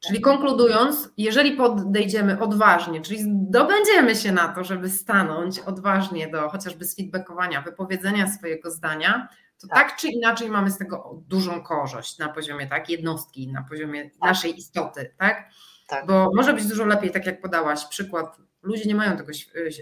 Czyli 0.00 0.20
konkludując, 0.20 1.08
jeżeli 1.16 1.52
podejdziemy 1.52 2.40
odważnie, 2.40 3.00
czyli 3.00 3.22
zdobędziemy 3.22 4.16
się 4.16 4.32
na 4.32 4.48
to, 4.48 4.64
żeby 4.64 4.90
stanąć 4.90 5.58
odważnie 5.58 6.28
do 6.28 6.48
chociażby 6.48 6.84
sfeedbackowania, 6.84 7.62
wypowiedzenia 7.62 8.30
swojego 8.30 8.70
zdania, 8.70 9.28
to 9.60 9.68
tak. 9.68 9.88
tak. 9.88 9.96
czy 9.96 10.08
inaczej 10.08 10.50
mamy 10.50 10.70
z 10.70 10.78
tego 10.78 11.22
dużą 11.28 11.62
korzyść 11.62 12.18
na 12.18 12.28
poziomie 12.28 12.66
tak, 12.66 12.88
jednostki, 12.88 13.48
na 13.48 13.62
poziomie 13.62 14.10
tak. 14.10 14.20
naszej 14.20 14.58
istoty, 14.58 15.14
tak? 15.18 15.50
Tak. 15.90 16.06
Bo 16.06 16.30
może 16.34 16.54
być 16.54 16.66
dużo 16.66 16.86
lepiej, 16.86 17.10
tak 17.10 17.26
jak 17.26 17.40
podałaś 17.40 17.86
przykład, 17.86 18.36
ludzie 18.62 18.84
nie 18.84 18.94
mają 18.94 19.16
tego, 19.16 19.32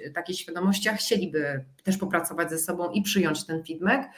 y, 0.06 0.10
takiej 0.10 0.36
świadomości, 0.36 0.88
a 0.88 0.94
chcieliby 0.94 1.64
też 1.82 1.96
popracować 1.96 2.50
ze 2.50 2.58
sobą 2.58 2.90
i 2.90 3.02
przyjąć 3.02 3.46
ten 3.46 3.64
feedback, 3.64 4.08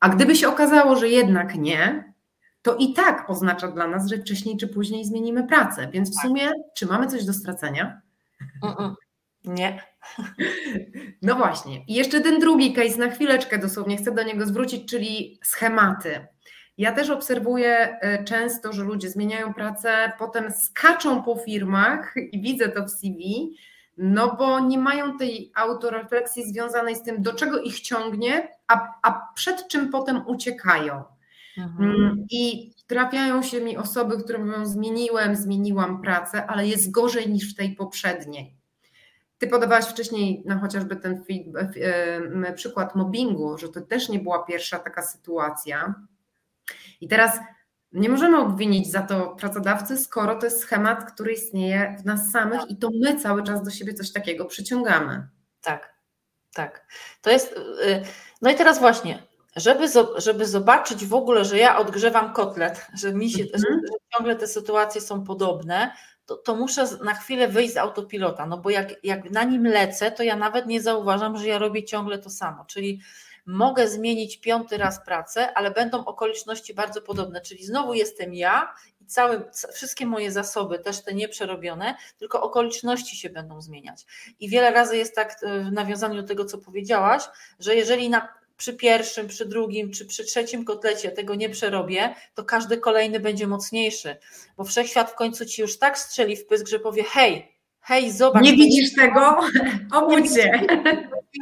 a 0.00 0.08
gdyby 0.08 0.36
się 0.36 0.48
okazało, 0.48 0.96
że 0.96 1.08
jednak 1.08 1.54
nie, 1.54 2.14
to 2.62 2.76
i 2.76 2.92
tak 2.92 3.30
oznacza 3.30 3.68
dla 3.68 3.88
nas, 3.88 4.08
że 4.08 4.18
wcześniej 4.18 4.56
czy 4.56 4.68
później 4.68 5.04
zmienimy 5.04 5.46
pracę. 5.46 5.88
Więc 5.92 6.10
w 6.10 6.14
tak. 6.14 6.26
sumie, 6.26 6.50
czy 6.74 6.86
mamy 6.86 7.06
coś 7.06 7.24
do 7.24 7.32
stracenia? 7.32 8.00
Nie. 9.44 9.82
No 11.22 11.34
właśnie. 11.34 11.84
I 11.84 11.94
jeszcze 11.94 12.20
ten 12.20 12.40
drugi 12.40 12.72
case, 12.72 12.98
na 12.98 13.10
chwileczkę 13.10 13.58
dosłownie 13.58 13.96
chcę 13.96 14.12
do 14.12 14.22
niego 14.22 14.46
zwrócić, 14.46 14.90
czyli 14.90 15.38
schematy. 15.42 16.26
Ja 16.78 16.92
też 16.92 17.10
obserwuję 17.10 17.98
e, 18.00 18.24
często, 18.24 18.72
że 18.72 18.84
ludzie 18.84 19.10
zmieniają 19.10 19.54
pracę, 19.54 20.12
potem 20.18 20.52
skaczą 20.52 21.22
po 21.22 21.36
firmach 21.36 22.14
i 22.32 22.40
widzę 22.40 22.68
to 22.68 22.84
w 22.84 22.90
CV, 22.90 23.56
no 23.98 24.36
bo 24.36 24.60
nie 24.60 24.78
mają 24.78 25.18
tej 25.18 25.52
autorefleksji 25.54 26.44
związanej 26.44 26.96
z 26.96 27.02
tym, 27.02 27.22
do 27.22 27.32
czego 27.34 27.60
ich 27.60 27.80
ciągnie, 27.80 28.48
a, 28.68 28.88
a 29.02 29.32
przed 29.34 29.68
czym 29.68 29.90
potem 29.90 30.26
uciekają. 30.26 31.04
Mhm. 31.58 31.90
Mm, 31.90 32.26
I 32.30 32.72
trafiają 32.86 33.42
się 33.42 33.60
mi 33.60 33.76
osoby, 33.76 34.22
które 34.22 34.38
mówią: 34.38 34.66
Zmieniłem, 34.66 35.36
zmieniłam 35.36 36.02
pracę, 36.02 36.46
ale 36.46 36.66
jest 36.66 36.90
gorzej 36.90 37.28
niż 37.28 37.52
w 37.52 37.56
tej 37.56 37.74
poprzedniej. 37.74 38.56
Ty 39.38 39.46
podawałaś 39.46 39.84
wcześniej 39.84 40.42
na 40.46 40.58
chociażby 40.58 40.96
ten 40.96 41.24
e, 42.44 42.52
przykład 42.52 42.94
mobbingu, 42.94 43.58
że 43.58 43.68
to 43.68 43.80
też 43.80 44.08
nie 44.08 44.18
była 44.18 44.44
pierwsza 44.44 44.78
taka 44.78 45.02
sytuacja. 45.02 45.94
I 47.00 47.08
teraz 47.08 47.38
nie 47.92 48.08
możemy 48.08 48.38
obwinić 48.38 48.90
za 48.90 49.02
to 49.02 49.28
pracodawcy, 49.28 49.98
skoro 49.98 50.34
to 50.34 50.46
jest 50.46 50.60
schemat, 50.60 51.12
który 51.12 51.32
istnieje 51.32 51.96
w 52.02 52.04
nas 52.04 52.30
samych 52.30 52.60
i 52.68 52.76
to 52.76 52.90
my 53.00 53.20
cały 53.20 53.42
czas 53.42 53.62
do 53.62 53.70
siebie 53.70 53.94
coś 53.94 54.12
takiego 54.12 54.44
przyciągamy. 54.44 55.28
Tak, 55.60 55.94
tak. 56.54 56.86
To 57.22 57.30
jest. 57.30 57.52
Y, 57.52 58.02
no 58.42 58.50
i 58.50 58.54
teraz 58.54 58.78
właśnie, 58.78 59.22
żeby, 59.56 59.86
żeby 60.16 60.46
zobaczyć 60.46 61.06
w 61.06 61.14
ogóle, 61.14 61.44
że 61.44 61.58
ja 61.58 61.78
odgrzewam 61.78 62.32
kotlet, 62.32 62.86
że 62.94 63.12
mi 63.12 63.30
się, 63.30 63.42
mhm. 63.42 63.62
że 63.62 63.96
ciągle 64.14 64.36
te 64.36 64.46
sytuacje 64.46 65.00
są 65.00 65.24
podobne, 65.24 65.90
to, 66.26 66.36
to, 66.36 66.56
muszę 66.56 66.86
na 67.04 67.14
chwilę 67.14 67.48
wyjść 67.48 67.74
z 67.74 67.76
autopilota, 67.76 68.46
no 68.46 68.58
bo 68.58 68.70
jak, 68.70 69.04
jak 69.04 69.30
na 69.30 69.44
nim 69.44 69.66
lecę, 69.66 70.10
to 70.10 70.22
ja 70.22 70.36
nawet 70.36 70.66
nie 70.66 70.82
zauważam, 70.82 71.38
że 71.38 71.48
ja 71.48 71.58
robię 71.58 71.84
ciągle 71.84 72.18
to 72.18 72.30
samo. 72.30 72.64
Czyli 72.64 73.00
mogę 73.46 73.88
zmienić 73.88 74.40
piąty 74.40 74.76
raz 74.76 75.04
pracę, 75.04 75.54
ale 75.54 75.70
będą 75.70 76.04
okoliczności 76.04 76.74
bardzo 76.74 77.02
podobne, 77.02 77.40
czyli 77.40 77.64
znowu 77.64 77.94
jestem 77.94 78.34
ja 78.34 78.74
i 79.00 79.06
całe, 79.06 79.50
wszystkie 79.72 80.06
moje 80.06 80.32
zasoby, 80.32 80.78
też 80.78 81.02
te 81.02 81.14
nieprzerobione, 81.14 81.94
tylko 82.18 82.42
okoliczności 82.42 83.16
się 83.16 83.30
będą 83.30 83.62
zmieniać. 83.62 84.06
I 84.40 84.48
wiele 84.48 84.70
razy 84.70 84.96
jest 84.96 85.14
tak 85.14 85.40
w 85.68 85.72
nawiązaniu 85.72 86.22
do 86.22 86.28
tego, 86.28 86.44
co 86.44 86.58
powiedziałaś, 86.58 87.22
że 87.58 87.74
jeżeli 87.74 88.10
na, 88.10 88.28
przy 88.56 88.74
pierwszym, 88.74 89.28
przy 89.28 89.46
drugim 89.46 89.90
czy 89.90 90.06
przy 90.06 90.24
trzecim 90.24 90.64
kotlecie 90.64 91.10
tego 91.10 91.34
nie 91.34 91.50
przerobię, 91.50 92.14
to 92.34 92.44
każdy 92.44 92.78
kolejny 92.78 93.20
będzie 93.20 93.46
mocniejszy, 93.46 94.16
bo 94.56 94.64
wszechświat 94.64 95.10
w 95.10 95.14
końcu 95.14 95.46
ci 95.46 95.62
już 95.62 95.78
tak 95.78 95.98
strzeli 95.98 96.36
w 96.36 96.46
pysk, 96.46 96.68
że 96.68 96.78
powie: 96.78 97.04
hej, 97.04 97.52
hej, 97.80 98.12
zobacz. 98.12 98.42
Nie 98.42 98.52
widzisz 98.52 98.94
tego? 98.94 99.38
Obudź 99.98 100.34
się. 100.34 100.66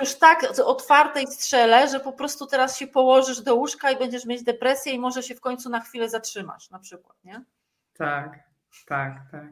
Już 0.01 0.14
tak 0.14 0.47
otwartej 0.64 1.26
strzele, 1.26 1.88
że 1.88 2.01
po 2.01 2.12
prostu 2.12 2.47
teraz 2.47 2.78
się 2.78 2.86
położysz 2.86 3.40
do 3.40 3.55
łóżka 3.55 3.90
i 3.90 3.99
będziesz 3.99 4.26
mieć 4.26 4.43
depresję 4.43 4.93
i 4.93 4.99
może 4.99 5.22
się 5.22 5.34
w 5.34 5.40
końcu 5.40 5.70
na 5.70 5.80
chwilę 5.80 6.09
zatrzymasz 6.09 6.70
na 6.70 6.78
przykład, 6.78 7.16
nie? 7.24 7.45
Tak, 7.95 8.38
tak, 8.86 9.20
tak. 9.30 9.51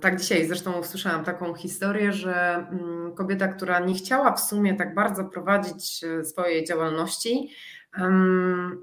Tak, 0.00 0.20
dzisiaj 0.20 0.46
zresztą 0.46 0.72
usłyszałam 0.72 1.24
taką 1.24 1.54
historię, 1.54 2.12
że 2.12 2.54
mm, 2.54 3.14
kobieta, 3.14 3.48
która 3.48 3.78
nie 3.78 3.94
chciała 3.94 4.32
w 4.32 4.40
sumie 4.40 4.74
tak 4.74 4.94
bardzo 4.94 5.24
prowadzić 5.24 6.04
e, 6.04 6.24
swojej 6.24 6.64
działalności, 6.64 7.54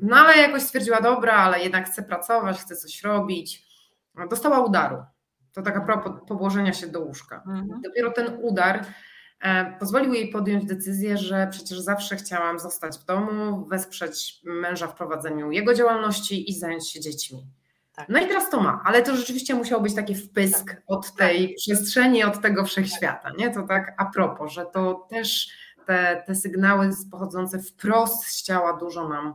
no 0.01 0.15
ale 0.15 0.37
jakoś 0.37 0.61
stwierdziła, 0.61 1.01
dobra, 1.01 1.33
ale 1.33 1.59
jednak 1.59 1.89
chce 1.89 2.03
pracować, 2.03 2.57
chce 2.57 2.75
coś 2.75 3.03
robić, 3.03 3.67
dostała 4.29 4.59
udaru 4.59 5.03
to 5.53 5.61
taka 5.61 5.81
propos 5.81 6.11
położenia 6.27 6.73
się 6.73 6.87
do 6.87 6.99
łóżka. 6.99 7.43
Mhm. 7.47 7.81
Dopiero 7.81 8.11
ten 8.11 8.37
udar 8.41 8.85
pozwolił 9.79 10.13
jej 10.13 10.27
podjąć 10.27 10.65
decyzję, 10.65 11.17
że 11.17 11.47
przecież 11.51 11.79
zawsze 11.79 12.15
chciałam 12.15 12.59
zostać 12.59 12.97
w 12.97 13.05
domu, 13.05 13.65
wesprzeć 13.65 14.41
męża 14.43 14.87
w 14.87 14.95
prowadzeniu 14.95 15.51
jego 15.51 15.73
działalności 15.73 16.49
i 16.49 16.59
zająć 16.59 16.89
się 16.91 16.99
dziećmi. 16.99 17.47
Tak. 17.95 18.09
No 18.09 18.19
i 18.19 18.27
teraz 18.27 18.49
to 18.49 18.61
ma, 18.61 18.81
ale 18.85 19.01
to 19.01 19.15
rzeczywiście 19.15 19.55
musiał 19.55 19.81
być 19.81 19.95
taki 19.95 20.15
wpysk 20.15 20.67
tak. 20.67 20.81
od 20.87 21.15
tej 21.15 21.47
tak. 21.47 21.55
przestrzeni, 21.57 22.23
od 22.23 22.41
tego 22.41 22.65
wszechświata, 22.65 23.31
nie? 23.37 23.49
To 23.49 23.63
tak 23.63 23.93
a 23.97 24.05
propos, 24.05 24.51
że 24.51 24.65
to 24.65 25.07
też 25.09 25.49
te, 25.85 26.23
te 26.27 26.35
sygnały 26.35 26.89
pochodzące 27.11 27.59
wprost 27.59 28.23
z 28.23 28.43
ciała 28.43 28.77
dużo 28.77 29.09
nam 29.09 29.33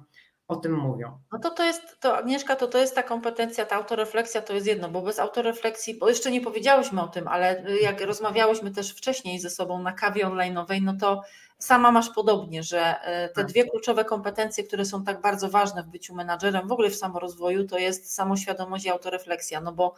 o 0.48 0.56
tym 0.56 0.72
mówią. 0.72 1.18
No 1.32 1.38
to 1.38 1.50
to 1.50 1.64
jest, 1.64 2.00
to 2.00 2.16
Agnieszka, 2.16 2.56
to 2.56 2.68
to 2.68 2.78
jest 2.78 2.94
ta 2.94 3.02
kompetencja, 3.02 3.66
ta 3.66 3.76
autorefleksja 3.76 4.42
to 4.42 4.52
jest 4.52 4.66
jedno, 4.66 4.88
bo 4.88 5.02
bez 5.02 5.18
autorefleksji, 5.18 5.98
bo 5.98 6.08
jeszcze 6.08 6.30
nie 6.30 6.40
powiedziałyśmy 6.40 7.02
o 7.02 7.08
tym, 7.08 7.28
ale 7.28 7.64
jak 7.82 8.00
rozmawiałyśmy 8.00 8.70
też 8.70 8.90
wcześniej 8.90 9.40
ze 9.40 9.50
sobą 9.50 9.82
na 9.82 9.92
kawie 9.92 10.26
online'owej, 10.26 10.82
no 10.82 10.94
to 11.00 11.22
sama 11.58 11.90
masz 11.90 12.10
podobnie, 12.10 12.62
że 12.62 13.00
e, 13.02 13.28
te 13.28 13.34
tak. 13.34 13.46
dwie 13.46 13.64
kluczowe 13.64 14.04
kompetencje, 14.04 14.64
które 14.64 14.84
są 14.84 15.04
tak 15.04 15.20
bardzo 15.20 15.48
ważne 15.48 15.82
w 15.82 15.86
byciu 15.86 16.14
menadżerem, 16.14 16.68
w 16.68 16.72
ogóle 16.72 16.90
w 16.90 16.96
samorozwoju, 16.96 17.66
to 17.66 17.78
jest 17.78 18.14
samoświadomość 18.14 18.84
i 18.84 18.90
autorefleksja, 18.90 19.60
no 19.60 19.72
bo 19.72 19.94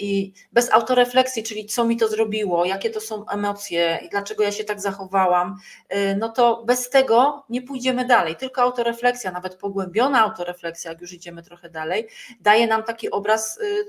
i 0.00 0.32
bez 0.52 0.72
autorefleksji, 0.72 1.42
czyli 1.42 1.66
co 1.66 1.84
mi 1.84 1.96
to 1.96 2.08
zrobiło, 2.08 2.64
jakie 2.64 2.90
to 2.90 3.00
są 3.00 3.28
emocje 3.28 4.00
i 4.06 4.08
dlaczego 4.08 4.42
ja 4.42 4.52
się 4.52 4.64
tak 4.64 4.80
zachowałam, 4.80 5.56
e, 5.88 6.16
no 6.16 6.28
to 6.28 6.64
bez 6.66 6.90
tego 6.90 7.44
nie 7.48 7.62
pójdziemy 7.62 8.06
dalej. 8.06 8.36
Tylko 8.36 8.62
autorefleksja, 8.62 9.32
nawet 9.32 9.56
pogłębiona 9.56 10.20
autorefleksja, 10.20 10.90
jak 10.90 11.00
już 11.00 11.12
idziemy 11.12 11.42
trochę 11.42 11.70
dalej, 11.70 12.08
daje 12.40 12.66
nam 12.66 12.82
taki 12.82 13.10
obraz 13.10 13.58
y, 13.58 13.84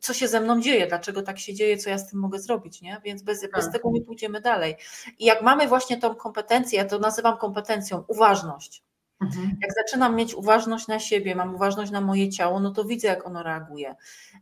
co 0.00 0.14
się 0.14 0.28
ze 0.28 0.40
mną 0.40 0.60
dzieje, 0.60 0.86
dlaczego 0.86 1.22
tak 1.22 1.38
się 1.38 1.54
dzieje, 1.54 1.76
co 1.76 1.90
ja 1.90 1.98
z 1.98 2.10
tym 2.10 2.20
mogę 2.20 2.38
zrobić, 2.38 2.82
nie? 2.82 3.00
Więc 3.04 3.22
bez, 3.22 3.40
bez 3.40 3.64
tak. 3.64 3.72
tego 3.72 3.90
nie 3.90 4.02
pójdziemy 4.02 4.40
dalej. 4.40 4.76
I 5.18 5.24
jak 5.24 5.42
mamy 5.42 5.68
właśnie 5.68 5.96
tą 5.96 6.14
kompetencję, 6.14 6.78
ja 6.78 6.84
to 6.84 6.98
nazywam 6.98 7.36
kompetencją, 7.36 8.04
uważność. 8.08 8.82
Mhm. 9.20 9.56
Jak 9.62 9.70
zaczynam 9.74 10.16
mieć 10.16 10.34
uważność 10.34 10.88
na 10.88 10.98
siebie, 10.98 11.34
mam 11.34 11.54
uważność 11.54 11.90
na 11.90 12.00
moje 12.00 12.28
ciało, 12.28 12.60
no 12.60 12.70
to 12.70 12.84
widzę, 12.84 13.08
jak 13.08 13.26
ono 13.26 13.42
reaguje. 13.42 13.94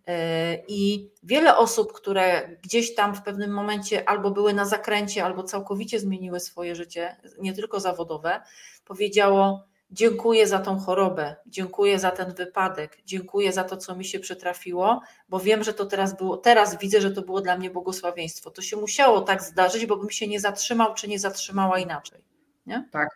E, 0.06 0.56
I 0.68 1.10
wiele 1.22 1.56
osób, 1.56 1.92
które 1.92 2.56
gdzieś 2.62 2.94
tam 2.94 3.14
w 3.14 3.22
pewnym 3.22 3.50
momencie 3.50 4.08
albo 4.08 4.30
były 4.30 4.54
na 4.54 4.64
zakręcie, 4.64 5.24
albo 5.24 5.42
całkowicie 5.42 6.00
zmieniły 6.00 6.40
swoje 6.40 6.74
życie, 6.74 7.16
nie 7.40 7.52
tylko 7.52 7.80
zawodowe, 7.80 8.40
powiedziało: 8.84 9.64
Dziękuję 9.90 10.46
za 10.46 10.58
tą 10.58 10.78
chorobę, 10.78 11.36
dziękuję 11.46 11.98
za 11.98 12.10
ten 12.10 12.34
wypadek, 12.34 12.98
dziękuję 13.04 13.52
za 13.52 13.64
to, 13.64 13.76
co 13.76 13.96
mi 13.96 14.04
się 14.04 14.18
przytrafiło, 14.18 15.00
bo 15.28 15.40
wiem, 15.40 15.64
że 15.64 15.74
to 15.74 15.86
teraz 15.86 16.16
było, 16.16 16.36
teraz 16.36 16.78
widzę, 16.78 17.00
że 17.00 17.10
to 17.10 17.22
było 17.22 17.40
dla 17.40 17.58
mnie 17.58 17.70
błogosławieństwo. 17.70 18.50
To 18.50 18.62
się 18.62 18.76
musiało 18.76 19.20
tak 19.20 19.42
zdarzyć, 19.42 19.86
bo 19.86 19.96
bym 19.96 20.10
się 20.10 20.28
nie 20.28 20.40
zatrzymał, 20.40 20.94
czy 20.94 21.08
nie 21.08 21.18
zatrzymała 21.18 21.78
inaczej. 21.78 22.24
Nie? 22.66 22.88
Tak. 22.92 23.08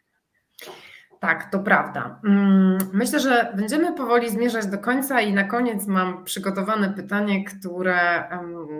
Tak, 1.21 1.51
to 1.53 1.59
prawda. 1.59 2.21
Mm, 2.25 2.79
myślę, 2.93 3.21
że 3.21 3.53
będziemy 3.57 3.93
powoli 3.93 4.31
zmierzać 4.31 4.67
do 4.67 4.79
końca 4.79 5.21
i 5.21 5.33
na 5.33 5.45
koniec 5.45 5.87
mam 5.87 6.25
przygotowane 6.25 6.93
pytanie, 6.93 7.45
które 7.45 8.29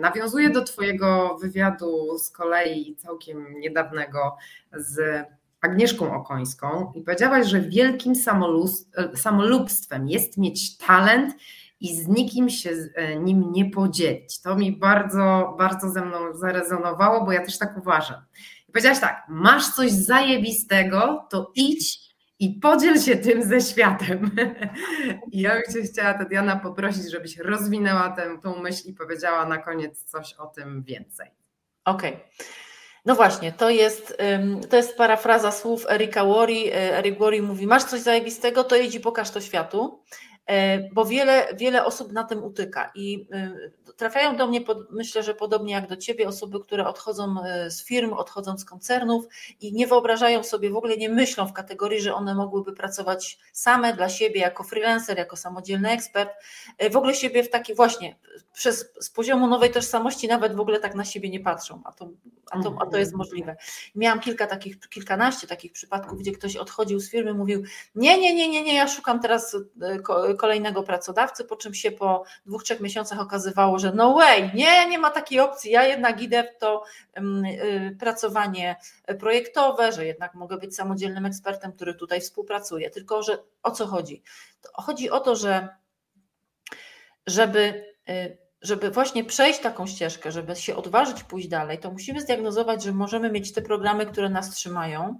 nawiązuje 0.01 0.49
do 0.49 0.63
Twojego 0.63 1.37
wywiadu 1.41 2.17
z 2.17 2.31
kolei 2.31 2.95
całkiem 2.95 3.59
niedawnego 3.59 4.37
z 4.73 5.25
Agnieszką 5.61 6.13
Okońską 6.13 6.91
i 6.95 7.01
powiedziałaś, 7.01 7.47
że 7.47 7.61
wielkim 7.61 8.13
samolubstwem 9.15 10.07
jest 10.07 10.37
mieć 10.37 10.77
talent 10.77 11.35
i 11.79 11.95
z 11.95 12.07
nikim 12.07 12.49
się 12.49 12.69
e, 12.95 13.15
nim 13.15 13.51
nie 13.51 13.69
podzielić. 13.69 14.41
To 14.41 14.55
mi 14.55 14.71
bardzo, 14.71 15.55
bardzo 15.57 15.89
ze 15.89 16.05
mną 16.05 16.17
zarezonowało, 16.33 17.25
bo 17.25 17.31
ja 17.31 17.45
też 17.45 17.57
tak 17.57 17.77
uważam. 17.77 18.21
I 18.69 18.71
powiedziałaś 18.71 18.99
tak, 18.99 19.25
masz 19.29 19.67
coś 19.67 19.91
zajebistego, 19.91 21.27
to 21.29 21.51
idź 21.55 22.11
i 22.39 22.49
podziel 22.49 23.01
się 23.01 23.15
tym 23.15 23.43
ze 23.43 23.61
światem. 23.61 24.31
I 25.31 25.41
ja 25.41 25.53
bym 25.53 25.73
Cię 25.73 25.81
chciała, 25.81 26.13
Tatiana, 26.13 26.55
poprosić, 26.55 27.11
żebyś 27.11 27.37
rozwinęła 27.37 28.09
tę, 28.09 28.37
tą 28.43 28.61
myśl 28.61 28.89
i 28.89 28.93
powiedziała 28.93 29.45
na 29.45 29.57
koniec 29.57 30.03
coś 30.03 30.33
o 30.33 30.47
tym 30.47 30.83
więcej. 30.83 31.27
Okej. 31.85 32.13
Okay. 32.13 32.70
No 33.05 33.15
właśnie, 33.15 33.51
to 33.51 33.69
jest, 33.69 34.17
to 34.69 34.75
jest 34.77 34.97
parafraza 34.97 35.51
słów 35.51 35.85
Erika 35.89 36.25
Worry. 36.25 36.73
E, 36.73 36.97
Eric 36.97 37.19
Worry 37.19 37.41
mówi, 37.41 37.67
masz 37.67 37.83
coś 37.83 38.01
zajebistego, 38.01 38.63
to 38.63 38.75
jedź 38.75 38.95
i 38.95 38.99
pokaż 38.99 39.29
to 39.29 39.41
światu. 39.41 40.03
E, 40.47 40.79
bo 40.93 41.05
wiele, 41.05 41.47
wiele 41.55 41.85
osób 41.85 42.11
na 42.11 42.23
tym 42.23 42.43
utyka 42.43 42.91
i 42.95 43.27
e, 43.33 43.51
trafiają 43.97 44.35
do 44.37 44.47
mnie, 44.47 44.61
myślę, 44.89 45.23
że 45.23 45.33
podobnie 45.33 45.73
jak 45.73 45.87
do 45.87 45.97
Ciebie, 45.97 46.27
osoby, 46.27 46.59
które 46.59 46.87
odchodzą 46.87 47.35
e, 47.43 47.71
z 47.71 47.85
firm, 47.85 48.13
odchodzą 48.13 48.57
z 48.57 48.65
koncernów 48.65 49.25
i 49.61 49.73
nie 49.73 49.87
wyobrażają 49.87 50.43
sobie, 50.43 50.69
w 50.69 50.75
ogóle 50.75 50.97
nie 50.97 51.09
myślą 51.09 51.47
w 51.47 51.53
kategorii, 51.53 52.01
że 52.01 52.13
one 52.13 52.35
mogłyby 52.35 52.73
pracować 52.73 53.39
same 53.53 53.93
dla 53.93 54.09
siebie 54.09 54.41
jako 54.41 54.63
freelancer, 54.63 55.17
jako 55.17 55.35
samodzielny 55.37 55.89
ekspert, 55.89 56.31
w 56.91 56.95
ogóle 56.95 57.13
siebie 57.13 57.43
w 57.43 57.49
taki 57.49 57.75
właśnie, 57.75 58.15
przez, 58.53 58.93
z 58.99 59.09
poziomu 59.09 59.47
nowej 59.47 59.71
tożsamości 59.71 60.27
nawet 60.27 60.55
w 60.55 60.59
ogóle 60.59 60.79
tak 60.79 60.95
na 60.95 61.05
siebie 61.05 61.29
nie 61.29 61.39
patrzą, 61.39 61.81
a 61.85 61.91
to, 61.91 62.09
a 62.51 62.63
to, 62.63 62.77
a 62.79 62.85
to 62.85 62.97
jest 62.97 63.13
możliwe. 63.13 63.55
Miałam 63.95 64.19
kilka 64.19 64.47
takich, 64.47 64.79
kilkanaście 64.79 65.47
takich 65.47 65.71
przypadków, 65.71 66.19
gdzie 66.19 66.31
ktoś 66.31 66.55
odchodził 66.55 66.99
z 66.99 67.11
firmy, 67.11 67.33
mówił, 67.33 67.63
nie, 67.95 68.19
nie, 68.19 68.35
nie, 68.35 68.49
nie, 68.49 68.63
nie, 68.63 68.75
ja 68.75 68.87
szukam 68.87 69.19
teraz 69.19 69.57
kolejnego 70.35 70.83
pracodawcy, 70.83 71.45
po 71.45 71.55
czym 71.55 71.73
się 71.73 71.91
po 71.91 72.23
dwóch, 72.45 72.63
trzech 72.63 72.79
miesiącach 72.79 73.19
okazywało, 73.19 73.79
że 73.79 73.91
no 73.91 74.13
way, 74.13 74.51
nie, 74.53 74.87
nie 74.89 74.99
ma 74.99 75.11
takiej 75.11 75.39
opcji, 75.39 75.71
ja 75.71 75.87
jednak 75.87 76.21
idę 76.21 76.43
w 76.43 76.59
to 76.59 76.83
y, 77.17 77.97
pracowanie 77.99 78.75
projektowe, 79.19 79.91
że 79.91 80.05
jednak 80.05 80.33
mogę 80.33 80.57
być 80.57 80.75
samodzielnym 80.75 81.25
ekspertem, 81.25 81.71
który 81.71 81.93
tutaj 81.93 82.21
współpracuje. 82.21 82.89
Tylko, 82.89 83.23
że 83.23 83.37
o 83.63 83.71
co 83.71 83.87
chodzi? 83.87 84.23
Chodzi 84.73 85.09
o 85.09 85.19
to, 85.19 85.35
że 85.35 85.67
żeby 87.27 87.93
y, 88.09 88.37
żeby 88.61 88.91
właśnie 88.91 89.23
przejść 89.23 89.59
taką 89.59 89.87
ścieżkę, 89.87 90.31
żeby 90.31 90.55
się 90.55 90.75
odważyć 90.75 91.23
pójść 91.23 91.47
dalej, 91.47 91.79
to 91.79 91.91
musimy 91.91 92.21
zdiagnozować, 92.21 92.83
że 92.83 92.91
możemy 92.91 93.31
mieć 93.31 93.53
te 93.53 93.61
programy, 93.61 94.05
które 94.05 94.29
nas 94.29 94.49
trzymają, 94.49 95.19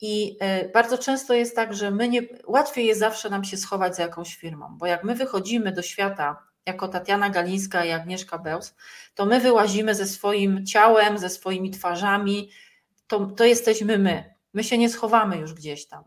i 0.00 0.36
e, 0.40 0.68
bardzo 0.68 0.98
często 0.98 1.34
jest 1.34 1.56
tak, 1.56 1.74
że 1.74 1.90
my 1.90 2.08
nie, 2.08 2.22
łatwiej 2.46 2.86
jest 2.86 3.00
zawsze 3.00 3.30
nam 3.30 3.44
się 3.44 3.56
schować 3.56 3.96
za 3.96 4.02
jakąś 4.02 4.36
firmą, 4.36 4.76
bo 4.78 4.86
jak 4.86 5.04
my 5.04 5.14
wychodzimy 5.14 5.72
do 5.72 5.82
świata 5.82 6.42
jako 6.66 6.88
Tatiana 6.88 7.30
Galińska 7.30 7.84
i 7.84 7.90
Agnieszka 7.90 8.38
Beus, 8.38 8.74
to 9.14 9.26
my 9.26 9.40
wyłazimy 9.40 9.94
ze 9.94 10.06
swoim 10.06 10.66
ciałem, 10.66 11.18
ze 11.18 11.28
swoimi 11.28 11.70
twarzami, 11.70 12.50
to, 13.06 13.26
to 13.26 13.44
jesteśmy 13.44 13.98
my. 13.98 14.34
My 14.54 14.64
się 14.64 14.78
nie 14.78 14.88
schowamy 14.88 15.36
już 15.36 15.54
gdzieś 15.54 15.86
tam. 15.86 16.04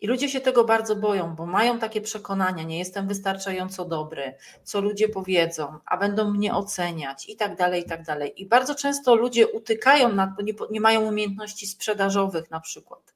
I 0.00 0.06
ludzie 0.06 0.28
się 0.28 0.40
tego 0.40 0.64
bardzo 0.64 0.96
boją, 0.96 1.34
bo 1.34 1.46
mają 1.46 1.78
takie 1.78 2.00
przekonania, 2.00 2.62
nie 2.62 2.78
jestem 2.78 3.08
wystarczająco 3.08 3.84
dobry, 3.84 4.34
co 4.62 4.80
ludzie 4.80 5.08
powiedzą, 5.08 5.78
a 5.86 5.96
będą 5.96 6.30
mnie 6.30 6.54
oceniać 6.54 7.28
i 7.28 7.36
tak 7.36 7.56
dalej, 7.56 7.82
i 7.82 7.88
tak 7.88 8.04
dalej. 8.04 8.42
I 8.42 8.46
bardzo 8.46 8.74
często 8.74 9.14
ludzie 9.14 9.48
utykają, 9.48 10.12
na, 10.12 10.36
nie, 10.42 10.52
nie 10.70 10.80
mają 10.80 11.00
umiejętności 11.00 11.66
sprzedażowych 11.66 12.50
na 12.50 12.60
przykład. 12.60 13.14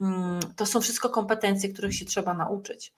Mm, 0.00 0.40
to 0.56 0.66
są 0.66 0.80
wszystko 0.80 1.08
kompetencje, 1.08 1.68
których 1.68 1.94
się 1.94 2.04
trzeba 2.04 2.34
nauczyć. 2.34 2.92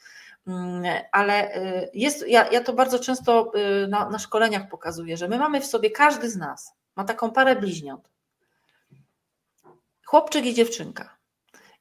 Mm, 0.46 0.82
ale 1.12 1.56
y, 1.56 1.90
jest, 1.94 2.28
ja, 2.28 2.48
ja 2.48 2.64
to 2.64 2.72
bardzo 2.72 2.98
często 2.98 3.52
y, 3.84 3.88
na, 3.88 4.10
na 4.10 4.18
szkoleniach 4.18 4.68
pokazuję, 4.68 5.16
że 5.16 5.28
my 5.28 5.38
mamy 5.38 5.60
w 5.60 5.66
sobie, 5.66 5.90
każdy 5.90 6.30
z 6.30 6.36
nas 6.36 6.72
ma 6.96 7.04
taką 7.04 7.30
parę 7.30 7.56
bliźniąt. 7.56 8.10
Chłopczyk 10.04 10.46
i 10.46 10.54
dziewczynka. 10.54 11.16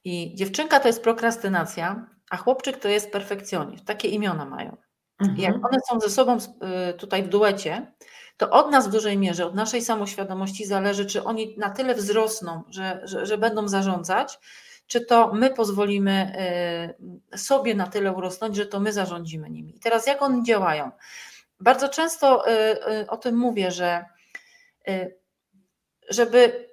I 0.04 0.36
dziewczynka 0.36 0.80
to 0.80 0.88
jest 0.88 1.04
prokrastynacja, 1.04 2.10
a 2.30 2.38
chłopczyk 2.38 2.78
to 2.78 2.88
jest 2.88 3.12
perfekcjonizm. 3.12 3.86
Takie 3.86 4.08
imiona 4.08 4.46
mają. 4.46 4.78
Mhm. 5.20 5.40
Jak 5.40 5.56
one 5.56 5.78
są 5.90 6.00
ze 6.00 6.10
sobą 6.10 6.38
y, 6.38 6.94
tutaj 6.94 7.24
w 7.24 7.30
duecie, 7.30 7.92
to 8.38 8.50
od 8.50 8.72
nas 8.72 8.88
w 8.88 8.92
dużej 8.92 9.18
mierze, 9.18 9.46
od 9.46 9.56
naszej 9.56 9.82
samoświadomości 9.82 10.66
zależy, 10.66 11.06
czy 11.06 11.24
oni 11.24 11.56
na 11.58 11.70
tyle 11.70 11.96
wzrosną, 11.96 12.64
że, 12.70 13.02
że, 13.04 13.26
że 13.26 13.38
będą 13.38 13.68
zarządzać, 13.68 14.40
czy 14.88 15.02
to 15.02 15.34
my 15.34 15.50
pozwolimy 15.50 16.34
y, 17.34 17.38
sobie 17.38 17.76
na 17.76 17.88
tyle 17.88 18.12
urosnąć, 18.12 18.56
że 18.56 18.66
to 18.66 18.80
my 18.80 18.94
zarządzimy 18.94 19.50
nimi. 19.50 19.78
I 19.78 19.80
teraz 19.80 20.08
jak 20.08 20.22
one 20.22 20.44
działają? 20.44 20.92
Bardzo 21.60 21.90
często 21.90 22.48
y, 22.48 22.52
y, 23.02 23.08
o 23.10 23.18
tym 23.18 23.38
mówię, 23.38 23.72
że 23.72 24.06
żeby 26.10 26.70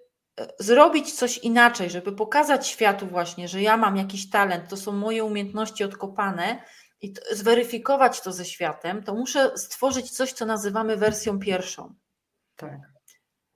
zrobić 0.59 1.13
coś 1.13 1.39
inaczej, 1.39 1.91
żeby 1.91 2.13
pokazać 2.13 2.67
światu 2.67 3.07
właśnie, 3.07 3.49
że 3.49 3.63
ja 3.63 3.77
mam 3.77 3.97
jakiś 3.97 4.31
talent, 4.31 4.69
to 4.69 4.77
są 4.77 4.93
moje 4.93 5.25
umiejętności 5.25 5.85
odkopane 5.85 6.63
i 7.01 7.15
zweryfikować 7.33 8.21
to 8.21 8.33
ze 8.33 8.45
światem, 8.45 9.03
to 9.03 9.15
muszę 9.15 9.59
stworzyć 9.59 10.11
coś, 10.11 10.33
co 10.33 10.47
nazywamy 10.47 10.97
wersją 10.97 11.39
pierwszą. 11.39 11.95
Tak. 12.57 12.94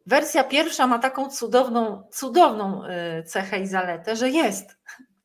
Wersja 0.08 0.44
pierwsza 0.44 0.86
ma 0.86 0.98
taką 0.98 1.30
cudowną, 1.30 2.08
cudowną 2.12 2.82
y, 2.84 3.22
cechę 3.22 3.60
i 3.60 3.66
zaletę, 3.66 4.16
że 4.16 4.30
jest. 4.30 4.76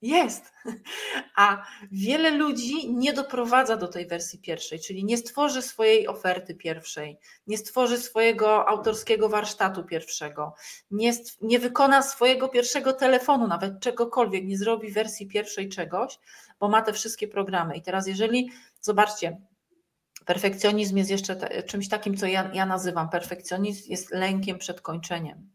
Jest. 0.01 0.53
A 1.35 1.65
wiele 1.91 2.31
ludzi 2.31 2.93
nie 2.93 3.13
doprowadza 3.13 3.77
do 3.77 3.87
tej 3.87 4.07
wersji 4.07 4.39
pierwszej, 4.39 4.79
czyli 4.79 5.05
nie 5.05 5.17
stworzy 5.17 5.61
swojej 5.61 6.07
oferty 6.07 6.55
pierwszej, 6.55 7.19
nie 7.47 7.57
stworzy 7.57 7.97
swojego 7.97 8.67
autorskiego 8.69 9.29
warsztatu 9.29 9.83
pierwszego, 9.83 10.55
nie, 10.91 11.13
nie 11.41 11.59
wykona 11.59 12.01
swojego 12.01 12.49
pierwszego 12.49 12.93
telefonu, 12.93 13.47
nawet 13.47 13.79
czegokolwiek, 13.79 14.45
nie 14.45 14.57
zrobi 14.57 14.91
wersji 14.91 15.27
pierwszej 15.27 15.69
czegoś, 15.69 16.19
bo 16.59 16.69
ma 16.69 16.81
te 16.81 16.93
wszystkie 16.93 17.27
programy. 17.27 17.77
I 17.77 17.81
teraz, 17.81 18.07
jeżeli 18.07 18.51
zobaczcie, 18.81 19.41
Perfekcjonizm 20.25 20.97
jest 20.97 21.09
jeszcze 21.09 21.63
czymś 21.63 21.89
takim, 21.89 22.17
co 22.17 22.25
ja, 22.25 22.51
ja 22.53 22.65
nazywam 22.65 23.09
perfekcjonizm, 23.09 23.91
jest 23.91 24.11
lękiem 24.11 24.57
przed 24.57 24.81
kończeniem. 24.81 25.49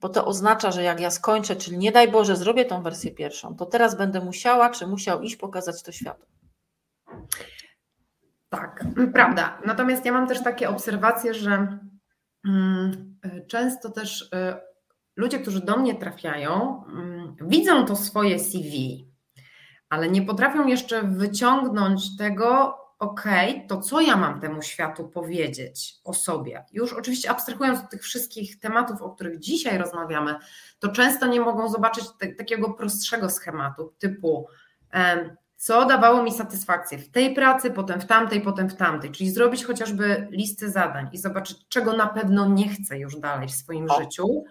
Bo 0.00 0.08
to 0.08 0.26
oznacza, 0.26 0.72
że 0.72 0.82
jak 0.82 1.00
ja 1.00 1.10
skończę, 1.10 1.56
czyli 1.56 1.78
nie 1.78 1.92
daj 1.92 2.10
Boże, 2.10 2.36
zrobię 2.36 2.64
tą 2.64 2.82
wersję 2.82 3.10
pierwszą, 3.10 3.56
to 3.56 3.66
teraz 3.66 3.96
będę 3.96 4.20
musiała, 4.20 4.70
czy 4.70 4.86
musiał 4.86 5.22
iść 5.22 5.36
pokazać 5.36 5.82
to 5.82 5.92
światu. 5.92 6.26
Tak, 8.48 8.84
prawda. 9.12 9.62
Natomiast 9.66 10.04
ja 10.04 10.12
mam 10.12 10.26
też 10.28 10.42
takie 10.42 10.68
obserwacje, 10.68 11.34
że 11.34 11.78
mm, 12.44 13.18
często 13.48 13.90
też 13.90 14.22
y, 14.22 14.26
ludzie, 15.16 15.38
którzy 15.38 15.60
do 15.60 15.76
mnie 15.76 15.94
trafiają, 15.94 16.84
mm, 16.88 17.36
widzą 17.40 17.86
to 17.86 17.96
swoje 17.96 18.38
CV, 18.38 19.06
ale 19.88 20.08
nie 20.08 20.22
potrafią 20.22 20.66
jeszcze 20.66 21.02
wyciągnąć 21.02 22.16
tego, 22.16 22.78
okej, 22.98 23.50
okay, 23.50 23.66
to 23.68 23.80
co 23.80 24.00
ja 24.00 24.16
mam 24.16 24.40
temu 24.40 24.62
światu 24.62 25.08
powiedzieć 25.08 25.94
o 26.04 26.14
sobie? 26.14 26.64
Już 26.72 26.92
oczywiście 26.92 27.30
abstrahując 27.30 27.80
od 27.80 27.90
tych 27.90 28.02
wszystkich 28.02 28.60
tematów, 28.60 29.02
o 29.02 29.10
których 29.10 29.38
dzisiaj 29.38 29.78
rozmawiamy, 29.78 30.34
to 30.78 30.88
często 30.88 31.26
nie 31.26 31.40
mogą 31.40 31.68
zobaczyć 31.68 32.04
te, 32.18 32.28
takiego 32.28 32.74
prostszego 32.74 33.30
schematu, 33.30 33.94
typu 33.98 34.46
co 35.56 35.84
dawało 35.86 36.22
mi 36.22 36.32
satysfakcję 36.32 36.98
w 36.98 37.10
tej 37.10 37.34
pracy, 37.34 37.70
potem 37.70 38.00
w 38.00 38.06
tamtej, 38.06 38.40
potem 38.40 38.68
w 38.68 38.76
tamtej, 38.76 39.10
czyli 39.10 39.30
zrobić 39.30 39.64
chociażby 39.64 40.28
listę 40.30 40.70
zadań 40.70 41.08
i 41.12 41.18
zobaczyć, 41.18 41.68
czego 41.68 41.92
na 41.92 42.06
pewno 42.06 42.48
nie 42.48 42.68
chcę 42.68 42.98
już 42.98 43.16
dalej 43.16 43.48
w 43.48 43.54
swoim 43.54 43.90
o. 43.90 44.02
życiu, 44.02 44.44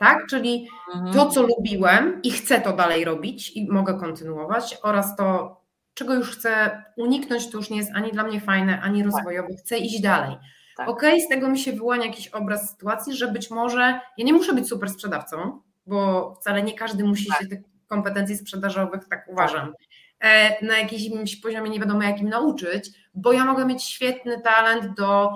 tak? 0.00 0.26
Czyli 0.26 0.68
mhm. 0.94 1.14
to, 1.14 1.26
co 1.30 1.42
lubiłem 1.42 2.22
i 2.22 2.30
chcę 2.30 2.60
to 2.60 2.72
dalej 2.72 3.04
robić 3.04 3.56
i 3.56 3.70
mogę 3.70 3.94
kontynuować, 3.94 4.78
oraz 4.82 5.16
to, 5.16 5.61
czego 5.94 6.14
już 6.14 6.36
chcę 6.36 6.82
uniknąć, 6.96 7.50
to 7.50 7.58
już 7.58 7.70
nie 7.70 7.76
jest 7.76 7.90
ani 7.94 8.12
dla 8.12 8.24
mnie 8.24 8.40
fajne, 8.40 8.80
ani 8.80 9.02
tak. 9.02 9.12
rozwojowe, 9.12 9.48
chcę 9.56 9.78
iść 9.78 10.00
dalej. 10.00 10.36
Tak. 10.76 10.88
Ok, 10.88 11.02
z 11.26 11.28
tego 11.28 11.48
mi 11.48 11.58
się 11.58 11.72
wyłania 11.72 12.06
jakiś 12.06 12.28
obraz 12.28 12.70
sytuacji, 12.70 13.16
że 13.16 13.28
być 13.28 13.50
może 13.50 14.00
ja 14.16 14.24
nie 14.24 14.32
muszę 14.32 14.52
być 14.52 14.68
super 14.68 14.90
sprzedawcą, 14.90 15.60
bo 15.86 16.34
wcale 16.34 16.62
nie 16.62 16.74
każdy 16.74 17.04
musi 17.04 17.26
tak. 17.26 17.38
się 17.38 17.46
tych 17.46 17.60
kompetencji 17.86 18.36
sprzedażowych, 18.36 19.08
tak 19.08 19.28
uważam, 19.28 19.72
e, 20.20 20.64
na 20.66 20.78
jakimś 20.78 21.36
poziomie 21.36 21.70
nie 21.70 21.80
wiadomo 21.80 22.02
jakim 22.02 22.28
nauczyć, 22.28 22.90
bo 23.14 23.32
ja 23.32 23.44
mogę 23.44 23.66
mieć 23.66 23.82
świetny 23.84 24.40
talent 24.40 24.96
do 24.96 25.30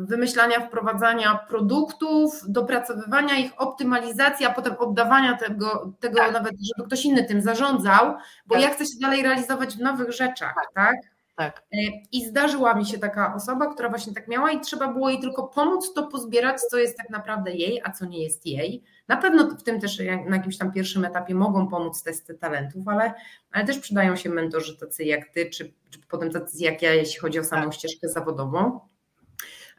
wymyślania, 0.00 0.60
wprowadzania 0.60 1.38
produktów, 1.48 2.40
dopracowywania 2.48 3.34
ich, 3.34 3.52
optymalizacji, 3.56 4.46
a 4.46 4.52
potem 4.52 4.74
oddawania 4.78 5.36
tego, 5.36 5.92
tego 6.00 6.16
tak. 6.16 6.32
nawet, 6.32 6.52
żeby 6.76 6.88
ktoś 6.88 7.04
inny 7.04 7.24
tym 7.24 7.42
zarządzał, 7.42 8.14
bo 8.46 8.54
tak. 8.54 8.64
ja 8.64 8.70
chcę 8.70 8.86
się 8.86 8.98
dalej 9.00 9.22
realizować 9.22 9.76
w 9.76 9.80
nowych 9.80 10.12
rzeczach, 10.12 10.54
tak? 10.54 10.72
tak? 10.74 10.96
Tak. 11.36 11.62
E, 11.72 11.76
I 12.12 12.26
zdarzyła 12.26 12.74
mi 12.74 12.86
się 12.86 12.98
taka 12.98 13.34
osoba, 13.34 13.74
która 13.74 13.88
właśnie 13.88 14.14
tak 14.14 14.28
miała 14.28 14.50
i 14.50 14.60
trzeba 14.60 14.92
było 14.92 15.10
jej 15.10 15.20
tylko 15.20 15.48
pomóc 15.48 15.92
to 15.94 16.06
pozbierać, 16.06 16.60
co 16.60 16.78
jest 16.78 16.96
tak 16.96 17.10
naprawdę 17.10 17.52
jej, 17.52 17.80
a 17.84 17.90
co 17.90 18.06
nie 18.06 18.22
jest 18.22 18.46
jej. 18.46 18.82
Na 19.08 19.16
pewno 19.16 19.50
w 19.50 19.62
tym 19.62 19.80
też 19.80 19.98
na 20.28 20.36
jakimś 20.36 20.58
tam 20.58 20.72
pierwszym 20.72 21.04
etapie 21.04 21.34
mogą 21.34 21.68
pomóc 21.68 22.02
testy 22.02 22.34
talentów, 22.34 22.88
ale, 22.88 23.14
ale 23.52 23.64
też 23.64 23.78
przydają 23.78 24.16
się 24.16 24.30
mentorzy 24.30 24.78
tacy 24.78 25.04
jak 25.04 25.28
ty, 25.28 25.50
czy, 25.50 25.72
czy 25.90 25.98
potem 26.08 26.30
tacy 26.30 26.64
jak 26.64 26.82
ja, 26.82 26.94
jeśli 26.94 27.20
chodzi 27.20 27.38
o 27.38 27.44
samą 27.44 27.64
tak. 27.64 27.74
ścieżkę 27.74 28.08
zawodową. 28.08 28.80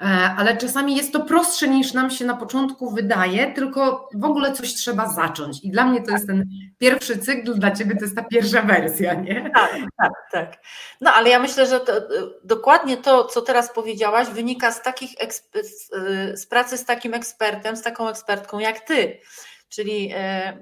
E, 0.01 0.05
ale 0.37 0.57
czasami 0.57 0.95
jest 0.95 1.13
to 1.13 1.19
prostsze 1.19 1.67
niż 1.67 1.93
nam 1.93 2.09
się 2.09 2.25
na 2.25 2.37
początku 2.37 2.91
wydaje, 2.91 3.53
tylko 3.53 4.09
w 4.13 4.25
ogóle 4.25 4.51
coś 4.51 4.73
trzeba 4.73 5.09
zacząć. 5.09 5.63
I 5.63 5.71
dla 5.71 5.85
mnie 5.85 6.03
to 6.03 6.11
jest 6.11 6.27
ten 6.27 6.49
pierwszy 6.77 7.17
cykl, 7.17 7.53
dla 7.53 7.71
ciebie 7.71 7.95
to 7.95 8.01
jest 8.01 8.15
ta 8.15 8.23
pierwsza 8.23 8.61
wersja, 8.61 9.13
nie? 9.13 9.49
Tak, 9.53 9.71
tak, 9.97 10.11
tak. 10.31 10.57
No 11.01 11.13
ale 11.13 11.29
ja 11.29 11.39
myślę, 11.39 11.65
że 11.65 11.79
to, 11.79 11.93
dokładnie 12.43 12.97
to, 12.97 13.25
co 13.25 13.41
teraz 13.41 13.73
powiedziałaś, 13.73 14.27
wynika 14.27 14.71
z 14.71 14.81
takich 14.81 15.11
z 16.33 16.45
pracy 16.45 16.77
z 16.77 16.85
takim 16.85 17.13
ekspertem, 17.13 17.75
z 17.75 17.81
taką 17.81 18.09
ekspertką 18.09 18.59
jak 18.59 18.79
ty. 18.79 19.19
Czyli 19.69 20.11
e, 20.15 20.57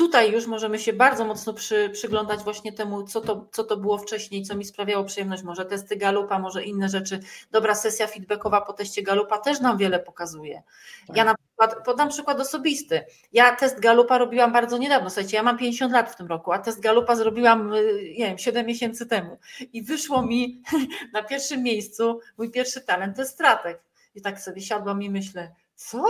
tutaj 0.00 0.32
już 0.32 0.46
możemy 0.46 0.78
się 0.78 0.92
bardzo 0.92 1.24
mocno 1.24 1.54
przy, 1.54 1.90
przyglądać 1.90 2.40
właśnie 2.40 2.72
temu, 2.72 3.02
co 3.02 3.20
to, 3.20 3.48
co 3.52 3.64
to 3.64 3.76
było 3.76 3.98
wcześniej, 3.98 4.42
co 4.42 4.56
mi 4.56 4.64
sprawiało 4.64 5.04
przyjemność, 5.04 5.42
może 5.42 5.64
testy 5.64 5.96
Galupa, 5.96 6.38
może 6.38 6.64
inne 6.64 6.88
rzeczy. 6.88 7.20
Dobra 7.50 7.74
sesja 7.74 8.06
feedbackowa 8.06 8.60
po 8.60 8.72
teście 8.72 9.02
Galupa 9.02 9.38
też 9.38 9.60
nam 9.60 9.78
wiele 9.78 9.98
pokazuje. 9.98 10.62
Tak. 11.06 11.16
Ja 11.16 11.24
na 11.24 11.34
przykład, 11.34 11.84
podam 11.84 12.08
przykład 12.08 12.40
osobisty. 12.40 13.04
Ja 13.32 13.56
test 13.56 13.80
Galupa 13.80 14.18
robiłam 14.18 14.52
bardzo 14.52 14.78
niedawno, 14.78 15.10
słuchajcie, 15.10 15.36
ja 15.36 15.42
mam 15.42 15.58
50 15.58 15.92
lat 15.92 16.12
w 16.12 16.16
tym 16.16 16.26
roku, 16.26 16.52
a 16.52 16.58
test 16.58 16.80
Galupa 16.80 17.16
zrobiłam, 17.16 17.72
y, 17.72 18.14
nie 18.18 18.26
wiem, 18.26 18.38
7 18.38 18.66
miesięcy 18.66 19.06
temu 19.06 19.38
i 19.72 19.82
wyszło 19.82 20.22
mi 20.22 20.62
na 21.14 21.22
pierwszym 21.22 21.62
miejscu 21.62 22.20
mój 22.38 22.50
pierwszy 22.50 22.80
talent 22.80 23.16
to 23.16 23.22
jest 23.22 23.34
strateg. 23.34 23.82
I 24.14 24.22
tak 24.22 24.40
sobie 24.40 24.60
siadłam 24.60 25.02
i 25.02 25.10
myślę, 25.10 25.54
co? 25.74 26.04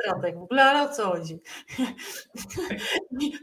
Strateg 0.00 0.38
w 0.38 0.42
ogóle, 0.42 0.64
ale 0.64 0.90
o 0.90 0.94
co 0.94 1.04
chodzi? 1.04 1.40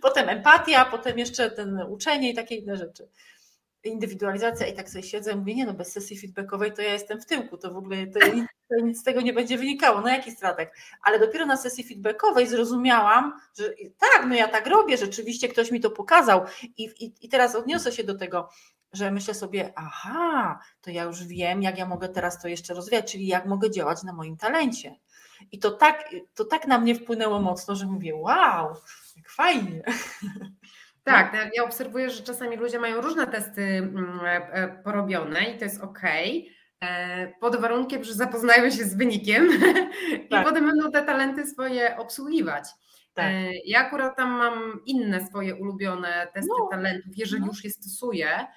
Potem 0.01 0.29
empatia, 0.29 0.85
potem 0.85 1.19
jeszcze 1.19 1.51
ten 1.51 1.81
uczenie 1.89 2.31
i 2.31 2.35
takie 2.35 2.55
inne 2.55 2.77
rzeczy. 2.77 3.09
Indywidualizacja 3.83 4.67
i 4.67 4.73
tak 4.73 4.89
sobie 4.89 5.03
siedzę 5.03 5.31
i 5.31 5.35
mówię, 5.35 5.55
nie 5.55 5.65
no, 5.65 5.73
bez 5.73 5.91
sesji 5.91 6.19
feedbackowej 6.19 6.73
to 6.73 6.81
ja 6.81 6.93
jestem 6.93 7.21
w 7.21 7.25
tyłku, 7.25 7.57
to 7.57 7.73
w 7.73 7.77
ogóle 7.77 8.07
to 8.07 8.27
nic, 8.35 8.45
to 8.69 8.85
nic 8.85 8.99
z 8.99 9.03
tego 9.03 9.21
nie 9.21 9.33
będzie 9.33 9.57
wynikało, 9.57 10.01
no 10.01 10.07
jaki 10.07 10.31
stratek? 10.31 10.75
Ale 11.03 11.19
dopiero 11.19 11.45
na 11.45 11.57
sesji 11.57 11.83
feedbackowej 11.83 12.47
zrozumiałam, 12.47 13.39
że 13.57 13.73
tak, 13.97 14.25
no 14.27 14.35
ja 14.35 14.47
tak 14.47 14.67
robię, 14.67 14.97
rzeczywiście 14.97 15.47
ktoś 15.47 15.71
mi 15.71 15.79
to 15.79 15.89
pokazał 15.89 16.45
i, 16.77 16.83
i, 16.83 17.13
i 17.21 17.29
teraz 17.29 17.55
odniosę 17.55 17.91
się 17.91 18.03
do 18.03 18.15
tego, 18.15 18.49
że 18.93 19.11
myślę 19.11 19.33
sobie, 19.33 19.73
aha, 19.75 20.59
to 20.81 20.91
ja 20.91 21.03
już 21.03 21.23
wiem, 21.23 21.61
jak 21.61 21.77
ja 21.77 21.85
mogę 21.85 22.09
teraz 22.09 22.41
to 22.41 22.47
jeszcze 22.47 22.73
rozwijać, 22.73 23.11
czyli 23.11 23.27
jak 23.27 23.45
mogę 23.45 23.71
działać 23.71 24.03
na 24.03 24.13
moim 24.13 24.37
talencie. 24.37 24.95
I 25.51 25.59
to 25.59 25.71
tak, 25.71 26.09
to 26.35 26.45
tak 26.45 26.67
na 26.67 26.79
mnie 26.79 26.95
wpłynęło 26.95 27.41
mocno, 27.41 27.75
że 27.75 27.85
mówię, 27.85 28.15
wow, 28.15 28.75
jak 29.17 29.29
fajnie. 29.29 29.81
Tak, 31.05 31.33
no, 31.33 31.39
ja 31.53 31.63
obserwuję, 31.63 32.09
że 32.09 32.23
czasami 32.23 32.57
ludzie 32.57 32.79
mają 32.79 33.01
różne 33.01 33.27
testy 33.27 33.61
mm, 33.61 34.19
e, 34.25 34.53
e, 34.53 34.83
porobione 34.83 35.43
i 35.43 35.57
to 35.57 35.65
jest 35.65 35.81
ok, 35.81 35.99
e, 36.83 37.33
pod 37.39 37.55
warunkiem, 37.55 38.03
że 38.03 38.13
zapoznają 38.13 38.69
się 38.69 38.83
z 38.83 38.95
wynikiem 38.95 39.49
tak. 40.29 40.41
i 40.41 40.45
potem 40.45 40.67
będą 40.67 40.91
te 40.91 41.01
talenty 41.01 41.47
swoje 41.47 41.97
obsługiwać. 41.97 42.69
Tak. 43.13 43.31
Ja 43.65 43.79
akurat 43.79 44.17
tam 44.17 44.29
mam 44.29 44.81
inne 44.85 45.27
swoje 45.27 45.55
ulubione 45.55 46.27
testy 46.33 46.51
no. 46.59 46.67
talentów, 46.71 47.17
jeżeli 47.17 47.41
no. 47.41 47.47
już 47.47 47.63
je 47.63 47.71
stosuję, 47.71 48.47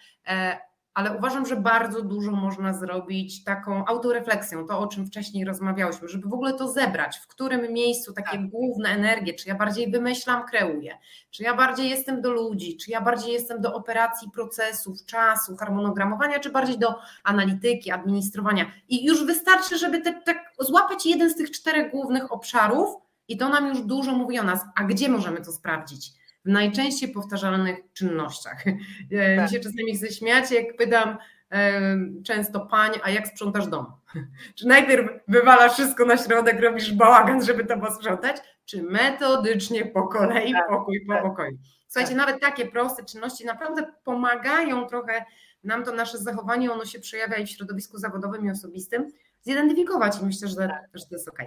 ale 0.99 1.17
uważam, 1.19 1.47
że 1.47 1.57
bardzo 1.57 2.03
dużo 2.03 2.33
można 2.33 2.73
zrobić 2.73 3.45
taką 3.45 3.87
autorefleksją, 3.87 4.67
to 4.67 4.79
o 4.79 4.87
czym 4.87 5.07
wcześniej 5.07 5.45
rozmawiałyśmy, 5.45 6.09
żeby 6.09 6.29
w 6.29 6.33
ogóle 6.33 6.55
to 6.55 6.69
zebrać, 6.69 7.19
w 7.19 7.27
którym 7.27 7.73
miejscu 7.73 8.13
takie 8.13 8.39
tak. 8.39 8.49
główne 8.49 8.89
energie, 8.89 9.35
czy 9.35 9.49
ja 9.49 9.55
bardziej 9.55 9.91
wymyślam, 9.91 10.47
kreuję, 10.47 10.99
czy 11.31 11.43
ja 11.43 11.55
bardziej 11.55 11.91
jestem 11.91 12.23
do 12.23 12.33
ludzi, 12.33 12.77
czy 12.77 12.91
ja 12.91 13.01
bardziej 13.01 13.33
jestem 13.33 13.61
do 13.61 13.75
operacji, 13.75 14.31
procesów, 14.31 15.05
czasu, 15.05 15.57
harmonogramowania, 15.57 16.41
czy 16.41 16.51
bardziej 16.51 16.79
do 16.79 16.95
analityki, 17.25 17.91
administrowania. 17.91 18.67
I 18.89 19.07
już 19.07 19.27
wystarczy, 19.27 19.79
żeby 19.79 20.01
te, 20.01 20.13
tak 20.13 20.53
złapać 20.61 21.07
jeden 21.07 21.31
z 21.31 21.37
tych 21.37 21.51
czterech 21.51 21.91
głównych 21.91 22.33
obszarów 22.33 22.97
i 23.29 23.37
to 23.37 23.49
nam 23.49 23.67
już 23.67 23.83
dużo 23.83 24.13
mówi 24.13 24.39
o 24.39 24.45
nas. 24.45 24.61
A 24.77 24.85
gdzie 24.85 25.09
możemy 25.09 25.41
to 25.41 25.53
sprawdzić? 25.53 26.13
W 26.49 26.51
najczęściej 26.51 27.09
powtarzalnych 27.13 27.77
czynnościach. 27.93 28.65
E, 29.13 29.37
tak. 29.37 29.45
Mi 29.45 29.57
się 29.57 29.61
czasami 29.61 29.97
chce 29.97 30.13
śmiać, 30.13 30.51
jak 30.51 30.77
pytam 30.77 31.19
często 32.25 32.61
pań, 32.61 32.91
a 33.03 33.11
jak 33.11 33.29
sprzątasz 33.29 33.67
dom? 33.67 33.87
Czy 34.59 34.67
najpierw 34.67 35.09
wywalasz 35.29 35.73
wszystko 35.73 36.05
na 36.05 36.17
środek, 36.17 36.61
robisz 36.61 36.93
bałagan, 36.93 37.45
żeby 37.45 37.65
to 37.65 37.79
posprzątać, 37.79 38.37
czy 38.65 38.83
metodycznie 38.83 39.87
po 39.87 40.09
kolei, 40.09 40.53
tak, 40.53 40.69
pokój 40.69 41.07
po 41.07 41.13
tak. 41.13 41.23
pokoju? 41.23 41.59
Słuchajcie, 41.89 42.17
tak. 42.17 42.27
nawet 42.27 42.41
takie 42.41 42.67
proste 42.67 43.05
czynności 43.05 43.45
naprawdę 43.45 43.93
pomagają 44.05 44.87
trochę 44.87 45.25
nam 45.65 45.85
to 45.85 45.93
nasze 45.93 46.19
zachowanie, 46.19 46.73
ono 46.73 46.85
się 46.85 47.01
przejawia 47.01 47.37
i 47.37 47.47
w 47.47 47.51
środowisku 47.51 47.99
zawodowym 47.99 48.47
i 48.47 48.51
osobistym, 48.51 49.09
zidentyfikować 49.43 50.21
i 50.23 50.25
myślę, 50.25 50.49
że, 50.49 50.57
tak. 50.57 50.89
że 50.95 51.07
to 51.07 51.15
jest 51.15 51.29
ok. 51.29 51.39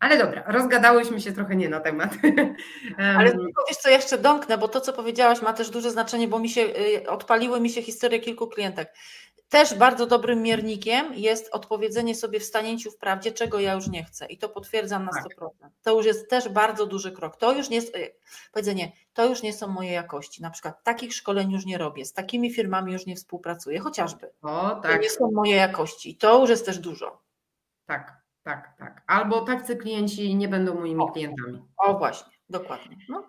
Ale 0.00 0.18
dobra, 0.18 0.44
rozgadałyśmy 0.46 1.20
się 1.20 1.32
trochę 1.32 1.56
nie 1.56 1.68
na 1.68 1.80
temat. 1.80 2.10
Ale 3.18 3.32
wiesz 3.68 3.76
co, 3.76 3.88
jeszcze 3.88 4.18
domknę, 4.18 4.58
bo 4.58 4.68
to, 4.68 4.80
co 4.80 4.92
powiedziałaś, 4.92 5.42
ma 5.42 5.52
też 5.52 5.70
duże 5.70 5.90
znaczenie, 5.90 6.28
bo 6.28 6.38
mi 6.38 6.48
się 6.48 6.60
y, 6.60 7.10
odpaliły 7.10 7.60
mi 7.60 7.70
się 7.70 7.82
historie 7.82 8.20
kilku 8.20 8.46
klientek. 8.46 8.94
Też 9.48 9.74
bardzo 9.74 10.06
dobrym 10.06 10.42
miernikiem 10.42 11.14
jest 11.14 11.48
odpowiedzenie 11.52 12.14
sobie 12.14 12.40
w 12.40 12.44
stanięciu 12.44 12.90
w 12.90 12.96
prawdzie, 12.96 13.32
czego 13.32 13.60
ja 13.60 13.72
już 13.72 13.88
nie 13.88 14.04
chcę. 14.04 14.26
I 14.26 14.38
to 14.38 14.48
potwierdzam 14.48 15.04
na 15.04 15.10
100%. 15.10 15.48
Tak. 15.60 15.70
To 15.82 15.96
już 15.96 16.06
jest 16.06 16.30
też 16.30 16.48
bardzo 16.48 16.86
duży 16.86 17.12
krok. 17.12 17.36
To 17.36 17.52
już 17.52 17.68
nie 17.68 17.76
jest, 17.76 17.96
y, 17.96 18.14
powiedzenie, 18.52 18.92
to 19.12 19.26
już 19.26 19.42
nie 19.42 19.52
są 19.52 19.68
moje 19.68 19.92
jakości. 19.92 20.42
Na 20.42 20.50
przykład 20.50 20.82
takich 20.84 21.14
szkoleń 21.14 21.52
już 21.52 21.66
nie 21.66 21.78
robię, 21.78 22.04
z 22.04 22.12
takimi 22.12 22.54
firmami 22.54 22.92
już 22.92 23.06
nie 23.06 23.16
współpracuję, 23.16 23.78
chociażby. 23.78 24.30
O, 24.42 24.80
tak. 24.82 24.92
To 24.92 24.98
nie 24.98 25.10
są 25.10 25.30
moje 25.32 25.54
jakości. 25.54 26.16
To 26.16 26.40
już 26.40 26.50
jest 26.50 26.66
też 26.66 26.78
dużo. 26.78 27.22
Tak, 27.86 28.25
tak, 28.46 28.76
tak. 28.78 29.02
Albo 29.06 29.40
tacy 29.40 29.76
klienci 29.76 30.36
nie 30.36 30.48
będą 30.48 30.74
moimi 30.74 31.00
o, 31.00 31.12
klientami. 31.12 31.62
O 31.76 31.98
właśnie, 31.98 32.32
dokładnie. 32.50 32.96
No. 33.08 33.24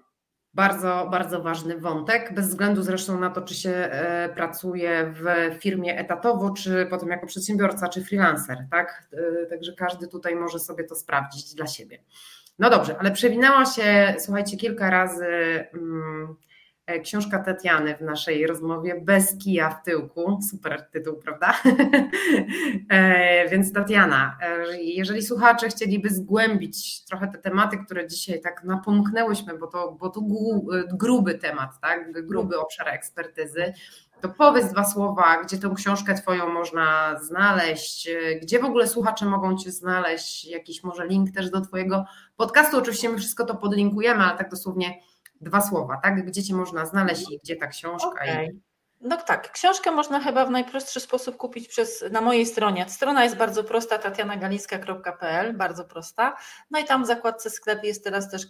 Bardzo, 0.53 1.07
bardzo 1.11 1.41
ważny 1.41 1.77
wątek, 1.77 2.33
bez 2.33 2.47
względu 2.47 2.81
zresztą 2.81 3.19
na 3.19 3.29
to, 3.29 3.41
czy 3.41 3.53
się 3.55 3.69
e, 3.69 4.29
pracuje 4.29 5.13
w 5.15 5.25
firmie 5.61 5.97
etatowo, 5.97 6.49
czy 6.49 6.87
potem 6.89 7.09
jako 7.09 7.27
przedsiębiorca, 7.27 7.87
czy 7.87 8.05
freelancer, 8.05 8.57
tak? 8.71 9.09
E, 9.43 9.45
także 9.45 9.73
każdy 9.73 10.07
tutaj 10.07 10.35
może 10.35 10.59
sobie 10.59 10.83
to 10.83 10.95
sprawdzić 10.95 11.53
dla 11.55 11.67
siebie. 11.67 12.03
No 12.59 12.69
dobrze, 12.69 12.95
ale 12.99 13.11
przewinęła 13.11 13.65
się, 13.65 14.15
słuchajcie, 14.19 14.57
kilka 14.57 14.89
razy 14.89 15.25
mm, 15.73 16.35
książka 17.03 17.39
Tatiany 17.39 17.95
w 17.95 18.01
naszej 18.01 18.47
rozmowie 18.47 19.01
Bez 19.01 19.37
kija 19.37 19.69
w 19.69 19.83
tyłku. 19.83 20.39
Super 20.49 20.89
tytuł, 20.91 21.15
prawda? 21.17 21.53
E, 22.89 23.49
więc 23.49 23.73
Tatiana, 23.73 24.37
e, 24.41 24.81
jeżeli 24.81 25.23
słuchacze 25.23 25.69
chcieliby 25.69 26.09
zgłębić 26.09 27.05
trochę 27.05 27.27
te 27.27 27.37
tematy, 27.37 27.77
które 27.77 28.07
dzisiaj 28.07 28.41
tak 28.41 28.63
napomknęłyśmy, 28.63 29.57
bo 29.57 29.67
to, 29.67 29.91
bo 29.99 30.09
to 30.09 30.21
gruby 30.93 31.35
temat, 31.35 31.69
tak? 31.81 32.25
gruby 32.27 32.59
obszar 32.59 32.87
ekspertyzy, 32.87 33.73
to 34.21 34.29
powiedz 34.29 34.71
dwa 34.71 34.83
słowa, 34.83 35.43
gdzie 35.43 35.57
tę 35.57 35.73
książkę 35.75 36.15
Twoją 36.15 36.49
można 36.49 37.19
znaleźć, 37.19 38.09
gdzie 38.41 38.59
w 38.59 38.65
ogóle 38.65 38.87
słuchacze 38.87 39.25
mogą 39.25 39.57
Cię 39.57 39.71
znaleźć, 39.71 40.45
jakiś 40.45 40.83
może 40.83 41.07
link 41.07 41.31
też 41.31 41.49
do 41.49 41.61
Twojego 41.61 42.05
podcastu. 42.37 42.77
Oczywiście 42.77 43.09
my 43.09 43.17
wszystko 43.17 43.45
to 43.45 43.55
podlinkujemy, 43.55 44.23
ale 44.23 44.37
tak 44.37 44.49
dosłownie 44.49 44.99
dwa 45.41 45.61
słowa, 45.61 45.99
tak? 46.03 46.25
Gdzie 46.25 46.43
cię 46.43 46.53
można 46.53 46.85
znaleźć 46.85 47.31
i 47.31 47.39
gdzie 47.43 47.55
ta 47.55 47.67
książka? 47.67 48.07
Okay. 48.07 48.45
I... 48.45 48.67
No 49.01 49.17
tak, 49.17 49.51
książkę 49.51 49.91
można 49.91 50.19
chyba 50.19 50.45
w 50.45 50.51
najprostszy 50.51 50.99
sposób 50.99 51.37
kupić 51.37 51.67
przez, 51.67 52.05
na 52.11 52.21
mojej 52.21 52.45
stronie. 52.45 52.85
Strona 52.89 53.23
jest 53.23 53.35
bardzo 53.35 53.63
prosta, 53.63 53.97
tatianagalińska.pl, 53.97 55.57
bardzo 55.57 55.85
prosta. 55.85 56.37
No 56.71 56.79
i 56.79 56.85
tam 56.85 57.03
w 57.03 57.07
zakładce 57.07 57.49
sklep 57.49 57.83
jest 57.83 58.03
teraz 58.03 58.31
też 58.31 58.43
y, 58.43 58.47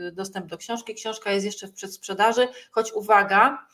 y, 0.00 0.12
dostęp 0.12 0.46
do 0.46 0.58
książki. 0.58 0.94
Książka 0.94 1.30
jest 1.30 1.46
jeszcze 1.46 1.66
w 1.66 1.72
przedsprzedaży, 1.72 2.48
choć 2.70 2.92
uwaga, 2.92 3.66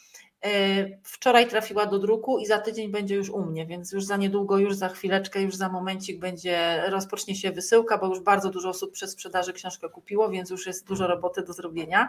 Wczoraj 1.02 1.48
trafiła 1.48 1.86
do 1.86 1.98
druku 1.98 2.38
i 2.38 2.46
za 2.46 2.58
tydzień 2.58 2.90
będzie 2.90 3.14
już 3.14 3.30
u 3.30 3.42
mnie, 3.42 3.66
więc 3.66 3.92
już 3.92 4.04
za 4.04 4.16
niedługo, 4.16 4.58
już 4.58 4.74
za 4.74 4.88
chwileczkę, 4.88 5.42
już 5.42 5.56
za 5.56 5.68
momencik 5.68 6.18
będzie, 6.18 6.82
rozpocznie 6.88 7.34
się 7.36 7.50
wysyłka, 7.50 7.98
bo 7.98 8.06
już 8.06 8.20
bardzo 8.20 8.50
dużo 8.50 8.68
osób 8.68 8.92
przez 8.92 9.10
sprzedaży 9.10 9.52
książkę 9.52 9.88
kupiło, 9.88 10.28
więc 10.30 10.50
już 10.50 10.66
jest 10.66 10.86
dużo 10.86 11.06
roboty 11.06 11.42
do 11.42 11.52
zrobienia. 11.52 12.08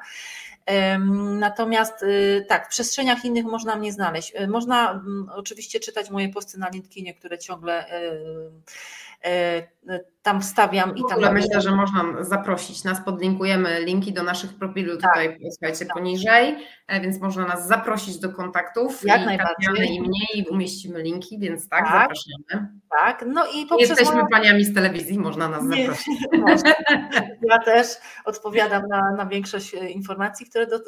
Natomiast 1.39 2.03
y, 2.03 2.45
tak, 2.47 2.65
w 2.65 2.69
przestrzeniach 2.69 3.25
innych 3.25 3.45
można 3.45 3.75
mnie 3.75 3.93
znaleźć. 3.93 4.35
Y, 4.35 4.47
można 4.47 4.91
mm, 4.91 5.29
oczywiście 5.35 5.79
czytać 5.79 6.09
moje 6.09 6.29
posty 6.29 6.59
na 6.59 6.69
LinkedInie, 6.69 7.13
które 7.13 7.37
ciągle 7.37 8.01
y, 8.01 8.51
tam 10.21 10.41
wstawiam 10.41 10.97
i 10.97 11.01
tam. 11.09 11.33
Myślę, 11.33 11.61
że 11.61 11.71
można 11.71 12.23
zaprosić 12.23 12.83
nas, 12.83 13.01
podlinkujemy 13.05 13.79
linki 13.85 14.13
do 14.13 14.23
naszych 14.23 14.53
profili 14.53 14.91
tak, 14.97 15.11
tutaj, 15.11 15.37
słuchajcie, 15.51 15.85
tak. 15.85 15.93
poniżej, 15.93 16.55
e, 16.87 17.01
więc 17.01 17.21
można 17.21 17.45
nas 17.45 17.67
zaprosić 17.67 18.19
do 18.19 18.33
kontaktów. 18.33 19.03
Jak 19.03 19.21
i 19.21 19.25
najbardziej. 19.25 19.95
I 19.95 20.01
mnie 20.01 20.25
i 20.33 20.45
umieścimy 20.49 21.01
linki, 21.03 21.39
więc 21.39 21.69
tak, 21.69 21.85
tak 21.85 21.91
zapraszamy. 21.91 22.69
Tak, 22.99 23.25
no 23.27 23.45
i 23.55 23.65
poprzez 23.65 23.89
Jesteśmy 23.89 24.21
paniami 24.31 24.65
z 24.65 24.73
telewizji, 24.73 25.19
można 25.19 25.49
nas 25.49 25.63
Nie, 25.63 25.85
zaprosić. 25.85 26.13
Ja 27.49 27.59
też 27.59 27.87
odpowiadam 28.25 28.87
na, 28.87 29.11
na 29.17 29.25
większość 29.25 29.75
e, 29.75 29.89
informacji, 29.89 30.45
które 30.45 30.67
do, 30.67 30.75
e, 30.75 30.79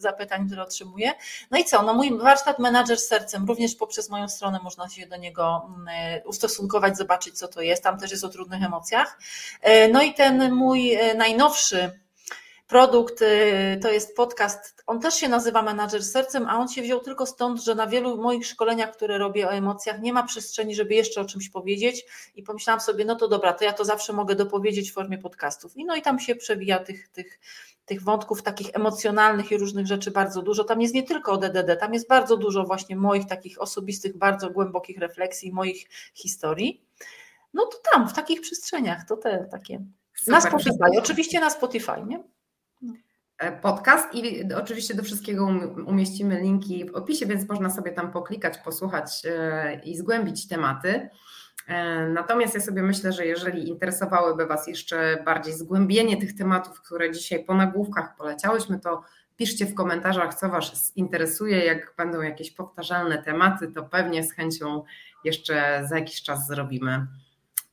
zapytań, 0.00 0.46
które 0.46 0.62
otrzymuję. 0.62 1.12
No 1.50 1.58
i 1.58 1.64
co? 1.64 1.82
No 1.82 1.94
mój 1.94 2.18
warsztat 2.18 2.58
Menadżer 2.58 2.98
z 2.98 3.06
sercem, 3.06 3.46
również 3.46 3.74
poprzez 3.74 4.10
moją 4.10 4.28
stronę 4.28 4.58
można 4.62 4.88
się 4.88 5.06
do 5.06 5.16
niego 5.16 5.62
mm, 5.68 5.88
ustosunkować, 6.24 6.96
zobaczyć 6.96 7.38
co 7.38 7.48
to 7.48 7.60
jest. 7.60 7.82
Tam 7.82 7.98
też 7.98 8.10
jest 8.10 8.24
o 8.24 8.28
trudnych 8.28 8.62
emocjach. 8.62 9.18
E, 9.60 9.88
no 9.88 10.02
i 10.02 10.14
ten 10.14 10.52
mój 10.52 10.98
najnowszy 11.16 12.00
produkt, 12.66 13.24
to 13.82 13.90
jest 13.90 14.16
podcast, 14.16 14.79
on 14.90 15.00
też 15.00 15.14
się 15.14 15.28
nazywa 15.28 15.62
Menadżer 15.62 16.04
sercem, 16.04 16.46
a 16.48 16.58
on 16.58 16.68
się 16.68 16.82
wziął 16.82 17.00
tylko 17.00 17.26
stąd, 17.26 17.62
że 17.62 17.74
na 17.74 17.86
wielu 17.86 18.22
moich 18.22 18.46
szkoleniach, 18.46 18.92
które 18.92 19.18
robię 19.18 19.48
o 19.48 19.52
emocjach, 19.52 20.00
nie 20.00 20.12
ma 20.12 20.22
przestrzeni, 20.22 20.74
żeby 20.74 20.94
jeszcze 20.94 21.20
o 21.20 21.24
czymś 21.24 21.48
powiedzieć 21.48 22.04
i 22.34 22.42
pomyślałam 22.42 22.80
sobie, 22.80 23.04
no 23.04 23.16
to 23.16 23.28
dobra, 23.28 23.52
to 23.52 23.64
ja 23.64 23.72
to 23.72 23.84
zawsze 23.84 24.12
mogę 24.12 24.34
dopowiedzieć 24.34 24.90
w 24.90 24.94
formie 24.94 25.18
podcastów. 25.18 25.76
I 25.76 25.84
no 25.84 25.96
i 25.96 26.02
tam 26.02 26.18
się 26.18 26.34
przewija 26.34 26.78
tych, 26.78 27.08
tych, 27.08 27.40
tych 27.84 28.02
wątków 28.02 28.42
takich 28.42 28.70
emocjonalnych 28.72 29.50
i 29.50 29.58
różnych 29.58 29.86
rzeczy 29.86 30.10
bardzo 30.10 30.42
dużo. 30.42 30.64
Tam 30.64 30.80
jest 30.80 30.94
nie 30.94 31.02
tylko 31.02 31.32
o 31.32 31.36
DDD, 31.36 31.76
tam 31.76 31.94
jest 31.94 32.08
bardzo 32.08 32.36
dużo 32.36 32.64
właśnie 32.64 32.96
moich 32.96 33.26
takich 33.26 33.62
osobistych, 33.62 34.18
bardzo 34.18 34.50
głębokich 34.50 34.98
refleksji, 34.98 35.52
moich 35.52 35.88
historii. 36.14 36.84
No 37.54 37.66
to 37.66 37.78
tam, 37.92 38.08
w 38.08 38.12
takich 38.12 38.40
przestrzeniach, 38.40 39.06
to 39.08 39.16
te 39.16 39.48
takie. 39.50 39.84
Super, 40.14 40.34
na 40.34 40.40
Spotify, 40.40 40.98
oczywiście 40.98 41.40
na 41.40 41.50
Spotify, 41.50 42.02
nie? 42.06 42.22
E, 43.40 43.52
podcast 43.52 44.14
i 44.14 44.54
oczywiście 44.54 44.94
do 44.94 45.02
wszystkiego 45.02 45.44
um, 45.44 45.86
umieścimy 45.86 46.40
linki 46.40 46.90
w 46.90 46.94
opisie, 46.94 47.26
więc 47.26 47.48
można 47.48 47.70
sobie 47.70 47.92
tam 47.92 48.12
poklikać, 48.12 48.58
posłuchać 48.58 49.22
e, 49.24 49.80
i 49.84 49.96
zgłębić 49.96 50.48
tematy. 50.48 51.08
E, 51.68 52.08
natomiast 52.08 52.54
ja 52.54 52.60
sobie 52.60 52.82
myślę, 52.82 53.12
że 53.12 53.26
jeżeli 53.26 53.68
interesowałyby 53.68 54.46
Was 54.46 54.66
jeszcze 54.66 55.22
bardziej 55.24 55.54
zgłębienie 55.54 56.16
tych 56.16 56.36
tematów, 56.36 56.80
które 56.80 57.12
dzisiaj 57.12 57.44
po 57.44 57.54
nagłówkach 57.54 58.16
poleciałyśmy, 58.16 58.80
to 58.80 59.02
piszcie 59.36 59.66
w 59.66 59.74
komentarzach, 59.74 60.34
co 60.34 60.48
Was 60.48 60.92
interesuje. 60.96 61.64
Jak 61.64 61.94
będą 61.96 62.22
jakieś 62.22 62.50
powtarzalne 62.50 63.22
tematy, 63.22 63.68
to 63.68 63.82
pewnie 63.82 64.24
z 64.24 64.32
chęcią 64.32 64.82
jeszcze 65.24 65.86
za 65.88 65.98
jakiś 65.98 66.22
czas 66.22 66.46
zrobimy 66.46 67.06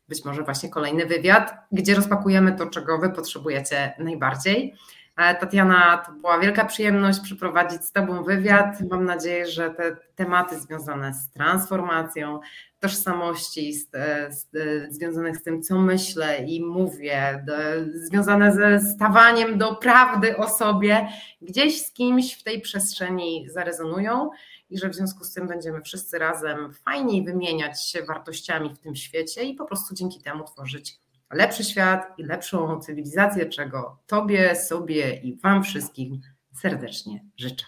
być 0.10 0.26
może 0.26 0.44
właśnie 0.44 0.70
kolejny 0.70 1.06
wywiad, 1.06 1.54
gdzie 1.72 1.96
rozpakujemy 1.96 2.52
to, 2.52 2.66
czego 2.66 2.98
Wy 2.98 3.10
potrzebujecie 3.10 3.94
najbardziej. 4.00 4.76
E, 5.18 5.36
Tatiana, 5.36 6.04
to 6.06 6.12
była 6.12 6.40
wielka 6.40 6.66
przyjemność 6.66 7.20
przeprowadzić 7.20 7.86
z 7.86 7.92
Tobą 7.92 8.24
wywiad. 8.24 8.82
Mam 8.90 9.06
nadzieję, 9.06 9.46
że 9.46 9.70
te 9.70 9.98
tematy 10.16 10.60
związane 10.60 11.14
z 11.14 11.30
transformacją, 11.30 12.40
tożsamości, 12.80 13.74
z, 13.74 13.90
z, 14.30 14.48
związanych 14.94 15.38
z 15.38 15.44
tym, 15.44 15.62
co 15.62 15.80
myślę 15.80 16.44
i 16.44 16.66
mówię, 16.66 17.44
do, 17.46 17.54
związane 17.94 18.52
ze 18.52 18.80
stawaniem 18.80 19.58
do 19.58 19.76
prawdy 19.76 20.38
o 20.38 20.50
sobie, 20.50 21.08
gdzieś 21.42 21.86
z 21.86 21.94
kimś 21.94 22.34
w 22.34 22.44
tej 22.44 22.62
przestrzeni 22.62 23.50
zarezonują 23.50 24.30
i 24.70 24.78
że 24.78 24.90
w 24.90 24.96
związku 24.96 25.24
z 25.24 25.34
tym 25.34 25.48
będziemy 25.48 25.82
wszyscy 25.82 26.20
razem 26.20 26.74
fajniej 26.74 27.24
wymieniać 27.24 27.90
się 27.90 28.04
wartościami 28.04 28.76
w 28.76 28.80
tym 28.80 28.96
świecie 28.96 29.44
i 29.44 29.54
po 29.54 29.66
prostu 29.66 29.96
dzięki 29.96 30.22
temu 30.22 30.44
tworzyć 30.44 31.00
lepszy 31.32 31.64
świat 31.64 32.14
i 32.18 32.24
lepszą 32.24 32.80
cywilizację, 32.80 33.46
czego 33.46 34.00
Tobie, 34.08 34.56
sobie 34.56 35.16
i 35.16 35.36
Wam 35.36 35.64
wszystkim 35.64 36.22
serdecznie 36.54 37.26
życzę. 37.38 37.66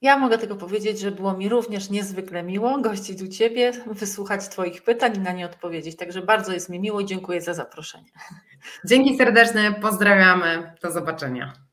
Ja 0.00 0.18
mogę 0.18 0.38
tylko 0.38 0.56
powiedzieć, 0.56 1.00
że 1.00 1.10
było 1.10 1.36
mi 1.36 1.48
również 1.48 1.90
niezwykle 1.90 2.42
miło 2.42 2.80
gościć 2.80 3.22
u 3.22 3.28
Ciebie, 3.28 3.72
wysłuchać 3.86 4.48
Twoich 4.48 4.82
pytań 4.82 5.16
i 5.16 5.18
na 5.18 5.32
nie 5.32 5.46
odpowiedzieć. 5.46 5.96
Także 5.96 6.22
bardzo 6.22 6.52
jest 6.52 6.68
mi 6.68 6.80
miło 6.80 7.00
i 7.00 7.06
dziękuję 7.06 7.40
za 7.40 7.54
zaproszenie. 7.54 8.10
Dzięki 8.84 9.16
serdeczne, 9.16 9.72
pozdrawiamy, 9.72 10.72
do 10.82 10.90
zobaczenia. 10.92 11.63